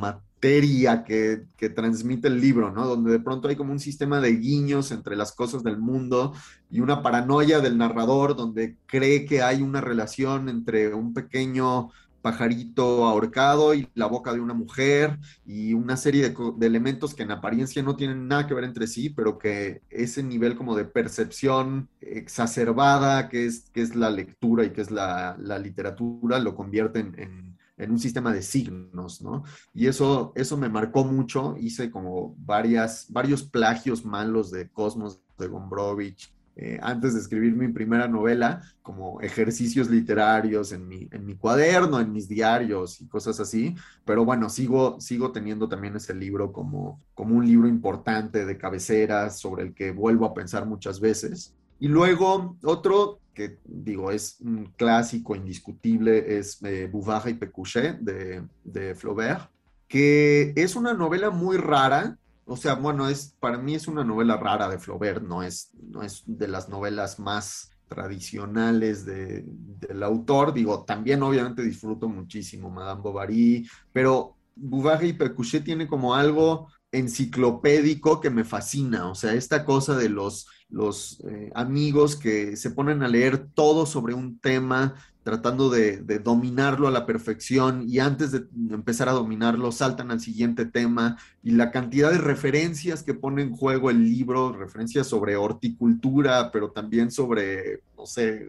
que, 1.03 1.69
transmite 1.75 2.27
el 2.27 2.39
libro, 2.39 2.71
¿no? 2.71 2.85
Donde 2.85 3.11
de 3.11 3.19
pronto 3.19 3.47
hay 3.47 3.55
como 3.55 3.71
un 3.71 3.79
sistema 3.79 4.21
de 4.21 4.35
guiños 4.35 4.91
entre 4.91 5.15
las 5.15 5.31
cosas 5.31 5.63
del 5.63 5.77
mundo 5.77 6.33
y 6.69 6.79
una 6.79 7.01
paranoia 7.01 7.59
del 7.59 7.77
narrador 7.77 8.35
donde 8.35 8.77
cree 8.85 9.25
que 9.25 9.41
hay 9.41 9.61
una 9.61 9.81
relación 9.81 10.47
entre 10.47 10.93
un 10.93 11.13
pequeño 11.13 11.89
pajarito 12.21 13.05
ahorcado 13.05 13.75
y 13.75 13.87
la 13.93 14.07
boca 14.07 14.33
de 14.33 14.39
una 14.39 14.55
mujer 14.55 15.19
y 15.45 15.73
una 15.73 15.95
serie 15.95 16.29
de, 16.29 16.65
elementos 16.65 17.13
que 17.13 17.23
en 17.23 17.31
apariencia 17.31 17.83
no 17.83 17.95
tienen 17.95 18.27
nada 18.27 18.47
que 18.47 18.55
ver 18.55 18.63
entre 18.63 18.87
sí, 18.87 19.11
pero 19.11 19.37
que 19.37 19.81
ese 19.89 20.23
nivel 20.23 20.55
como 20.55 20.75
de 20.75 20.85
percepción 20.85 21.87
exacerbada 22.01 23.29
que 23.29 23.45
es, 23.45 23.69
que 23.71 23.81
es 23.81 23.95
la 23.95 24.09
lectura 24.09 24.63
y 24.63 24.71
que 24.71 24.81
es 24.81 24.89
la, 24.89 25.37
literatura 25.59 26.39
lo 26.39 26.55
convierte 26.55 26.99
en, 26.99 27.54
en, 27.77 27.91
un 27.91 27.99
sistema 27.99 28.33
de 28.33 28.41
signos, 28.41 29.21
¿no? 29.21 29.43
Y 29.73 29.87
eso, 29.87 30.31
eso 30.35 30.57
me 30.57 30.69
marcó 30.69 31.03
mucho, 31.03 31.55
hice 31.57 31.91
como 31.91 32.35
varias, 32.37 33.07
varios 33.09 33.43
plagios 33.43 34.05
malos 34.05 34.51
de 34.51 34.69
Cosmos 34.69 35.19
de 35.37 35.47
Gombrowicz, 35.47 36.35
eh, 36.57 36.79
antes 36.81 37.13
de 37.13 37.19
escribir 37.19 37.53
mi 37.53 37.67
primera 37.67 38.07
novela, 38.07 38.61
como 38.81 39.19
ejercicios 39.19 39.89
literarios 39.89 40.71
en 40.71 40.87
mi, 40.87 41.09
en 41.11 41.25
mi 41.25 41.35
cuaderno, 41.35 41.99
en 41.99 42.13
mis 42.13 42.29
diarios 42.29 43.01
y 43.01 43.07
cosas 43.07 43.41
así. 43.41 43.75
Pero 44.05 44.23
bueno, 44.23 44.49
sigo, 44.49 44.99
sigo 45.01 45.33
teniendo 45.33 45.67
también 45.67 45.97
ese 45.97 46.15
libro 46.15 46.53
como, 46.53 47.01
como 47.13 47.35
un 47.35 47.45
libro 47.45 47.67
importante 47.67 48.45
de 48.45 48.57
cabeceras 48.57 49.37
sobre 49.37 49.63
el 49.63 49.73
que 49.73 49.91
vuelvo 49.91 50.25
a 50.25 50.33
pensar 50.33 50.65
muchas 50.65 51.01
veces. 51.01 51.53
Y 51.77 51.89
luego 51.89 52.55
otro 52.63 53.19
que 53.35 53.59
digo 53.65 54.09
es 54.09 54.37
un 54.39 54.73
clásico 54.75 55.35
indiscutible 55.35 56.39
es 56.39 56.59
eh, 56.63 56.89
Bouvard 56.91 57.27
y 57.27 57.35
Pécuchet 57.35 57.99
de, 57.99 58.43
de 58.63 58.95
Flaubert, 58.95 59.51
que 59.87 60.53
es 60.55 60.75
una 60.75 60.93
novela 60.93 61.29
muy 61.29 61.57
rara, 61.57 62.17
o 62.45 62.57
sea, 62.57 62.75
bueno, 62.75 63.07
es, 63.09 63.35
para 63.39 63.57
mí 63.57 63.75
es 63.75 63.87
una 63.87 64.03
novela 64.03 64.37
rara 64.37 64.69
de 64.69 64.79
Flaubert, 64.79 65.21
no 65.21 65.43
es, 65.43 65.69
no 65.91 66.01
es 66.01 66.23
de 66.25 66.47
las 66.47 66.69
novelas 66.69 67.19
más 67.19 67.71
tradicionales 67.87 69.05
de, 69.05 69.43
del 69.45 70.03
autor. 70.03 70.53
Digo, 70.53 70.83
también 70.83 71.21
obviamente 71.23 71.61
disfruto 71.61 72.07
muchísimo 72.07 72.69
Madame 72.69 73.01
Bovary, 73.01 73.67
pero 73.93 74.35
Bouvard 74.55 75.03
y 75.03 75.13
Pécuchet 75.13 75.63
tiene 75.63 75.87
como 75.87 76.15
algo 76.15 76.67
enciclopédico 76.95 78.21
que 78.21 78.29
me 78.29 78.43
fascina, 78.43 79.09
o 79.09 79.15
sea, 79.15 79.33
esta 79.33 79.65
cosa 79.65 79.95
de 79.95 80.09
los, 80.09 80.47
los 80.69 81.19
eh, 81.29 81.51
amigos 81.55 82.15
que 82.15 82.55
se 82.57 82.71
ponen 82.71 83.03
a 83.03 83.07
leer 83.07 83.47
todo 83.53 83.85
sobre 83.85 84.13
un 84.13 84.39
tema, 84.39 84.95
tratando 85.23 85.69
de, 85.69 85.97
de, 85.97 86.19
dominarlo 86.19 86.87
a 86.87 86.91
la 86.91 87.07
perfección 87.07 87.83
y 87.87 87.97
antes 87.97 88.31
de 88.31 88.45
empezar 88.69 89.09
a 89.09 89.13
dominarlo 89.13 89.71
saltan 89.71 90.11
al 90.11 90.19
siguiente 90.19 90.65
tema 90.65 91.17
y 91.41 91.51
la 91.51 91.71
cantidad 91.71 92.11
de 92.11 92.19
referencias 92.19 93.01
que 93.01 93.15
pone 93.15 93.41
en 93.41 93.51
juego 93.51 93.89
el 93.89 94.03
libro, 94.03 94.53
referencias 94.53 95.07
sobre 95.07 95.35
horticultura, 95.35 96.51
pero 96.51 96.69
también 96.69 97.09
sobre, 97.09 97.81
no 97.97 98.05
sé, 98.05 98.47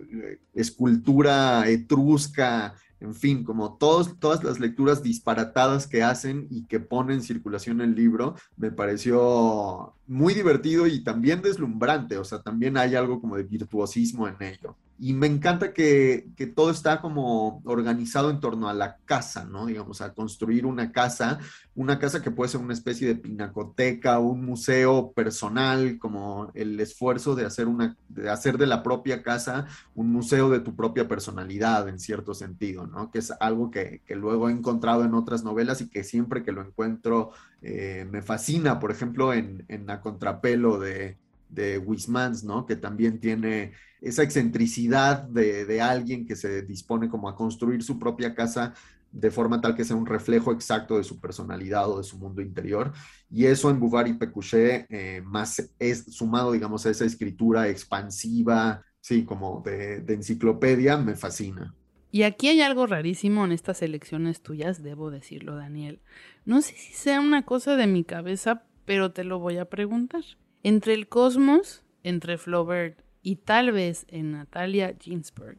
escultura 0.55 1.67
etrusca, 1.69 2.75
en 3.01 3.15
fin, 3.15 3.45
como 3.45 3.77
todos, 3.77 4.19
todas 4.19 4.43
las 4.43 4.59
lecturas 4.59 5.03
disparatadas 5.03 5.87
que 5.87 6.03
hacen 6.03 6.47
y 6.51 6.65
que 6.65 6.81
ponen 6.81 7.17
en 7.17 7.23
circulación 7.23 7.81
el 7.81 7.95
libro, 7.95 8.37
me 8.57 8.71
pareció 8.71 9.95
muy 10.07 10.35
divertido 10.35 10.87
y 10.87 11.05
también 11.05 11.43
deslumbrante, 11.43 12.19
o 12.19 12.25
sea, 12.25 12.43
también 12.43 12.77
hay 12.77 12.95
algo 12.95 13.21
como 13.21 13.37
de 13.37 13.43
virtuosismo 13.43 14.29
en 14.29 14.37
ello. 14.41 14.77
Y 14.99 15.13
me 15.13 15.27
encanta 15.27 15.75
que, 15.75 16.29
que, 16.37 16.47
todo 16.47 16.71
está 16.71 17.03
como 17.03 17.61
organizado 17.67 18.31
en 18.31 18.41
torno 18.41 18.69
a 18.69 18.75
la 18.75 18.97
casa, 19.05 19.45
¿no? 19.45 19.67
Digamos, 19.67 20.01
a 20.01 20.15
construir 20.15 20.65
una 20.65 20.91
casa, 20.91 21.39
una 21.75 21.99
casa 21.99 22.23
que 22.23 22.31
puede 22.31 22.51
ser 22.51 22.63
una 22.63 22.73
especie 22.73 23.07
de 23.07 23.15
pinacoteca, 23.15 24.19
un 24.19 24.47
museo 24.47 25.13
personal, 25.13 25.99
como 25.99 26.51
el 26.55 26.81
esfuerzo 26.81 27.35
de 27.35 27.45
hacer, 27.45 27.69
una, 27.69 27.95
de 28.09 28.31
hacer 28.31 28.57
de 28.57 28.67
la 28.67 28.83
propia 28.83 29.23
casa 29.23 29.67
un 29.95 30.11
museo 30.11 30.49
de 30.49 30.61
tu 30.61 30.75
propia 30.75 31.07
personalidad, 31.07 31.89
en 31.89 31.99
cierto 31.99 32.33
sentido, 32.33 32.87
¿no? 32.87 33.11
Que 33.11 33.19
es 33.19 33.33
algo 33.39 33.71
que, 33.71 34.01
que 34.07 34.17
luego 34.17 34.49
he 34.49 34.53
encontrado 34.53 35.05
en 35.05 35.13
otras 35.13 35.45
novelas 35.45 35.83
y 35.83 35.91
que 35.91 36.05
siempre 36.05 36.43
que 36.43 36.53
lo 36.53 36.63
encuentro 36.63 37.33
eh, 37.61 38.07
me 38.11 38.23
fascina. 38.23 38.81
Por 38.81 38.91
ejemplo, 38.91 39.35
en, 39.35 39.65
en 39.69 39.91
A 39.91 40.01
Contrapelo 40.01 40.79
de, 40.79 41.19
de 41.49 41.79
Wismans, 41.79 42.45
¿no? 42.45 42.67
Que 42.67 42.77
también 42.77 43.21
tiene 43.21 43.73
esa 44.01 44.23
excentricidad 44.23 45.23
de, 45.23 45.65
de, 45.65 45.81
alguien 45.81 46.27
que 46.27 46.37
se 46.37 46.63
dispone 46.63 47.09
como 47.09 47.29
a 47.29 47.35
construir 47.35 47.83
su 47.83 47.99
propia 47.99 48.35
casa 48.35 48.75
de 49.13 49.31
forma 49.31 49.61
tal 49.61 49.75
que 49.75 49.85
sea 49.85 49.97
un 49.97 50.07
reflejo 50.07 50.53
exacto 50.53 50.99
de 50.99 51.05
su 51.05 51.21
personalidad 51.21 51.89
o 51.89 51.99
de 51.99 52.05
su 52.05 52.19
mundo 52.19 52.43
interior. 52.43 52.93
Y 53.31 53.47
eso 53.47 53.71
en 53.71 53.81
Bouvard 53.81 54.09
y 54.09 54.15
Pécuchet 54.15 54.87
eh, 54.91 55.23
más 55.25 55.71
es 55.79 56.05
sumado, 56.15 56.53
digamos, 56.53 56.85
a 56.85 56.91
esa 56.91 57.07
escritura 57.07 57.69
expansiva, 57.69 58.83
sí, 59.01 59.25
como 59.25 59.63
de, 59.65 60.01
de 60.01 60.15
enciclopedia, 60.15 60.99
me 60.99 61.15
fascina. 61.15 61.75
Y 62.13 62.23
aquí 62.23 62.49
hay 62.49 62.61
algo 62.61 62.87
rarísimo 62.87 63.45
en 63.45 63.53
estas 63.53 63.83
elecciones 63.83 64.43
tuyas, 64.43 64.83
debo 64.83 65.11
decirlo, 65.11 65.57
Daniel. 65.57 66.01
No 66.45 66.63
sé 66.63 66.75
si 66.77 66.93
sea 66.93 67.21
una 67.21 67.45
cosa 67.45 67.77
de 67.77 67.87
mi 67.87 68.05
cabeza, 68.05 68.65
pero 68.85 69.13
te 69.13 69.25
lo 69.25 69.39
voy 69.39 69.59
a 69.59 69.71
preguntar. 69.71 70.25
Entre 70.63 70.95
el 70.95 71.09
cosmos, 71.09 71.85
entre 72.03 72.39
Flaubert 72.39 73.06
y 73.27 73.35
tal 73.35 73.73
vez 73.73 74.07
en 74.07 74.31
Natalia 74.31 74.95
Ginsburg, 75.01 75.59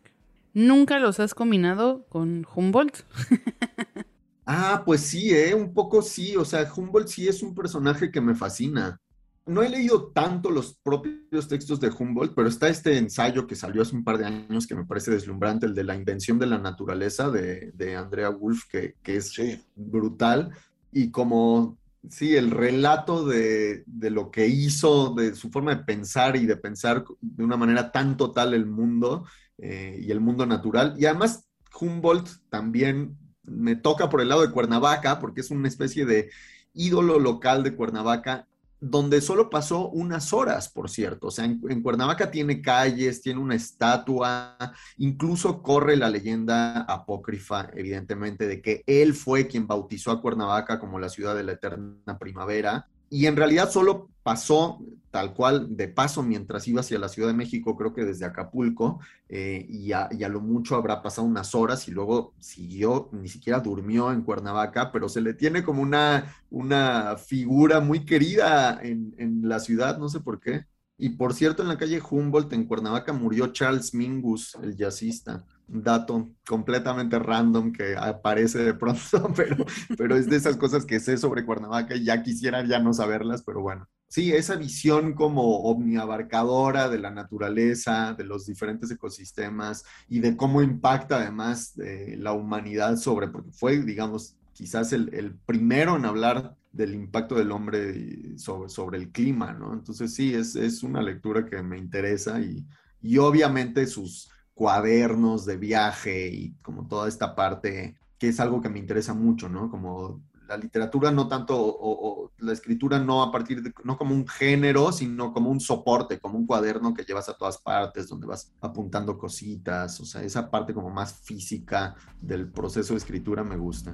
¿nunca 0.54 1.00
los 1.00 1.20
has 1.20 1.34
combinado 1.34 2.06
con 2.08 2.48
Humboldt? 2.56 3.04
ah, 4.46 4.84
pues 4.86 5.02
sí, 5.02 5.32
¿eh? 5.36 5.54
un 5.54 5.74
poco 5.74 6.02
sí. 6.02 6.38
O 6.38 6.46
sea, 6.46 6.66
Humboldt 6.74 7.10
sí 7.10 7.28
es 7.28 7.44
un 7.44 7.54
personaje 7.54 8.10
que 8.10 8.22
me 8.22 8.36
fascina. 8.36 9.02
No 9.46 9.64
he 9.64 9.70
leído 9.70 10.14
tanto 10.14 10.50
los 10.50 10.78
propios 10.82 11.50
textos 11.50 11.82
de 11.82 11.90
Humboldt, 11.90 12.34
pero 12.34 12.48
está 12.48 12.70
este 12.70 12.98
ensayo 12.98 13.46
que 13.46 13.56
salió 13.56 13.82
hace 13.82 13.98
un 13.98 14.06
par 14.06 14.18
de 14.18 14.28
años 14.28 14.66
que 14.66 14.76
me 14.76 14.86
parece 14.86 15.12
deslumbrante, 15.12 15.66
el 15.66 15.76
de 15.76 15.84
la 15.84 15.96
invención 15.96 16.40
de 16.40 16.48
la 16.48 16.60
naturaleza 16.60 17.30
de, 17.30 17.74
de 17.74 17.98
Andrea 17.98 18.30
Wolf, 18.30 18.64
que, 18.72 18.96
que 19.04 19.18
es 19.18 19.34
sí. 19.34 19.62
brutal. 19.76 20.52
Y 20.94 21.12
como 21.12 21.78
sí, 22.10 22.36
el 22.36 22.52
relato 22.52 23.26
de, 23.26 23.84
de, 23.86 24.10
lo 24.10 24.32
que 24.32 24.48
hizo, 24.48 25.14
de 25.14 25.36
su 25.36 25.50
forma 25.50 25.76
de 25.76 25.84
pensar 25.84 26.36
y 26.36 26.46
de 26.46 26.58
pensar 26.58 27.04
de 27.22 27.44
una 27.44 27.58
manera 27.58 27.92
tan 27.92 28.18
total 28.18 28.54
el 28.54 28.66
mundo 28.66 29.26
eh, 29.58 30.00
y 30.02 30.12
el 30.12 30.20
mundo 30.20 30.46
natural. 30.46 30.96
Y 30.98 31.06
además, 31.06 31.48
Humboldt 31.80 32.30
también 32.50 33.18
me 33.44 33.76
toca 33.76 34.10
por 34.10 34.22
el 34.22 34.30
lado 34.30 34.42
de 34.42 34.52
Cuernavaca, 34.52 35.20
porque 35.20 35.42
es 35.42 35.52
una 35.52 35.68
especie 35.68 36.06
de 36.06 36.30
ídolo 36.74 37.20
local 37.20 37.64
de 37.64 37.76
Cuernavaca 37.76 38.48
donde 38.80 39.22
solo 39.22 39.50
pasó 39.50 39.90
unas 39.90 40.34
horas, 40.34 40.70
por 40.70 40.90
cierto. 40.90 41.28
O 41.28 41.32
sea, 41.32 41.46
en, 41.46 41.62
en, 41.70 41.82
Cuernavaca 41.82 42.30
tiene 42.30 42.62
calles, 42.62 43.22
tiene 43.22 43.40
una 43.40 43.56
estatua, 43.56 44.58
incluso 44.98 45.62
corre 45.62 45.98
la 45.98 46.10
leyenda 46.10 46.82
apócrifa, 46.82 47.70
evidentemente, 47.74 48.48
de 48.48 48.62
que 48.62 48.84
él 48.86 49.14
fue 49.14 49.48
quien 49.48 49.68
bautizó 49.68 50.12
a 50.12 50.22
Cuernavaca 50.22 50.80
como 50.80 51.00
la 51.00 51.10
ciudad 51.10 51.36
de 51.36 51.44
la 51.44 51.54
eterna 51.54 52.18
primavera. 52.20 52.88
Y 53.10 53.26
en 53.26 53.36
realidad 53.36 53.70
solo 53.72 54.10
pasó 54.24 54.80
tal 55.12 55.34
cual 55.34 55.76
de 55.76 55.88
paso 55.88 56.22
mientras 56.22 56.68
iba 56.68 56.82
hacia 56.82 57.00
la 57.00 57.10
Ciudad 57.10 57.30
de 57.30 57.34
México, 57.34 57.76
creo 57.76 57.94
que 57.94 58.06
desde 58.06 58.26
Acapulco, 58.26 59.00
eh, 59.30 59.66
y, 59.70 59.92
a, 59.94 60.10
lo 60.30 60.42
mucho 60.42 60.76
habrá 60.76 61.02
pasado 61.02 61.26
unas 61.26 61.56
horas 61.56 61.88
y 61.88 61.92
luego 61.92 62.34
siguió, 62.40 63.10
ni 63.14 63.28
siquiera 63.28 63.60
durmió 63.60 64.12
en 64.12 64.22
Cuernavaca, 64.22 64.92
pero 64.92 65.10
se 65.10 65.22
le 65.22 65.34
tiene 65.34 65.64
como 65.64 65.82
una, 65.82 66.36
una 66.50 67.16
figura 67.18 67.80
muy 67.80 68.06
querida 68.06 68.80
en, 68.84 69.16
en 69.18 69.48
la 69.48 69.60
ciudad, 69.60 69.98
no 69.98 70.10
sé 70.10 70.20
por 70.20 70.40
qué. 70.40 70.66
Y 71.00 71.10
por 71.10 71.34
cierto, 71.34 71.62
en 71.62 71.70
la 71.70 71.78
calle 71.78 72.02
Humboldt, 72.02 72.54
en 72.54 72.66
Cuernavaca, 72.66 73.14
murió 73.14 73.48
Charles 73.48 73.94
Mingus, 73.94 74.56
el 74.62 74.76
jazzista. 74.76 75.46
Dato 75.68 76.30
completamente 76.48 77.20
random 77.20 77.74
que 77.74 77.96
aparece 77.98 78.60
de 78.60 78.74
pronto, 78.74 79.02
pero, 79.36 79.66
pero 79.98 80.16
es 80.16 80.30
de 80.30 80.38
esas 80.38 80.56
cosas 80.56 80.86
que 80.86 81.00
sé 81.00 81.18
sobre 81.18 81.46
Cuernavaca 81.46 81.96
y 81.96 82.06
ya 82.06 82.24
quisiera 82.24 82.66
ya 82.66 82.80
no 82.80 82.94
saberlas, 82.94 83.44
pero 83.44 83.62
bueno. 83.62 83.88
sí, 84.08 84.32
esa 84.32 84.56
visión 84.56 85.14
como 85.14 85.60
omniabarcadora 85.64 86.88
de 86.88 87.00
la 87.00 87.12
naturaleza, 87.12 88.14
de 88.14 88.24
los 88.24 88.46
diferentes 88.46 88.90
ecosistemas 88.92 89.84
y 90.08 90.20
de 90.20 90.38
cómo 90.38 90.62
impacta 90.62 91.18
además 91.18 91.74
la 91.76 92.32
humanidad 92.32 92.96
sobre, 92.96 93.28
porque 93.28 93.52
fue, 93.52 93.80
digamos, 93.80 94.38
quizás 94.54 94.92
el, 94.94 95.38
primero 95.46 95.98
en 95.98 96.06
hablar 96.06 96.56
del 96.72 96.96
impacto 96.96 97.36
del 97.36 97.52
hombre 97.52 98.38
sobre, 98.38 98.70
sobre 98.70 98.98
el 98.98 99.12
clima, 99.12 99.54
¿no? 99.54 99.74
Entonces 99.74 100.14
sí, 100.14 100.34
es, 100.34 100.56
es 100.56 100.82
una 100.82 101.02
lectura 101.02 101.46
que 101.46 101.62
me 101.62 101.78
interesa 101.78 102.40
y, 102.40 102.66
y 103.02 103.18
obviamente 103.20 103.86
sus 103.86 104.30
cuadernos 104.58 105.46
de 105.46 105.56
viaje 105.56 106.30
y 106.30 106.54
como 106.64 106.88
toda 106.88 107.08
esta 107.08 107.36
parte 107.36 107.96
que 108.18 108.30
es 108.30 108.40
algo 108.40 108.60
que 108.60 108.70
me 108.70 108.80
interesa 108.80 109.14
mucho, 109.14 109.48
¿no? 109.48 109.70
Como 109.70 110.24
la 110.48 110.58
literatura 110.58 111.12
no 111.12 111.28
tanto, 111.28 111.56
o, 111.60 112.32
la 112.40 112.54
escritura 112.54 112.98
no 112.98 113.22
a 113.22 113.32
partir 113.32 113.62
de, 113.62 113.72
no 113.84 113.98
como 113.98 114.16
un 114.16 114.28
género, 114.28 114.92
sino 114.92 115.32
como 115.32 115.52
un 115.52 115.60
soporte, 115.60 116.20
como 116.20 116.40
un 116.40 116.48
cuaderno 116.48 116.96
que 116.96 117.04
llevas 117.04 117.30
a 117.30 117.38
todas 117.38 117.60
partes, 117.60 118.08
donde 118.08 118.26
vas 118.26 118.52
apuntando 118.62 119.16
cositas, 119.18 120.00
o 120.00 120.06
sea, 120.06 120.24
esa 120.24 120.50
parte 120.50 120.74
como 120.74 120.90
más 120.90 121.14
física 121.22 121.96
del 122.20 122.50
proceso 122.50 122.94
de 122.94 122.98
escritura 122.98 123.44
me 123.44 123.58
gusta. 123.58 123.94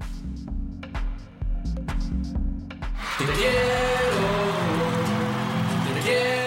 Te 3.18 3.26
quiero, 3.26 3.60
te 5.94 6.02
quiero, 6.06 6.43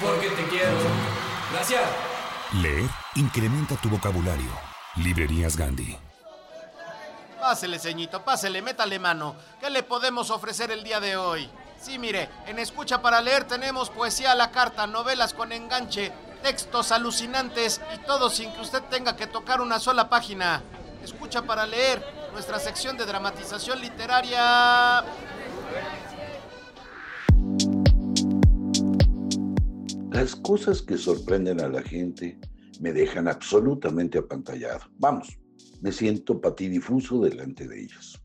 porque 0.00 0.28
te 0.30 0.48
quiero. 0.48 1.06
Leer 2.62 2.90
incrementa 3.16 3.76
tu 3.76 3.88
vocabulario. 3.88 4.50
Librerías 4.96 5.56
Gandhi. 5.56 5.98
Pásele, 7.40 7.78
ceñito, 7.78 8.22
pásele, 8.22 8.62
métale 8.62 8.98
mano. 8.98 9.36
¿Qué 9.60 9.70
le 9.70 9.82
podemos 9.82 10.30
ofrecer 10.30 10.70
el 10.70 10.82
día 10.84 11.00
de 11.00 11.16
hoy? 11.16 11.50
Sí, 11.80 11.98
mire, 11.98 12.28
en 12.46 12.58
Escucha 12.58 13.02
para 13.02 13.20
Leer 13.20 13.44
tenemos 13.44 13.90
poesía 13.90 14.32
a 14.32 14.34
la 14.34 14.50
carta, 14.50 14.86
novelas 14.86 15.34
con 15.34 15.52
enganche, 15.52 16.12
textos 16.42 16.92
alucinantes 16.92 17.80
y 17.94 17.98
todo 18.06 18.30
sin 18.30 18.52
que 18.52 18.60
usted 18.60 18.82
tenga 18.84 19.16
que 19.16 19.26
tocar 19.26 19.60
una 19.60 19.78
sola 19.78 20.08
página. 20.08 20.62
Escucha 21.02 21.42
para 21.42 21.66
Leer, 21.66 22.02
nuestra 22.36 22.58
sección 22.58 22.98
de 22.98 23.06
dramatización 23.06 23.80
literaria. 23.80 25.02
Las 30.10 30.36
cosas 30.36 30.82
que 30.82 30.98
sorprenden 30.98 31.62
a 31.62 31.68
la 31.68 31.80
gente 31.80 32.38
me 32.82 32.92
dejan 32.92 33.26
absolutamente 33.26 34.18
apantallado. 34.18 34.80
Vamos, 34.98 35.38
me 35.80 35.90
siento 35.90 36.38
patidifuso 36.38 37.22
delante 37.22 37.66
de 37.66 37.84
ellas. 37.84 38.20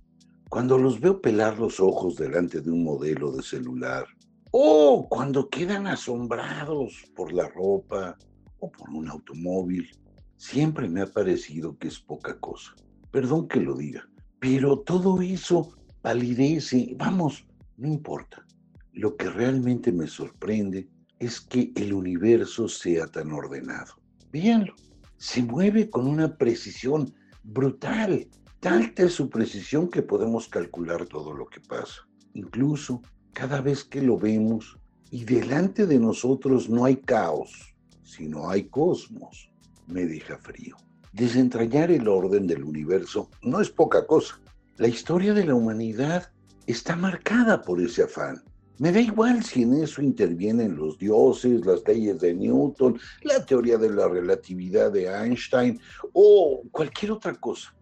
Cuando 0.49 0.77
los 0.77 0.99
veo 0.99 1.21
pelar 1.21 1.57
los 1.57 1.79
ojos 1.79 2.17
delante 2.17 2.59
de 2.59 2.69
un 2.69 2.83
modelo 2.83 3.31
de 3.31 3.41
celular, 3.41 4.05
o 4.51 5.07
cuando 5.07 5.47
quedan 5.47 5.87
asombrados 5.87 7.01
por 7.15 7.31
la 7.31 7.47
ropa 7.47 8.17
o 8.59 8.69
por 8.69 8.89
un 8.89 9.07
automóvil, 9.07 9.89
siempre 10.35 10.89
me 10.89 10.99
ha 10.99 11.07
parecido 11.07 11.77
que 11.77 11.87
es 11.87 11.97
poca 11.97 12.37
cosa. 12.37 12.75
Perdón 13.11 13.47
que 13.47 13.59
lo 13.59 13.75
diga, 13.75 14.07
pero 14.39 14.79
todo 14.79 15.21
eso 15.21 15.75
palidece, 16.01 16.95
vamos, 16.97 17.45
no 17.77 17.87
importa. 17.87 18.45
Lo 18.93 19.15
que 19.15 19.29
realmente 19.29 19.91
me 19.91 20.07
sorprende 20.07 20.87
es 21.19 21.41
que 21.41 21.71
el 21.75 21.93
universo 21.93 22.67
sea 22.67 23.07
tan 23.07 23.31
ordenado. 23.31 23.93
Véanlo, 24.31 24.73
se 25.17 25.43
mueve 25.43 25.89
con 25.89 26.07
una 26.07 26.37
precisión 26.37 27.13
brutal. 27.43 28.27
Tanta 28.59 29.03
es 29.03 29.13
su 29.13 29.29
precisión 29.29 29.89
que 29.89 30.01
podemos 30.01 30.47
calcular 30.47 31.05
todo 31.05 31.33
lo 31.33 31.45
que 31.47 31.59
pasa. 31.59 32.07
Incluso 32.33 33.01
cada 33.33 33.61
vez 33.61 33.83
que 33.83 34.01
lo 34.01 34.17
vemos 34.17 34.77
y 35.09 35.25
delante 35.25 35.85
de 35.85 35.99
nosotros 35.99 36.69
no 36.69 36.85
hay 36.85 36.97
caos, 36.97 37.75
sino 38.03 38.49
hay 38.49 38.63
cosmos, 38.63 39.51
me 39.87 40.05
deja 40.05 40.37
frío. 40.37 40.75
Desentrañar 41.13 41.91
el 41.91 42.07
orden 42.07 42.47
del 42.47 42.63
universo 42.63 43.29
no 43.41 43.59
es 43.59 43.69
poca 43.69 44.07
cosa. 44.07 44.39
La 44.77 44.87
historia 44.87 45.33
de 45.33 45.45
la 45.45 45.55
humanidad 45.55 46.31
está 46.67 46.95
marcada 46.95 47.61
por 47.61 47.81
ese 47.81 48.03
afán. 48.03 48.41
Me 48.77 48.93
da 48.93 49.01
igual 49.01 49.43
si 49.43 49.63
en 49.63 49.73
eso 49.73 50.01
intervienen 50.01 50.77
los 50.77 50.97
dioses, 50.97 51.65
las 51.65 51.85
leyes 51.85 52.19
de 52.19 52.33
Newton, 52.33 52.97
la 53.23 53.45
teoría 53.45 53.77
de 53.77 53.89
la 53.89 54.07
relatividad 54.07 54.91
de 54.91 55.07
Einstein 55.07 55.79
o 56.13 56.63
cualquier 56.71 57.11
otra 57.11 57.35
cosa. 57.35 57.75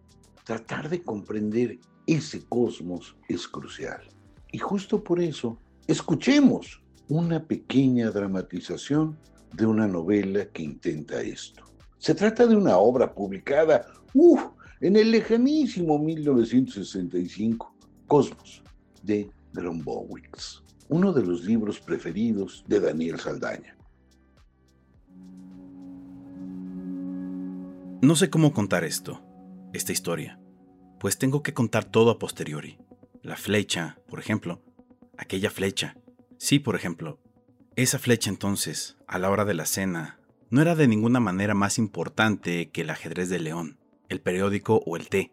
Tratar 0.44 0.88
de 0.88 1.02
comprender 1.02 1.78
ese 2.06 2.44
cosmos 2.48 3.16
es 3.28 3.46
crucial. 3.46 4.02
Y 4.50 4.58
justo 4.58 5.02
por 5.02 5.20
eso, 5.20 5.56
escuchemos 5.86 6.82
una 7.08 7.46
pequeña 7.46 8.10
dramatización 8.10 9.16
de 9.54 9.66
una 9.66 9.86
novela 9.86 10.46
que 10.46 10.64
intenta 10.64 11.22
esto. 11.22 11.69
Se 12.00 12.16
trata 12.16 12.48
de 12.48 12.56
una 12.56 12.76
obra 12.78 13.14
publicada 13.14 13.86
en 14.80 14.96
el 14.96 15.12
lejanísimo 15.12 16.00
1965, 16.00 17.72
Cosmos, 18.08 18.64
de 19.04 19.30
Grombowicz 19.52 20.62
uno 20.90 21.12
de 21.12 21.22
los 21.22 21.44
libros 21.44 21.80
preferidos 21.80 22.64
de 22.66 22.80
Daniel 22.80 23.20
Saldaña. 23.20 23.76
No 28.02 28.16
sé 28.16 28.28
cómo 28.28 28.52
contar 28.52 28.82
esto, 28.82 29.22
esta 29.72 29.92
historia, 29.92 30.40
pues 30.98 31.16
tengo 31.16 31.44
que 31.44 31.54
contar 31.54 31.84
todo 31.84 32.10
a 32.10 32.18
posteriori. 32.18 32.78
La 33.22 33.36
flecha, 33.36 34.00
por 34.08 34.18
ejemplo, 34.18 34.62
aquella 35.16 35.50
flecha. 35.50 35.96
Sí, 36.38 36.58
por 36.58 36.74
ejemplo, 36.74 37.20
esa 37.76 38.00
flecha 38.00 38.28
entonces, 38.28 38.96
a 39.06 39.18
la 39.20 39.30
hora 39.30 39.44
de 39.44 39.54
la 39.54 39.66
cena, 39.66 40.18
no 40.50 40.60
era 40.60 40.74
de 40.74 40.88
ninguna 40.88 41.20
manera 41.20 41.54
más 41.54 41.78
importante 41.78 42.70
que 42.70 42.80
el 42.80 42.90
ajedrez 42.90 43.28
de 43.28 43.38
León, 43.38 43.78
el 44.08 44.20
periódico 44.20 44.82
o 44.84 44.96
el 44.96 45.08
té. 45.08 45.30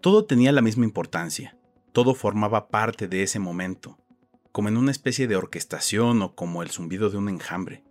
Todo 0.00 0.24
tenía 0.24 0.52
la 0.52 0.62
misma 0.62 0.84
importancia, 0.84 1.58
todo 1.92 2.14
formaba 2.14 2.68
parte 2.68 3.08
de 3.08 3.24
ese 3.24 3.40
momento, 3.40 3.98
como 4.52 4.68
en 4.68 4.76
una 4.76 4.92
especie 4.92 5.26
de 5.26 5.36
orquestación 5.36 6.22
o 6.22 6.36
como 6.36 6.62
el 6.62 6.70
zumbido 6.70 7.10
de 7.10 7.18
un 7.18 7.28
enjambre. 7.28 7.82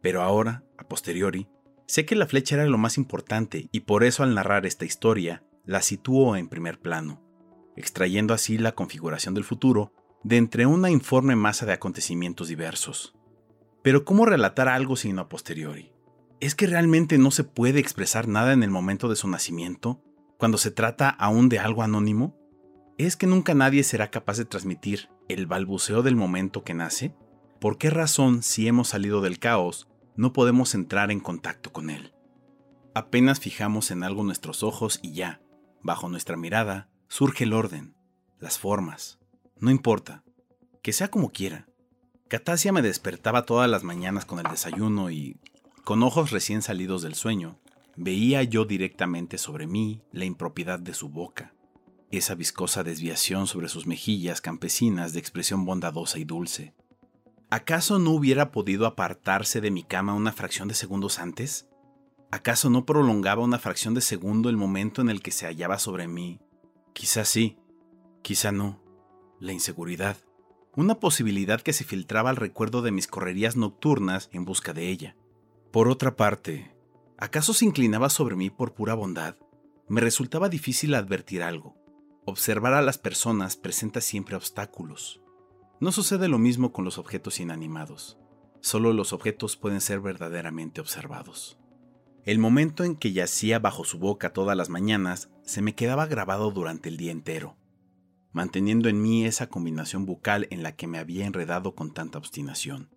Pero 0.00 0.22
ahora, 0.22 0.64
a 0.78 0.88
posteriori, 0.88 1.48
sé 1.86 2.06
que 2.06 2.16
la 2.16 2.26
flecha 2.26 2.54
era 2.54 2.64
lo 2.64 2.78
más 2.78 2.96
importante 2.96 3.68
y 3.70 3.80
por 3.80 4.02
eso 4.02 4.22
al 4.22 4.34
narrar 4.34 4.64
esta 4.64 4.86
historia 4.86 5.44
la 5.66 5.82
sitúo 5.82 6.36
en 6.36 6.48
primer 6.48 6.80
plano, 6.80 7.22
extrayendo 7.76 8.32
así 8.32 8.56
la 8.56 8.72
configuración 8.72 9.34
del 9.34 9.44
futuro 9.44 9.92
de 10.24 10.38
entre 10.38 10.64
una 10.64 10.90
informe 10.90 11.36
masa 11.36 11.66
de 11.66 11.74
acontecimientos 11.74 12.48
diversos. 12.48 13.14
Pero 13.82 14.04
¿cómo 14.04 14.24
relatar 14.24 14.68
algo 14.68 14.96
sino 14.96 15.20
a 15.20 15.28
posteriori? 15.28 15.92
¿Es 16.38 16.54
que 16.54 16.66
realmente 16.66 17.16
no 17.16 17.30
se 17.30 17.44
puede 17.44 17.80
expresar 17.80 18.28
nada 18.28 18.52
en 18.52 18.62
el 18.62 18.70
momento 18.70 19.08
de 19.08 19.16
su 19.16 19.26
nacimiento, 19.26 20.02
cuando 20.36 20.58
se 20.58 20.70
trata 20.70 21.08
aún 21.08 21.48
de 21.48 21.58
algo 21.58 21.82
anónimo? 21.82 22.36
¿Es 22.98 23.16
que 23.16 23.26
nunca 23.26 23.54
nadie 23.54 23.82
será 23.84 24.10
capaz 24.10 24.36
de 24.36 24.44
transmitir 24.44 25.08
el 25.28 25.46
balbuceo 25.46 26.02
del 26.02 26.14
momento 26.14 26.62
que 26.62 26.74
nace? 26.74 27.14
¿Por 27.58 27.78
qué 27.78 27.88
razón, 27.88 28.42
si 28.42 28.68
hemos 28.68 28.88
salido 28.88 29.22
del 29.22 29.38
caos, 29.38 29.88
no 30.14 30.34
podemos 30.34 30.74
entrar 30.74 31.10
en 31.10 31.20
contacto 31.20 31.72
con 31.72 31.88
él? 31.88 32.12
Apenas 32.94 33.40
fijamos 33.40 33.90
en 33.90 34.02
algo 34.02 34.22
nuestros 34.22 34.62
ojos 34.62 35.00
y 35.02 35.12
ya, 35.12 35.40
bajo 35.82 36.10
nuestra 36.10 36.36
mirada, 36.36 36.90
surge 37.08 37.44
el 37.44 37.54
orden, 37.54 37.96
las 38.40 38.58
formas. 38.58 39.18
No 39.58 39.70
importa, 39.70 40.22
que 40.82 40.92
sea 40.92 41.08
como 41.08 41.32
quiera. 41.32 41.66
Catasia 42.28 42.72
me 42.72 42.82
despertaba 42.82 43.46
todas 43.46 43.70
las 43.70 43.84
mañanas 43.84 44.26
con 44.26 44.38
el 44.38 44.50
desayuno 44.50 45.10
y, 45.10 45.40
con 45.86 46.02
ojos 46.02 46.32
recién 46.32 46.62
salidos 46.62 47.02
del 47.02 47.14
sueño, 47.14 47.60
veía 47.94 48.42
yo 48.42 48.64
directamente 48.64 49.38
sobre 49.38 49.68
mí 49.68 50.02
la 50.10 50.24
impropiedad 50.24 50.80
de 50.80 50.94
su 50.94 51.10
boca, 51.10 51.54
esa 52.10 52.34
viscosa 52.34 52.82
desviación 52.82 53.46
sobre 53.46 53.68
sus 53.68 53.86
mejillas 53.86 54.40
campesinas 54.40 55.12
de 55.12 55.20
expresión 55.20 55.64
bondadosa 55.64 56.18
y 56.18 56.24
dulce. 56.24 56.74
¿Acaso 57.50 58.00
no 58.00 58.10
hubiera 58.10 58.50
podido 58.50 58.84
apartarse 58.84 59.60
de 59.60 59.70
mi 59.70 59.84
cama 59.84 60.14
una 60.14 60.32
fracción 60.32 60.66
de 60.66 60.74
segundos 60.74 61.20
antes? 61.20 61.68
¿Acaso 62.32 62.68
no 62.68 62.84
prolongaba 62.84 63.44
una 63.44 63.60
fracción 63.60 63.94
de 63.94 64.00
segundo 64.00 64.50
el 64.50 64.56
momento 64.56 65.02
en 65.02 65.08
el 65.08 65.22
que 65.22 65.30
se 65.30 65.46
hallaba 65.46 65.78
sobre 65.78 66.08
mí? 66.08 66.40
Quizá 66.94 67.24
sí, 67.24 67.58
quizá 68.22 68.50
no. 68.50 68.82
La 69.38 69.52
inseguridad. 69.52 70.16
Una 70.74 70.98
posibilidad 70.98 71.60
que 71.60 71.72
se 71.72 71.84
filtraba 71.84 72.30
al 72.30 72.36
recuerdo 72.36 72.82
de 72.82 72.90
mis 72.90 73.06
correrías 73.06 73.54
nocturnas 73.54 74.30
en 74.32 74.44
busca 74.44 74.72
de 74.72 74.88
ella. 74.88 75.16
Por 75.76 75.88
otra 75.88 76.16
parte, 76.16 76.74
¿acaso 77.18 77.52
se 77.52 77.66
inclinaba 77.66 78.08
sobre 78.08 78.34
mí 78.34 78.48
por 78.48 78.72
pura 78.72 78.94
bondad? 78.94 79.36
Me 79.88 80.00
resultaba 80.00 80.48
difícil 80.48 80.94
advertir 80.94 81.42
algo. 81.42 81.76
Observar 82.24 82.72
a 82.72 82.80
las 82.80 82.96
personas 82.96 83.56
presenta 83.56 84.00
siempre 84.00 84.36
obstáculos. 84.36 85.20
No 85.78 85.92
sucede 85.92 86.28
lo 86.28 86.38
mismo 86.38 86.72
con 86.72 86.86
los 86.86 86.96
objetos 86.96 87.40
inanimados. 87.40 88.16
Solo 88.62 88.94
los 88.94 89.12
objetos 89.12 89.58
pueden 89.58 89.82
ser 89.82 90.00
verdaderamente 90.00 90.80
observados. 90.80 91.58
El 92.24 92.38
momento 92.38 92.82
en 92.82 92.96
que 92.96 93.12
yacía 93.12 93.58
bajo 93.58 93.84
su 93.84 93.98
boca 93.98 94.32
todas 94.32 94.56
las 94.56 94.70
mañanas 94.70 95.28
se 95.42 95.60
me 95.60 95.74
quedaba 95.74 96.06
grabado 96.06 96.50
durante 96.52 96.88
el 96.88 96.96
día 96.96 97.12
entero, 97.12 97.58
manteniendo 98.32 98.88
en 98.88 99.02
mí 99.02 99.26
esa 99.26 99.50
combinación 99.50 100.06
bucal 100.06 100.46
en 100.48 100.62
la 100.62 100.74
que 100.74 100.86
me 100.86 100.96
había 100.96 101.26
enredado 101.26 101.74
con 101.74 101.92
tanta 101.92 102.16
obstinación. 102.16 102.95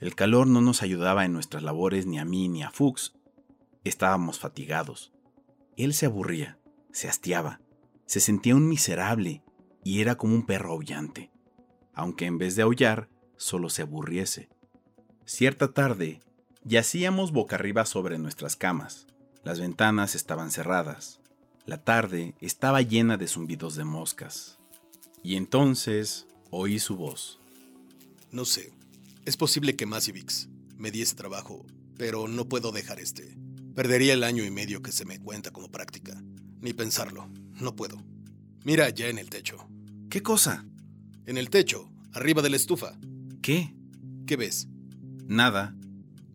El 0.00 0.14
calor 0.14 0.46
no 0.46 0.62
nos 0.62 0.82
ayudaba 0.82 1.26
en 1.26 1.34
nuestras 1.34 1.62
labores 1.62 2.06
ni 2.06 2.18
a 2.18 2.24
mí 2.24 2.48
ni 2.48 2.62
a 2.62 2.70
Fuchs. 2.70 3.12
Estábamos 3.84 4.38
fatigados. 4.38 5.12
Él 5.76 5.92
se 5.92 6.06
aburría, 6.06 6.58
se 6.90 7.06
hastiaba, 7.06 7.60
se 8.06 8.20
sentía 8.20 8.56
un 8.56 8.66
miserable 8.66 9.44
y 9.84 10.00
era 10.00 10.16
como 10.16 10.34
un 10.34 10.46
perro 10.46 10.72
aullante, 10.72 11.30
aunque 11.92 12.24
en 12.24 12.38
vez 12.38 12.56
de 12.56 12.62
aullar, 12.62 13.10
solo 13.36 13.68
se 13.68 13.82
aburriese. 13.82 14.48
Cierta 15.26 15.72
tarde, 15.72 16.20
yacíamos 16.64 17.30
boca 17.30 17.56
arriba 17.56 17.84
sobre 17.84 18.18
nuestras 18.18 18.56
camas. 18.56 19.06
Las 19.44 19.60
ventanas 19.60 20.14
estaban 20.14 20.50
cerradas. 20.50 21.20
La 21.66 21.84
tarde 21.84 22.34
estaba 22.40 22.80
llena 22.80 23.18
de 23.18 23.28
zumbidos 23.28 23.76
de 23.76 23.84
moscas. 23.84 24.58
Y 25.22 25.36
entonces 25.36 26.26
oí 26.50 26.78
su 26.78 26.96
voz. 26.96 27.38
No 28.32 28.44
sé, 28.44 28.72
es 29.24 29.36
posible 29.36 29.76
que 29.76 29.86
Masivix 29.86 30.48
me 30.76 30.90
diese 30.90 31.14
trabajo, 31.14 31.66
pero 31.98 32.26
no 32.26 32.48
puedo 32.48 32.72
dejar 32.72 33.00
este. 33.00 33.36
Perdería 33.74 34.14
el 34.14 34.24
año 34.24 34.44
y 34.44 34.50
medio 34.50 34.82
que 34.82 34.92
se 34.92 35.04
me 35.04 35.18
cuenta 35.18 35.50
como 35.50 35.70
práctica. 35.70 36.20
Ni 36.60 36.72
pensarlo, 36.72 37.30
no 37.60 37.76
puedo. 37.76 38.02
Mira 38.64 38.86
allá 38.86 39.08
en 39.08 39.18
el 39.18 39.30
techo. 39.30 39.68
¿Qué 40.08 40.22
cosa? 40.22 40.66
En 41.26 41.36
el 41.36 41.50
techo, 41.50 41.90
arriba 42.12 42.42
de 42.42 42.50
la 42.50 42.56
estufa. 42.56 42.98
¿Qué? 43.42 43.74
¿Qué 44.26 44.36
ves? 44.36 44.68
Nada. 45.26 45.76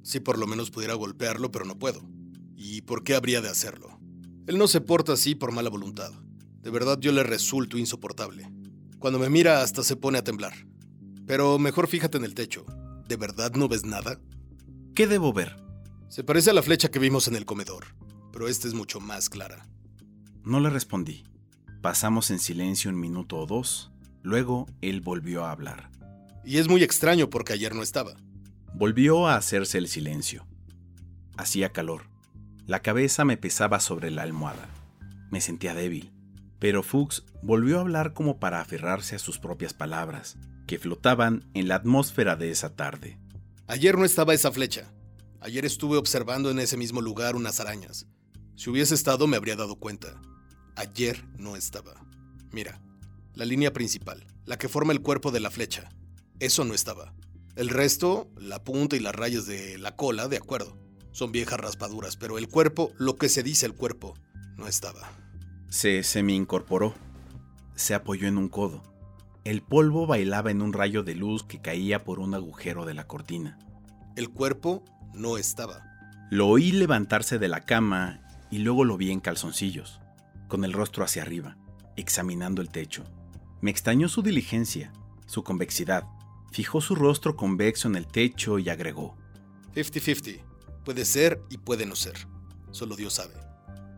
Si 0.04 0.20
por 0.20 0.38
lo 0.38 0.48
menos 0.48 0.72
pudiera 0.72 0.94
golpearlo, 0.94 1.52
pero 1.52 1.66
no 1.66 1.78
puedo. 1.78 2.08
¿Y 2.56 2.82
por 2.82 3.04
qué 3.04 3.16
habría 3.16 3.42
de 3.42 3.50
hacerlo? 3.50 4.00
Él 4.48 4.58
no 4.58 4.68
se 4.68 4.82
porta 4.82 5.14
así 5.14 5.34
por 5.34 5.52
mala 5.52 5.70
voluntad. 5.70 6.12
De 6.62 6.70
verdad 6.70 7.00
yo 7.00 7.12
le 7.12 7.24
resulto 7.24 7.78
insoportable. 7.78 8.50
Cuando 9.00 9.20
me 9.20 9.30
mira 9.30 9.62
hasta 9.62 9.84
se 9.84 9.96
pone 9.96 10.20
a 10.20 10.24
temblar. 10.24 10.54
Pero 11.26 11.58
mejor 11.60 11.88
fíjate 11.88 12.18
en 12.18 12.26
el 12.26 12.36
techo. 12.36 12.66
¿De 13.08 13.18
verdad 13.18 13.54
no 13.54 13.68
ves 13.68 13.86
nada? 13.86 14.20
¿Qué 14.94 15.08
debo 15.08 15.34
ver? 15.34 15.56
Se 16.08 16.24
parece 16.24 16.52
a 16.52 16.54
la 16.54 16.62
flecha 16.62 16.90
que 16.90 17.00
vimos 17.00 17.28
en 17.28 17.36
el 17.36 17.46
comedor, 17.46 17.88
pero 18.32 18.48
esta 18.48 18.68
es 18.68 18.74
mucho 18.74 19.00
más 19.00 19.30
clara. 19.30 19.68
No 20.44 20.60
le 20.60 20.70
respondí. 20.70 21.24
Pasamos 21.82 22.32
en 22.32 22.40
silencio 22.40 22.90
un 22.90 23.00
minuto 23.00 23.38
o 23.38 23.46
dos. 23.46 23.92
Luego 24.22 24.68
él 24.82 25.02
volvió 25.02 25.46
a 25.46 25.52
hablar. 25.52 25.90
Y 26.44 26.58
es 26.58 26.68
muy 26.68 26.84
extraño 26.84 27.30
porque 27.30 27.54
ayer 27.54 27.76
no 27.76 27.82
estaba. 27.82 28.16
Volvió 28.74 29.28
a 29.28 29.36
hacerse 29.36 29.78
el 29.78 29.88
silencio. 29.88 30.46
Hacía 31.38 31.72
calor. 31.72 32.04
La 32.68 32.82
cabeza 32.82 33.26
me 33.26 33.38
pesaba 33.38 33.80
sobre 33.80 34.12
la 34.12 34.24
almohada. 34.24 34.68
Me 35.32 35.42
sentía 35.42 35.74
débil. 35.74 36.12
Pero 36.60 36.84
Fuchs 36.84 37.24
volvió 37.42 37.78
a 37.78 37.82
hablar 37.82 38.14
como 38.14 38.40
para 38.40 38.62
aferrarse 38.62 39.16
a 39.16 39.20
sus 39.20 39.40
propias 39.40 39.74
palabras, 39.74 40.38
que 40.66 40.80
flotaban 40.80 41.50
en 41.54 41.68
la 41.68 41.76
atmósfera 41.76 42.36
de 42.36 42.52
esa 42.52 42.76
tarde. 42.76 43.20
Ayer 43.68 43.98
no 43.98 44.06
estaba 44.06 44.34
esa 44.34 44.52
flecha. 44.52 44.92
Ayer 45.40 45.66
estuve 45.66 45.98
observando 45.98 46.50
en 46.50 46.60
ese 46.60 46.78
mismo 46.78 47.02
lugar 47.02 47.36
unas 47.36 47.60
arañas. 47.60 48.08
Si 48.56 48.70
hubiese 48.70 48.96
estado 48.96 49.28
me 49.28 49.38
habría 49.38 49.56
dado 49.56 49.76
cuenta. 49.76 50.20
Ayer 50.76 51.24
no 51.38 51.56
estaba. 51.56 51.94
Mira, 52.52 52.82
la 53.34 53.46
línea 53.46 53.74
principal, 53.74 54.26
la 54.46 54.58
que 54.58 54.70
forma 54.70 54.94
el 54.94 55.02
cuerpo 55.02 55.32
de 55.32 55.40
la 55.40 55.52
flecha. 55.52 55.90
Eso 56.40 56.66
no 56.66 56.74
estaba. 56.74 57.14
El 57.56 57.70
resto, 57.70 58.30
la 58.38 58.64
punta 58.64 58.96
y 58.96 59.00
las 59.00 59.16
rayas 59.16 59.46
de 59.46 59.78
la 59.78 59.96
cola, 59.96 60.28
de 60.28 60.38
acuerdo. 60.38 60.78
Son 61.12 61.32
viejas 61.32 61.60
raspaduras, 61.60 62.18
pero 62.18 62.38
el 62.38 62.50
cuerpo, 62.50 62.92
lo 62.98 63.16
que 63.16 63.30
se 63.30 63.44
dice 63.44 63.66
el 63.66 63.74
cuerpo, 63.74 64.16
no 64.58 64.68
estaba. 64.68 65.12
Se 65.70 66.04
semi-incorporó. 66.04 66.94
Se 67.76 67.94
apoyó 67.94 68.28
en 68.28 68.38
un 68.38 68.50
codo. 68.50 68.84
El 69.46 69.62
polvo 69.62 70.08
bailaba 70.08 70.50
en 70.50 70.64
un 70.64 70.74
rayo 70.74 71.04
de 71.04 71.14
luz 71.14 71.44
que 71.44 71.62
caía 71.62 72.04
por 72.04 72.18
un 72.18 72.34
agujero 72.34 72.84
de 72.84 72.96
la 72.96 73.06
cortina. 73.06 73.60
El 74.16 74.32
cuerpo 74.32 74.84
no 75.14 75.38
estaba. 75.38 75.84
Lo 76.32 76.48
oí 76.48 76.72
levantarse 76.72 77.38
de 77.38 77.48
la 77.48 77.64
cama 77.64 78.22
y 78.50 78.58
luego 78.58 78.86
lo 78.86 78.98
vi 78.98 79.12
en 79.12 79.20
calzoncillos, 79.20 80.02
con 80.48 80.66
el 80.66 80.74
rostro 80.74 81.04
hacia 81.04 81.22
arriba, 81.22 81.58
examinando 81.96 82.64
el 82.64 82.70
techo. 82.70 83.04
Me 83.62 83.70
extrañó 83.70 84.10
su 84.10 84.24
diligencia, 84.24 84.92
su 85.28 85.44
convexidad. 85.44 86.06
Fijó 86.52 86.82
su 86.82 86.96
rostro 86.96 87.36
convexo 87.36 87.88
en 87.88 87.98
el 87.98 88.08
techo 88.08 88.58
y 88.58 88.70
agregó. 88.70 89.16
50-50. 89.76 90.42
Puede 90.84 91.06
ser 91.06 91.40
y 91.52 91.60
puede 91.60 91.86
no 91.86 91.96
ser. 91.96 92.16
Solo 92.72 92.96
Dios 92.96 93.14
sabe. 93.14 93.36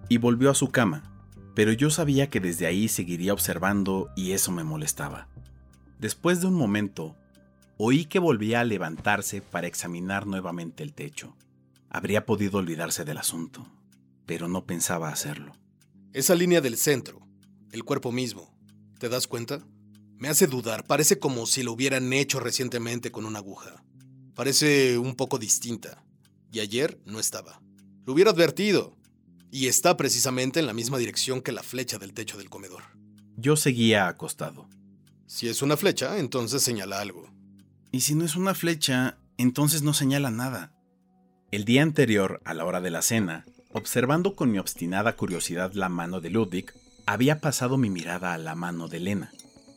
Y 0.09 0.17
volvió 0.17 0.51
a 0.51 0.55
su 0.55 0.71
cama, 0.71 1.03
pero 1.55 1.71
yo 1.71 1.89
sabía 1.89 2.29
que 2.29 2.41
desde 2.41 2.65
ahí 2.65 2.89
seguiría 2.89 3.31
observando 3.31 4.09
y 4.17 4.33
eso 4.33 4.51
me 4.51 4.65
molestaba. 4.65 5.29
Después 5.99 6.41
de 6.41 6.47
un 6.47 6.53
momento, 6.53 7.15
oí 7.77 8.05
que 8.05 8.19
volvía 8.19 8.59
a 8.59 8.63
levantarse 8.63 9.41
para 9.41 9.67
examinar 9.67 10.27
nuevamente 10.27 10.83
el 10.83 10.93
techo. 10.93 11.35
Habría 11.89 12.25
podido 12.25 12.59
olvidarse 12.59 13.03
del 13.03 13.17
asunto, 13.17 13.67
pero 14.25 14.47
no 14.47 14.65
pensaba 14.65 15.09
hacerlo. 15.09 15.53
Esa 16.13 16.35
línea 16.35 16.61
del 16.61 16.77
centro, 16.77 17.27
el 17.71 17.83
cuerpo 17.83 18.11
mismo, 18.11 18.55
¿te 18.99 19.09
das 19.09 19.27
cuenta? 19.27 19.65
Me 20.17 20.29
hace 20.29 20.45
dudar, 20.47 20.85
parece 20.85 21.17
como 21.17 21.45
si 21.47 21.63
lo 21.63 21.73
hubieran 21.73 22.13
hecho 22.13 22.39
recientemente 22.39 23.11
con 23.11 23.25
una 23.25 23.39
aguja. 23.39 23.83
Parece 24.35 24.99
un 24.99 25.15
poco 25.15 25.39
distinta, 25.39 26.03
y 26.51 26.59
ayer 26.59 26.99
no 27.05 27.19
estaba. 27.19 27.61
Lo 28.05 28.13
hubiera 28.13 28.31
advertido, 28.31 28.95
y 29.49 29.67
está 29.67 29.97
precisamente 29.97 30.59
en 30.59 30.67
la 30.67 30.73
misma 30.73 30.99
dirección 30.99 31.41
que 31.41 31.51
la 31.51 31.63
flecha 31.63 31.97
del 31.97 32.13
techo 32.13 32.37
del 32.37 32.49
comedor. 32.49 32.83
Yo 33.35 33.55
seguía 33.55 34.07
acostado. 34.07 34.66
Si 35.27 35.49
es 35.49 35.61
una 35.61 35.75
flecha, 35.75 36.19
entonces 36.19 36.63
señala 36.63 37.01
algo. 37.01 37.29
Y 37.91 37.99
si 37.99 38.15
no 38.15 38.23
es 38.23 38.37
una 38.37 38.53
flecha, 38.53 39.17
entonces 39.37 39.81
no 39.81 39.93
señala 39.93 40.31
nada. 40.31 40.71
El 41.51 41.65
día 41.65 41.83
anterior, 41.83 42.41
a 42.45 42.53
la 42.53 42.63
hora 42.63 42.79
de 42.79 42.91
la 42.91 43.01
cena, 43.01 43.45
observando 43.73 44.37
con 44.37 44.51
mi 44.51 44.57
obstinada 44.57 45.17
curiosidad 45.17 45.73
la 45.73 45.89
mano 45.89 46.21
de 46.21 46.29
Ludwig, 46.29 46.71
había 47.05 47.41
pasado 47.41 47.77
mi 47.77 47.89
mirada 47.89 48.33
a 48.33 48.37
la 48.37 48.55
mano 48.55 48.87
de 48.87 48.97
Elena, 48.97 49.31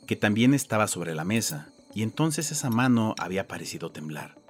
que 0.07 0.15
también 0.15 0.55
estaba 0.55 0.87
sobre 0.87 1.17
la 1.17 1.25
mesa, 1.25 1.73
y 1.95 2.05
entonces 2.05 2.53
esa 2.53 2.71
mano 2.71 3.17
había 3.19 3.49
parecido 3.49 3.91
temblar. 3.91 4.41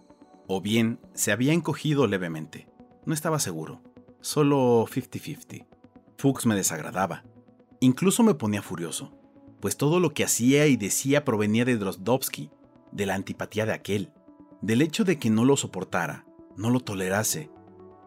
O 0.48 0.60
bien 0.60 1.00
se 1.14 1.32
había 1.32 1.54
encogido 1.54 2.06
levemente. 2.08 2.68
No 3.06 3.14
estaba 3.14 3.38
seguro. 3.38 3.82
Solo 4.20 4.86
50-50. 4.86 5.66
Fuchs 6.18 6.44
me 6.44 6.54
desagradaba. 6.54 7.24
Incluso 7.80 8.22
me 8.22 8.34
ponía 8.34 8.60
furioso, 8.60 9.18
pues 9.60 9.76
todo 9.76 10.00
lo 10.00 10.14
que 10.14 10.24
hacía 10.24 10.66
y 10.66 10.76
decía 10.76 11.24
provenía 11.24 11.64
de 11.64 11.76
Drozdovsky, 11.76 12.50
de 12.92 13.06
la 13.06 13.14
antipatía 13.14 13.66
de 13.66 13.72
aquel, 13.72 14.12
del 14.62 14.82
hecho 14.82 15.04
de 15.04 15.18
que 15.18 15.30
no 15.30 15.44
lo 15.44 15.56
soportara, 15.56 16.26
no 16.56 16.70
lo 16.70 16.80
tolerase, 16.80 17.50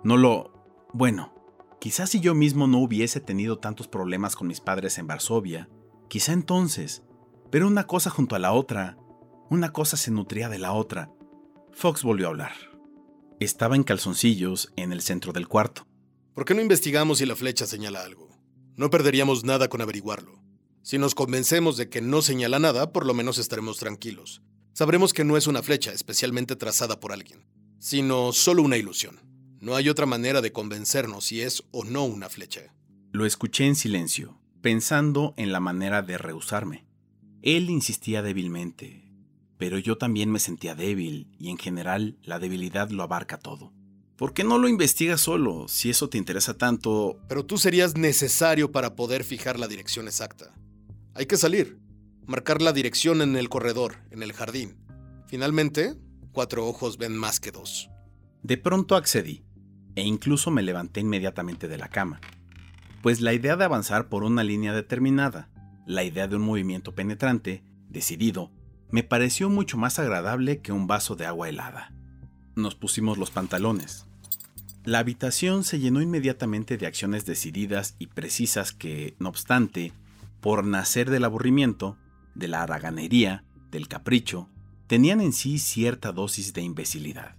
no 0.03 0.17
lo... 0.17 0.51
Bueno, 0.93 1.33
quizás 1.79 2.09
si 2.09 2.19
yo 2.19 2.35
mismo 2.35 2.67
no 2.67 2.79
hubiese 2.79 3.19
tenido 3.19 3.57
tantos 3.57 3.87
problemas 3.87 4.35
con 4.35 4.47
mis 4.47 4.59
padres 4.59 4.97
en 4.97 5.07
Varsovia, 5.07 5.69
quizá 6.07 6.33
entonces, 6.33 7.03
pero 7.49 7.67
una 7.67 7.87
cosa 7.87 8.09
junto 8.09 8.35
a 8.35 8.39
la 8.39 8.51
otra, 8.51 8.97
una 9.49 9.71
cosa 9.71 9.97
se 9.97 10.11
nutría 10.11 10.49
de 10.49 10.59
la 10.59 10.73
otra. 10.73 11.11
Fox 11.71 12.03
volvió 12.03 12.27
a 12.27 12.29
hablar. 12.29 12.53
Estaba 13.39 13.75
en 13.75 13.83
calzoncillos 13.83 14.71
en 14.75 14.93
el 14.93 15.01
centro 15.01 15.33
del 15.33 15.47
cuarto. 15.47 15.87
¿Por 16.33 16.45
qué 16.45 16.55
no 16.55 16.61
investigamos 16.61 17.19
si 17.19 17.25
la 17.25 17.35
flecha 17.35 17.65
señala 17.65 18.03
algo? 18.03 18.29
No 18.75 18.89
perderíamos 18.89 19.43
nada 19.43 19.67
con 19.67 19.81
averiguarlo. 19.81 20.41
Si 20.83 20.97
nos 20.97 21.15
convencemos 21.15 21.77
de 21.77 21.87
que 21.87 22.01
no 22.01 22.21
señala 22.21 22.59
nada, 22.59 22.91
por 22.91 23.05
lo 23.05 23.13
menos 23.13 23.37
estaremos 23.37 23.77
tranquilos. 23.77 24.41
Sabremos 24.73 25.13
que 25.13 25.23
no 25.23 25.37
es 25.37 25.47
una 25.47 25.63
flecha 25.63 25.93
especialmente 25.93 26.57
trazada 26.57 26.99
por 26.99 27.13
alguien, 27.13 27.45
sino 27.79 28.33
solo 28.33 28.63
una 28.63 28.75
ilusión. 28.75 29.21
No 29.61 29.77
hay 29.77 29.87
otra 29.87 30.05
manera 30.05 30.41
de 30.41 30.51
convencernos 30.51 31.23
si 31.23 31.39
es 31.39 31.63
o 31.71 31.85
no 31.85 32.03
una 32.03 32.27
flecha. 32.27 32.75
Lo 33.13 33.25
escuché 33.25 33.65
en 33.65 33.77
silencio, 33.77 34.41
pensando 34.61 35.33
en 35.37 35.53
la 35.53 35.61
manera 35.61 36.01
de 36.01 36.17
rehusarme. 36.17 36.85
Él 37.41 37.69
insistía 37.69 38.21
débilmente, 38.21 39.09
pero 39.57 39.77
yo 39.77 39.97
también 39.97 40.31
me 40.31 40.39
sentía 40.39 40.75
débil 40.75 41.31
y 41.39 41.49
en 41.49 41.57
general 41.57 42.17
la 42.23 42.39
debilidad 42.39 42.89
lo 42.89 43.03
abarca 43.03 43.37
todo. 43.37 43.71
¿Por 44.17 44.33
qué 44.33 44.43
no 44.43 44.57
lo 44.57 44.67
investigas 44.67 45.21
solo, 45.21 45.69
si 45.69 45.89
eso 45.89 46.09
te 46.09 46.17
interesa 46.17 46.57
tanto? 46.57 47.21
Pero 47.29 47.45
tú 47.45 47.57
serías 47.57 47.95
necesario 47.95 48.73
para 48.73 48.95
poder 48.97 49.23
fijar 49.23 49.57
la 49.57 49.69
dirección 49.69 50.07
exacta. 50.07 50.53
Hay 51.15 51.27
que 51.27 51.37
salir, 51.37 51.79
marcar 52.25 52.61
la 52.61 52.73
dirección 52.73 53.21
en 53.21 53.35
el 53.35 53.47
corredor, 53.47 53.97
en 54.09 54.23
el 54.23 54.33
jardín. 54.33 54.77
Finalmente, 55.27 55.93
cuatro 56.31 56.67
ojos 56.67 56.97
ven 56.97 57.15
más 57.15 57.39
que 57.39 57.51
dos. 57.51 57.91
De 58.41 58.57
pronto 58.57 58.95
accedí, 58.95 59.45
e 59.95 60.01
incluso 60.01 60.49
me 60.49 60.63
levanté 60.63 61.01
inmediatamente 61.01 61.67
de 61.67 61.77
la 61.77 61.89
cama, 61.89 62.19
pues 63.03 63.21
la 63.21 63.33
idea 63.33 63.55
de 63.55 63.63
avanzar 63.63 64.09
por 64.09 64.23
una 64.23 64.43
línea 64.43 64.73
determinada, 64.73 65.49
la 65.85 66.03
idea 66.03 66.27
de 66.27 66.37
un 66.37 66.41
movimiento 66.41 66.95
penetrante, 66.95 67.63
decidido, 67.89 68.51
me 68.89 69.03
pareció 69.03 69.49
mucho 69.49 69.77
más 69.77 69.99
agradable 69.99 70.61
que 70.61 70.71
un 70.71 70.87
vaso 70.87 71.15
de 71.15 71.27
agua 71.27 71.47
helada. 71.47 71.93
Nos 72.55 72.73
pusimos 72.73 73.19
los 73.19 73.29
pantalones. 73.29 74.07
La 74.83 74.99
habitación 74.99 75.63
se 75.63 75.79
llenó 75.79 76.01
inmediatamente 76.01 76.77
de 76.77 76.87
acciones 76.87 77.25
decididas 77.25 77.95
y 77.99 78.07
precisas 78.07 78.71
que, 78.71 79.15
no 79.19 79.29
obstante, 79.29 79.93
por 80.43 80.65
nacer 80.65 81.09
del 81.09 81.23
aburrimiento, 81.23 81.97
de 82.35 82.49
la 82.49 82.63
haraganería, 82.63 83.45
del 83.71 83.87
capricho, 83.87 84.49
tenían 84.87 85.21
en 85.21 85.31
sí 85.31 85.57
cierta 85.57 86.11
dosis 86.11 86.51
de 86.51 86.61
imbecilidad. 86.61 87.37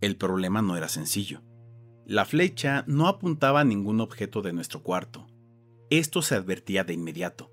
El 0.00 0.16
problema 0.16 0.60
no 0.60 0.76
era 0.76 0.88
sencillo. 0.88 1.40
La 2.04 2.24
flecha 2.24 2.82
no 2.88 3.06
apuntaba 3.06 3.60
a 3.60 3.64
ningún 3.64 4.00
objeto 4.00 4.42
de 4.42 4.52
nuestro 4.52 4.82
cuarto. 4.82 5.28
Esto 5.88 6.20
se 6.20 6.34
advertía 6.34 6.82
de 6.82 6.94
inmediato. 6.94 7.52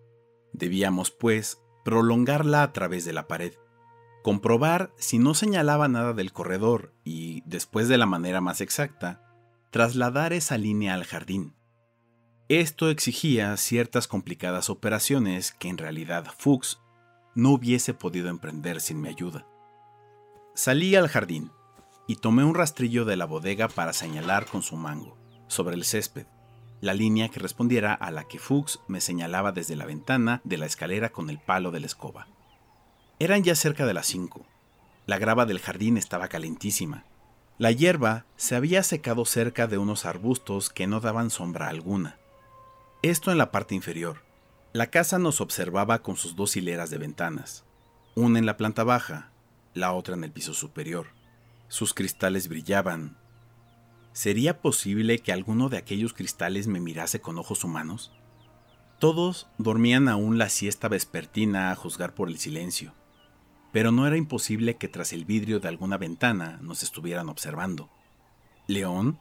Debíamos, 0.53 1.11
pues, 1.11 1.59
prolongarla 1.85 2.63
a 2.63 2.73
través 2.73 3.05
de 3.05 3.13
la 3.13 3.27
pared, 3.27 3.53
comprobar 4.23 4.91
si 4.97 5.19
no 5.19 5.35
señalaba 5.35 5.87
nada 5.87 6.13
del 6.13 6.33
corredor 6.33 6.95
y, 7.03 7.43
después 7.45 7.89
de 7.89 7.99
la 7.99 8.07
manera 8.07 8.41
más 8.41 8.61
exacta, 8.61 9.21
trasladar 9.69 10.33
esa 10.33 10.57
línea 10.57 10.95
al 10.95 11.03
jardín. 11.03 11.56
Esto 12.49 12.89
exigía 12.89 13.57
ciertas 13.57 14.07
complicadas 14.07 14.69
operaciones 14.69 15.51
que 15.51 15.67
en 15.67 15.77
realidad 15.77 16.27
Fuchs 16.37 16.79
no 17.35 17.51
hubiese 17.51 17.93
podido 17.93 18.29
emprender 18.29 18.79
sin 18.79 19.01
mi 19.01 19.09
ayuda. 19.09 19.45
Salí 20.55 20.95
al 20.95 21.09
jardín 21.09 21.51
y 22.07 22.15
tomé 22.15 22.45
un 22.45 22.55
rastrillo 22.55 23.03
de 23.03 23.17
la 23.17 23.25
bodega 23.25 23.67
para 23.67 23.91
señalar 23.91 24.45
con 24.45 24.63
su 24.63 24.77
mango, 24.77 25.17
sobre 25.47 25.75
el 25.75 25.83
césped, 25.83 26.25
la 26.79 26.93
línea 26.93 27.27
que 27.27 27.41
respondiera 27.41 27.93
a 27.93 28.11
la 28.11 28.29
que 28.29 28.39
Fuchs 28.39 28.79
me 28.87 29.01
señalaba 29.01 29.51
desde 29.51 29.75
la 29.75 29.85
ventana 29.85 30.39
de 30.45 30.55
la 30.55 30.67
escalera 30.67 31.09
con 31.09 31.29
el 31.29 31.39
palo 31.39 31.71
de 31.71 31.81
la 31.81 31.87
escoba. 31.87 32.27
Eran 33.19 33.43
ya 33.43 33.55
cerca 33.55 33.85
de 33.85 33.93
las 33.93 34.07
cinco. 34.07 34.45
La 35.05 35.17
grava 35.17 35.45
del 35.45 35.59
jardín 35.59 35.97
estaba 35.97 36.29
calentísima. 36.29 37.03
La 37.57 37.73
hierba 37.73 38.23
se 38.37 38.55
había 38.55 38.83
secado 38.83 39.25
cerca 39.25 39.67
de 39.67 39.77
unos 39.77 40.05
arbustos 40.05 40.69
que 40.69 40.87
no 40.87 41.01
daban 41.01 41.29
sombra 41.29 41.67
alguna. 41.67 42.15
Esto 43.03 43.31
en 43.31 43.37
la 43.37 43.51
parte 43.51 43.75
inferior. 43.75 44.23
La 44.73 44.87
casa 44.87 45.19
nos 45.19 45.39
observaba 45.39 46.01
con 46.01 46.15
sus 46.15 46.35
dos 46.35 46.57
hileras 46.57 46.89
de 46.89 46.97
ventanas, 46.97 47.63
una 48.15 48.39
en 48.39 48.47
la 48.47 48.57
planta 48.57 48.83
baja, 48.83 49.29
la 49.75 49.93
otra 49.93 50.15
en 50.15 50.23
el 50.23 50.31
piso 50.31 50.55
superior. 50.55 51.07
Sus 51.67 51.93
cristales 51.93 52.47
brillaban. 52.47 53.15
¿Sería 54.13 54.61
posible 54.61 55.19
que 55.19 55.31
alguno 55.31 55.69
de 55.69 55.77
aquellos 55.77 56.13
cristales 56.13 56.65
me 56.65 56.79
mirase 56.79 57.21
con 57.21 57.37
ojos 57.37 57.63
humanos? 57.63 58.11
Todos 58.97 59.47
dormían 59.59 60.07
aún 60.07 60.39
la 60.39 60.49
siesta 60.49 60.87
vespertina 60.87 61.69
a 61.69 61.75
juzgar 61.75 62.15
por 62.15 62.29
el 62.29 62.39
silencio, 62.39 62.95
pero 63.71 63.91
no 63.91 64.07
era 64.07 64.17
imposible 64.17 64.77
que 64.77 64.87
tras 64.87 65.13
el 65.13 65.23
vidrio 65.23 65.59
de 65.59 65.67
alguna 65.67 65.99
ventana 65.99 66.57
nos 66.63 66.81
estuvieran 66.81 67.29
observando. 67.29 67.91
¿León? 68.65 69.19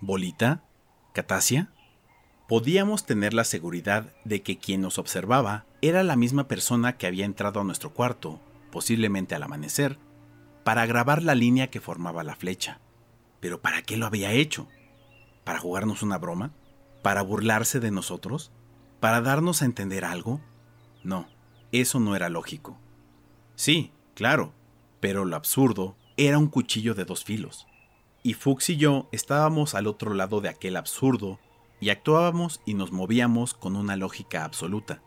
¿Bolita? 0.00 0.64
¿Catasia? 1.12 1.72
Podíamos 2.48 3.06
tener 3.06 3.34
la 3.34 3.44
seguridad 3.44 4.12
de 4.24 4.42
que 4.42 4.58
quien 4.58 4.80
nos 4.80 4.98
observaba 4.98 5.64
era 5.80 6.02
la 6.02 6.16
misma 6.16 6.48
persona 6.48 6.96
que 6.96 7.06
había 7.06 7.24
entrado 7.24 7.60
a 7.60 7.64
nuestro 7.64 7.94
cuarto, 7.94 8.40
posiblemente 8.70 9.34
al 9.34 9.42
amanecer, 9.42 9.98
para 10.64 10.86
grabar 10.86 11.22
la 11.22 11.34
línea 11.34 11.70
que 11.70 11.80
formaba 11.80 12.24
la 12.24 12.36
flecha. 12.36 12.80
Pero 13.40 13.60
¿para 13.60 13.82
qué 13.82 13.96
lo 13.96 14.06
había 14.06 14.32
hecho? 14.32 14.68
¿Para 15.44 15.58
jugarnos 15.58 16.02
una 16.02 16.18
broma? 16.18 16.52
¿Para 17.02 17.22
burlarse 17.22 17.80
de 17.80 17.90
nosotros? 17.90 18.52
¿Para 19.00 19.20
darnos 19.20 19.62
a 19.62 19.64
entender 19.64 20.04
algo? 20.04 20.40
No, 21.02 21.26
eso 21.72 22.00
no 22.00 22.14
era 22.14 22.28
lógico. 22.28 22.78
Sí, 23.56 23.92
claro, 24.14 24.52
pero 25.00 25.24
lo 25.24 25.36
absurdo 25.36 25.96
era 26.16 26.38
un 26.38 26.48
cuchillo 26.48 26.94
de 26.94 27.04
dos 27.04 27.24
filos. 27.24 27.66
Y 28.22 28.34
Fuchs 28.34 28.70
y 28.70 28.76
yo 28.76 29.08
estábamos 29.10 29.74
al 29.74 29.88
otro 29.88 30.14
lado 30.14 30.40
de 30.40 30.48
aquel 30.48 30.76
absurdo 30.76 31.40
y 31.82 31.90
actuábamos 31.90 32.60
y 32.64 32.74
nos 32.74 32.92
movíamos 32.92 33.54
con 33.54 33.74
una 33.74 33.96
lógica 33.96 34.44
absoluta. 34.44 35.02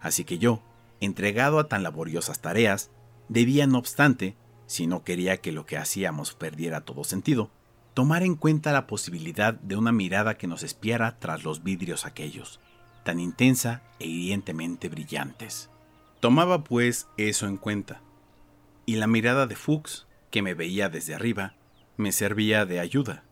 Así 0.00 0.24
que 0.24 0.38
yo, 0.38 0.62
entregado 1.00 1.58
a 1.58 1.68
tan 1.68 1.82
laboriosas 1.82 2.40
tareas, 2.40 2.90
debía, 3.28 3.66
no 3.66 3.76
obstante, 3.76 4.34
si 4.66 4.86
no 4.86 5.04
quería 5.04 5.42
que 5.42 5.52
lo 5.52 5.66
que 5.66 5.76
hacíamos 5.76 6.32
perdiera 6.32 6.80
todo 6.80 7.04
sentido, 7.04 7.50
tomar 7.92 8.22
en 8.22 8.36
cuenta 8.36 8.72
la 8.72 8.86
posibilidad 8.86 9.52
de 9.52 9.76
una 9.76 9.92
mirada 9.92 10.38
que 10.38 10.46
nos 10.46 10.62
espiara 10.62 11.18
tras 11.18 11.44
los 11.44 11.62
vidrios 11.62 12.06
aquellos, 12.06 12.58
tan 13.04 13.20
intensa 13.20 13.82
e 13.98 14.06
hirientemente 14.06 14.88
brillantes. 14.88 15.68
Tomaba 16.20 16.64
pues 16.64 17.06
eso 17.18 17.46
en 17.46 17.58
cuenta, 17.58 18.00
y 18.86 18.96
la 18.96 19.06
mirada 19.06 19.46
de 19.46 19.56
Fuchs, 19.56 20.06
que 20.30 20.40
me 20.40 20.54
veía 20.54 20.88
desde 20.88 21.14
arriba, 21.14 21.54
me 21.98 22.12
servía 22.12 22.64
de 22.64 22.80
ayuda. 22.80 23.24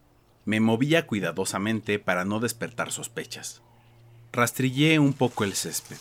Me 0.44 0.60
movía 0.60 1.06
cuidadosamente 1.06 1.98
para 1.98 2.24
no 2.24 2.40
despertar 2.40 2.92
sospechas. 2.92 3.62
Rastrillé 4.32 4.98
un 4.98 5.12
poco 5.12 5.44
el 5.44 5.54
césped, 5.54 5.98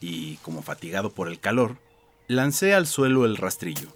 y, 0.00 0.36
como 0.38 0.62
fatigado 0.62 1.10
por 1.10 1.28
el 1.28 1.38
calor, 1.38 1.78
lancé 2.26 2.74
al 2.74 2.86
suelo 2.86 3.24
el 3.24 3.36
rastrillo 3.36 3.88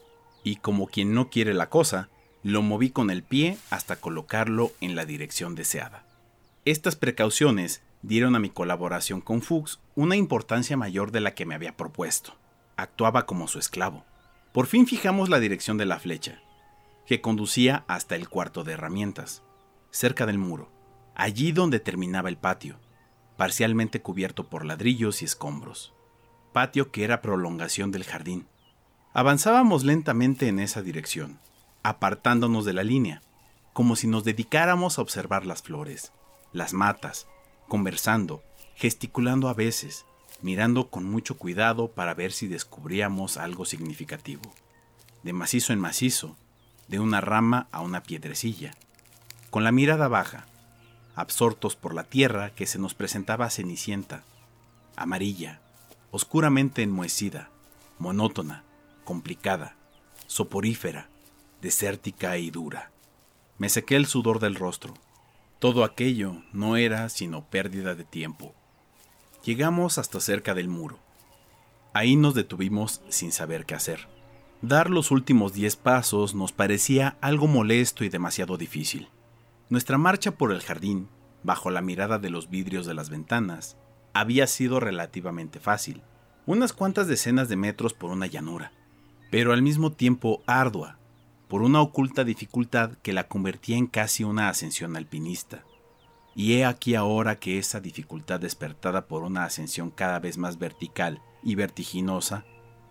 y 0.47 0.57
como 0.57 0.87
quien 0.87 1.13
no 1.13 1.29
quiere 1.29 1.55
la 1.55 1.69
cosa, 1.71 2.09
lo 2.45 2.63
moví 2.63 2.91
con 2.91 3.11
el 3.11 3.25
pie 3.25 3.59
hasta 3.71 3.97
colocarlo 3.97 4.71
en 4.81 4.95
la 4.95 5.05
dirección 5.05 5.57
deseada. 5.57 6.05
Estas 6.65 6.95
precauciones 6.95 7.83
dieron 8.03 8.37
a 8.37 8.39
mi 8.39 8.51
colaboración 8.51 9.21
con 9.21 9.43
Fuchs 9.43 9.81
una 9.97 10.15
importancia 10.15 10.77
mayor 10.77 11.11
de 11.11 11.19
la 11.19 11.35
que 11.35 11.47
me 11.47 11.57
había 11.57 11.77
propuesto. 11.77 12.37
Actuaba 12.77 13.27
como 13.27 13.49
su 13.49 13.59
esclavo. 13.59 14.05
Por 14.53 14.69
fin 14.69 14.87
fijamos 14.87 15.29
la 15.29 15.41
dirección 15.41 15.79
de 15.79 15.87
la 15.87 15.99
flecha, 15.99 16.41
que 17.09 17.21
conducía 17.21 17.85
hasta 17.89 18.15
el 18.15 18.29
cuarto 18.29 18.63
de 18.63 18.75
herramientas, 18.75 19.43
cerca 19.97 20.27
del 20.27 20.39
muro, 20.39 20.71
allí 21.15 21.53
donde 21.53 21.81
terminaba 21.81 22.29
el 22.29 22.37
patio, 22.37 22.79
parcialmente 23.37 24.03
cubierto 24.03 24.49
por 24.49 24.65
ladrillos 24.65 25.23
y 25.23 25.25
escombros. 25.25 25.95
Patio 26.53 26.91
que 26.91 27.05
era 27.05 27.23
prolongación 27.23 27.91
del 27.91 28.05
jardín 28.05 28.47
Avanzábamos 29.19 29.83
lentamente 29.83 30.47
en 30.47 30.59
esa 30.59 30.83
dirección, 30.83 31.39
apartándonos 31.83 32.67
de 32.67 32.75
la 32.75 32.85
línea, 32.85 33.23
como 33.73 33.97
si 33.97 34.07
nos 34.07 34.25
dedicáramos 34.25 34.99
a 34.99 35.01
observar 35.01 35.47
las 35.47 35.63
flores, 35.63 36.13
las 36.53 36.75
matas, 36.75 37.27
conversando, 37.67 38.43
gesticulando 38.75 39.49
a 39.49 39.55
veces, 39.55 40.05
mirando 40.43 40.91
con 40.91 41.05
mucho 41.05 41.39
cuidado 41.39 41.93
para 41.93 42.13
ver 42.13 42.31
si 42.31 42.47
descubríamos 42.47 43.39
algo 43.39 43.65
significativo. 43.65 44.53
De 45.23 45.33
macizo 45.33 45.73
en 45.73 45.81
macizo, 45.81 46.37
de 46.87 47.01
una 47.01 47.23
rama 47.23 47.69
a 47.73 47.81
una 47.81 48.03
piedrecilla, 48.03 48.75
con 49.57 49.65
la 49.65 49.73
mirada 49.73 50.07
baja, 50.07 50.45
absortos 51.15 51.77
por 51.77 51.95
la 51.95 52.05
tierra 52.05 52.51
que 52.51 52.67
se 52.67 52.79
nos 52.79 52.93
presentaba 52.93 53.49
cenicienta, 53.49 54.23
amarilla, 54.97 55.63
oscuramente 56.11 56.83
enmohecida, 56.83 57.49
monótona, 57.99 58.65
complicada, 59.05 59.75
soporífera, 60.27 61.09
desértica 61.63 62.37
y 62.37 62.51
dura. 62.51 62.91
Me 63.57 63.71
sequé 63.71 63.97
el 63.97 64.05
sudor 64.05 64.41
del 64.41 64.57
rostro. 64.57 64.93
Todo 65.59 65.85
aquello 65.85 66.43
no 66.53 66.77
era 66.77 67.09
sino 67.09 67.47
pérdida 67.47 67.95
de 67.95 68.05
tiempo. 68.05 68.55
Llegamos 69.43 69.97
hasta 69.97 70.21
cerca 70.21 70.53
del 70.53 70.69
muro. 70.69 70.99
Ahí 71.95 72.17
nos 72.17 72.35
detuvimos 72.35 73.01
sin 73.09 73.33
saber 73.33 73.65
qué 73.65 73.75
hacer. 73.75 74.07
Dar 74.61 74.91
los 74.91 75.11
últimos 75.11 75.55
diez 75.55 75.77
pasos 75.77 76.35
nos 76.35 76.53
parecía 76.53 77.17
algo 77.23 77.47
molesto 77.47 78.05
y 78.05 78.11
demasiado 78.11 78.59
difícil. 78.59 79.09
Nuestra 79.69 79.99
marcha 79.99 80.33
por 80.33 80.53
el 80.53 80.63
jardín, 80.63 81.09
bajo 81.43 81.71
la 81.71 81.83
mirada 81.83 82.19
de 82.19 82.31
los 82.31 82.51
vidrios 82.51 82.87
de 82.87 82.95
las 82.95 83.11
ventanas, 83.11 83.77
había 84.15 84.47
sido 84.47 84.81
relativamente 84.81 85.61
fácil, 85.61 86.03
unas 86.47 86.73
cuantas 86.73 87.09
decenas 87.09 87.49
de 87.49 87.57
metros 87.57 87.93
por 87.93 88.11
una 88.11 88.27
llanura 88.27 88.73
pero 89.37 89.53
al 89.53 89.61
mismo 89.61 89.93
tiempo 89.93 90.43
ardua, 90.47 90.99
por 91.47 91.61
una 91.61 91.83
oculta 91.83 92.25
dificultad 92.25 92.93
que 93.03 93.13
la 93.13 93.29
convertía 93.29 93.77
en 93.77 93.87
casi 93.87 94.25
una 94.25 94.49
ascensión 94.49 94.97
alpinista. 94.97 95.63
Y 96.35 96.55
he 96.55 96.65
aquí 96.65 96.95
ahora 96.95 97.37
que 97.37 97.59
esa 97.59 97.81
dificultad 97.81 98.41
despertada 98.41 99.07
por 99.07 99.25
una 99.25 99.45
ascensión 99.45 99.91
cada 99.91 100.21
vez 100.21 100.39
más 100.39 100.59
vertical 100.59 101.21
y 101.43 101.55
vertiginosa, 101.55 102.47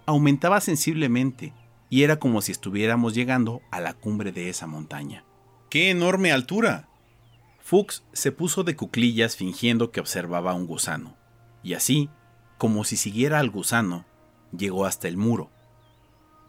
aumentaba 0.06 0.62
sensiblemente 0.62 1.54
y 1.90 2.04
era 2.04 2.20
como 2.20 2.42
si 2.42 2.52
estuviéramos 2.52 3.16
llegando 3.16 3.62
a 3.72 3.80
la 3.82 3.94
cumbre 3.94 4.32
de 4.32 4.50
esa 4.50 4.68
montaña. 4.68 5.25
¡Qué 5.76 5.90
enorme 5.90 6.32
altura! 6.32 6.88
Fuchs 7.60 8.06
se 8.14 8.32
puso 8.32 8.64
de 8.64 8.78
cuclillas 8.78 9.36
fingiendo 9.36 9.92
que 9.92 10.00
observaba 10.00 10.54
un 10.54 10.68
gusano, 10.68 11.18
y 11.64 11.74
así, 11.74 12.10
como 12.58 12.86
si 12.86 12.96
siguiera 12.96 13.40
al 13.40 13.50
gusano, 13.50 14.06
llegó 14.58 14.86
hasta 14.86 15.10
el 15.10 15.18
muro, 15.18 15.50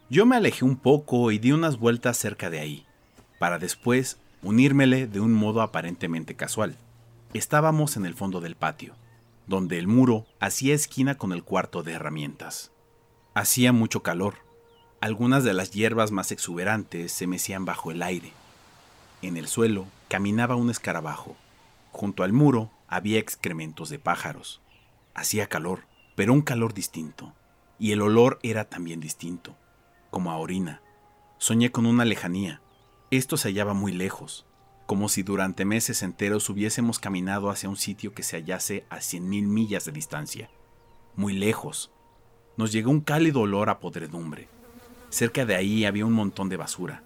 yo 0.09 0.27
me 0.27 0.37
alejé 0.37 0.65
un 0.65 0.77
poco 0.77 1.33
y 1.33 1.41
di 1.41 1.51
unas 1.51 1.77
vueltas 1.77 2.17
cerca 2.17 2.51
de 2.51 2.61
ahí, 2.61 2.87
para 3.41 3.59
después 3.59 4.21
unírmele 4.45 5.09
de 5.09 5.19
un 5.19 5.33
modo 5.33 5.61
aparentemente 5.61 6.37
casual. 6.37 6.77
Estábamos 7.35 7.97
en 7.97 8.07
el 8.07 8.15
fondo 8.15 8.41
del 8.41 8.55
patio, 8.55 8.95
donde 9.49 9.81
el 9.81 9.89
muro 9.89 10.27
hacía 10.39 10.73
esquina 10.73 11.17
con 11.17 11.33
el 11.33 11.43
cuarto 11.43 11.83
de 11.83 11.95
herramientas. 11.95 12.71
Hacía 13.35 13.73
mucho 13.73 14.05
calor. 14.05 14.35
Algunas 15.01 15.43
de 15.43 15.53
las 15.53 15.73
hierbas 15.73 16.13
más 16.13 16.31
exuberantes 16.31 17.11
se 17.11 17.27
mecían 17.27 17.65
bajo 17.65 17.91
el 17.91 18.05
aire. 18.05 18.33
En 19.23 19.37
el 19.37 19.49
suelo, 19.49 19.87
caminaba 20.09 20.57
un 20.57 20.71
escarabajo. 20.71 21.37
Junto 21.93 22.23
al 22.23 22.33
muro 22.33 22.71
había 22.89 23.19
excrementos 23.19 23.89
de 23.89 23.99
pájaros. 23.99 24.61
Hacía 25.15 25.49
calor, 25.49 25.87
pero 26.15 26.33
un 26.33 26.43
calor 26.43 26.75
distinto. 26.75 27.33
Y 27.79 27.93
el 27.93 28.03
olor 28.03 28.39
era 28.43 28.67
también 28.67 29.01
distinto, 29.01 29.57
como 30.11 30.31
a 30.31 30.37
orina. 30.37 30.83
Soñé 31.39 31.71
con 31.71 31.87
una 31.87 32.05
lejanía. 32.05 32.61
Esto 33.11 33.37
se 33.37 33.49
hallaba 33.49 33.75
muy 33.75 33.93
lejos, 33.93 34.47
como 34.87 35.09
si 35.09 35.23
durante 35.23 35.65
meses 35.65 36.03
enteros 36.03 36.49
hubiésemos 36.49 36.99
caminado 36.99 37.51
hacia 37.51 37.69
un 37.69 37.77
sitio 37.77 38.15
que 38.15 38.23
se 38.23 38.37
hallase 38.37 38.85
a 38.89 39.01
cien 39.01 39.29
mil 39.29 39.47
millas 39.47 39.85
de 39.85 39.93
distancia. 39.93 40.51
Muy 41.15 41.33
lejos. 41.33 41.93
Nos 42.57 42.73
llegó 42.73 42.91
un 42.91 43.01
cálido 43.01 43.41
olor 43.41 43.69
a 43.69 43.81
podredumbre. 43.81 44.49
Cerca 45.11 45.45
de 45.45 45.55
ahí 45.55 45.85
había 45.85 46.07
un 46.07 46.13
montón 46.13 46.49
de 46.49 46.57
basura. 46.57 47.03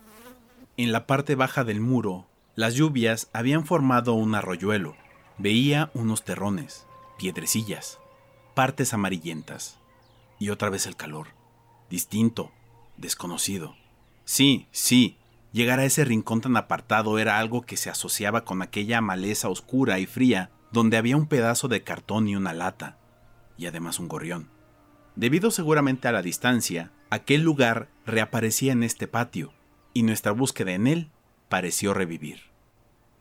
En 0.82 0.92
la 0.92 1.06
parte 1.06 1.34
baja 1.34 1.62
del 1.62 1.78
muro, 1.78 2.26
las 2.54 2.74
lluvias 2.74 3.28
habían 3.34 3.66
formado 3.66 4.14
un 4.14 4.34
arroyuelo. 4.34 4.96
Veía 5.36 5.90
unos 5.92 6.24
terrones, 6.24 6.86
piedrecillas, 7.18 7.98
partes 8.54 8.94
amarillentas. 8.94 9.78
Y 10.38 10.48
otra 10.48 10.70
vez 10.70 10.86
el 10.86 10.96
calor. 10.96 11.26
Distinto, 11.90 12.50
desconocido. 12.96 13.76
Sí, 14.24 14.68
sí, 14.70 15.18
llegar 15.52 15.80
a 15.80 15.84
ese 15.84 16.06
rincón 16.06 16.40
tan 16.40 16.56
apartado 16.56 17.18
era 17.18 17.38
algo 17.38 17.60
que 17.60 17.76
se 17.76 17.90
asociaba 17.90 18.46
con 18.46 18.62
aquella 18.62 19.02
maleza 19.02 19.50
oscura 19.50 19.98
y 19.98 20.06
fría 20.06 20.50
donde 20.72 20.96
había 20.96 21.18
un 21.18 21.26
pedazo 21.26 21.68
de 21.68 21.84
cartón 21.84 22.26
y 22.26 22.36
una 22.36 22.54
lata, 22.54 22.96
y 23.58 23.66
además 23.66 23.98
un 23.98 24.08
gorrión. 24.08 24.48
Debido 25.14 25.50
seguramente 25.50 26.08
a 26.08 26.12
la 26.12 26.22
distancia, 26.22 26.90
aquel 27.10 27.42
lugar 27.42 27.90
reaparecía 28.06 28.72
en 28.72 28.82
este 28.82 29.08
patio, 29.08 29.52
y 29.92 30.02
nuestra 30.02 30.32
búsqueda 30.32 30.72
en 30.72 30.86
él 30.86 31.10
pareció 31.48 31.94
revivir. 31.94 32.42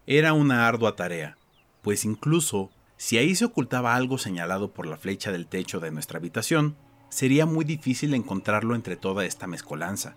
Era 0.07 0.33
una 0.33 0.67
ardua 0.67 0.95
tarea, 0.95 1.37
pues 1.81 2.05
incluso 2.05 2.71
si 2.97 3.17
ahí 3.17 3.35
se 3.35 3.45
ocultaba 3.45 3.95
algo 3.95 4.17
señalado 4.17 4.73
por 4.73 4.85
la 4.85 4.97
flecha 4.97 5.31
del 5.31 5.47
techo 5.47 5.79
de 5.79 5.91
nuestra 5.91 6.17
habitación, 6.17 6.75
sería 7.09 7.45
muy 7.45 7.63
difícil 7.65 8.13
encontrarlo 8.13 8.75
entre 8.75 8.95
toda 8.95 9.25
esta 9.25 9.47
mezcolanza, 9.47 10.15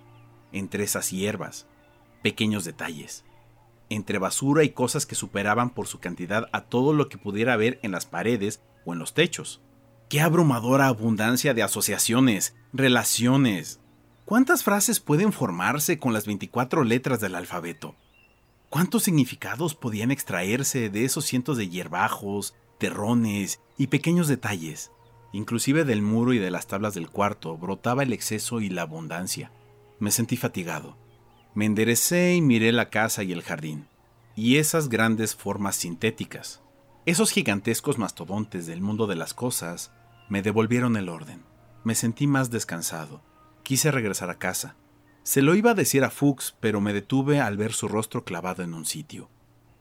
entre 0.53 0.85
esas 0.85 1.11
hierbas, 1.11 1.67
pequeños 2.23 2.65
detalles, 2.65 3.25
entre 3.89 4.19
basura 4.19 4.65
y 4.65 4.71
cosas 4.71 5.07
que 5.07 5.15
superaban 5.15 5.71
por 5.71 5.87
su 5.87 6.01
cantidad 6.01 6.49
a 6.53 6.63
todo 6.63 6.93
lo 6.93 7.09
que 7.09 7.19
pudiera 7.19 7.53
haber 7.53 7.79
en 7.83 7.93
las 7.93 8.07
paredes 8.07 8.63
o 8.85 8.93
en 8.93 8.99
los 8.99 9.15
techos. 9.15 9.61
¡Qué 10.09 10.21
abrumadora 10.21 10.89
abundancia 10.89 11.55
de 11.55 11.63
asociaciones, 11.63 12.55
relaciones! 12.73 13.82
¿Cuántas 14.33 14.65
frases 14.65 14.99
pueden 14.99 15.31
formarse 15.31 15.99
con 15.99 16.15
las 16.15 16.25
24 16.25 16.85
letras 16.85 17.21
del 17.21 17.35
alfabeto? 17.35 17.95
¿Cuántos 18.71 19.03
significados 19.03 19.75
podían 19.75 20.11
extraerse 20.11 20.89
de 20.89 21.05
esos 21.05 21.27
cientos 21.27 21.59
de 21.59 21.69
hierbajos, 21.69 22.55
terrones 22.79 23.61
y 23.77 23.89
pequeños 23.89 24.29
detalles? 24.29 24.91
Inclusive 25.35 25.85
del 25.85 26.01
muro 26.01 26.33
y 26.33 26.39
de 26.39 26.51
las 26.51 26.67
tablas 26.67 26.95
del 26.95 27.11
cuarto 27.11 27.59
brotaba 27.59 28.05
el 28.05 28.15
exceso 28.15 28.63
y 28.63 28.71
la 28.71 28.81
abundancia. 28.81 29.53
Me 29.99 30.11
sentí 30.11 30.39
fatigado. 30.39 30.97
Me 31.55 31.67
enderecé 31.67 32.35
y 32.35 32.41
miré 32.41 32.73
la 32.73 32.89
casa 32.89 33.23
y 33.25 33.33
el 33.33 33.43
jardín, 33.43 33.87
y 34.35 34.57
esas 34.57 34.89
grandes 34.89 35.37
formas 35.37 35.77
sintéticas. 35.77 36.63
Esos 37.05 37.33
gigantescos 37.33 37.99
mastodontes 37.99 38.65
del 38.65 38.81
mundo 38.81 39.07
de 39.07 39.17
las 39.17 39.35
cosas 39.35 39.93
me 40.31 40.41
devolvieron 40.41 40.97
el 40.97 41.11
orden. 41.11 41.43
Me 41.85 41.95
sentí 41.95 42.27
más 42.27 42.51
descansado. 42.51 43.21
Quise 43.63 43.91
regresar 43.91 44.31
a 44.31 44.39
casa. 44.39 44.77
Se 45.23 45.41
lo 45.41 45.55
iba 45.55 45.71
a 45.71 45.75
decir 45.75 46.03
a 46.03 46.11
Fuchs, 46.11 46.57
pero 46.59 46.81
me 46.81 46.93
detuve 46.93 47.41
al 47.41 47.57
ver 47.57 47.73
su 47.73 47.87
rostro 47.87 48.25
clavado 48.25 48.63
en 48.63 48.75
un 48.75 48.85
sitio. 48.85 49.29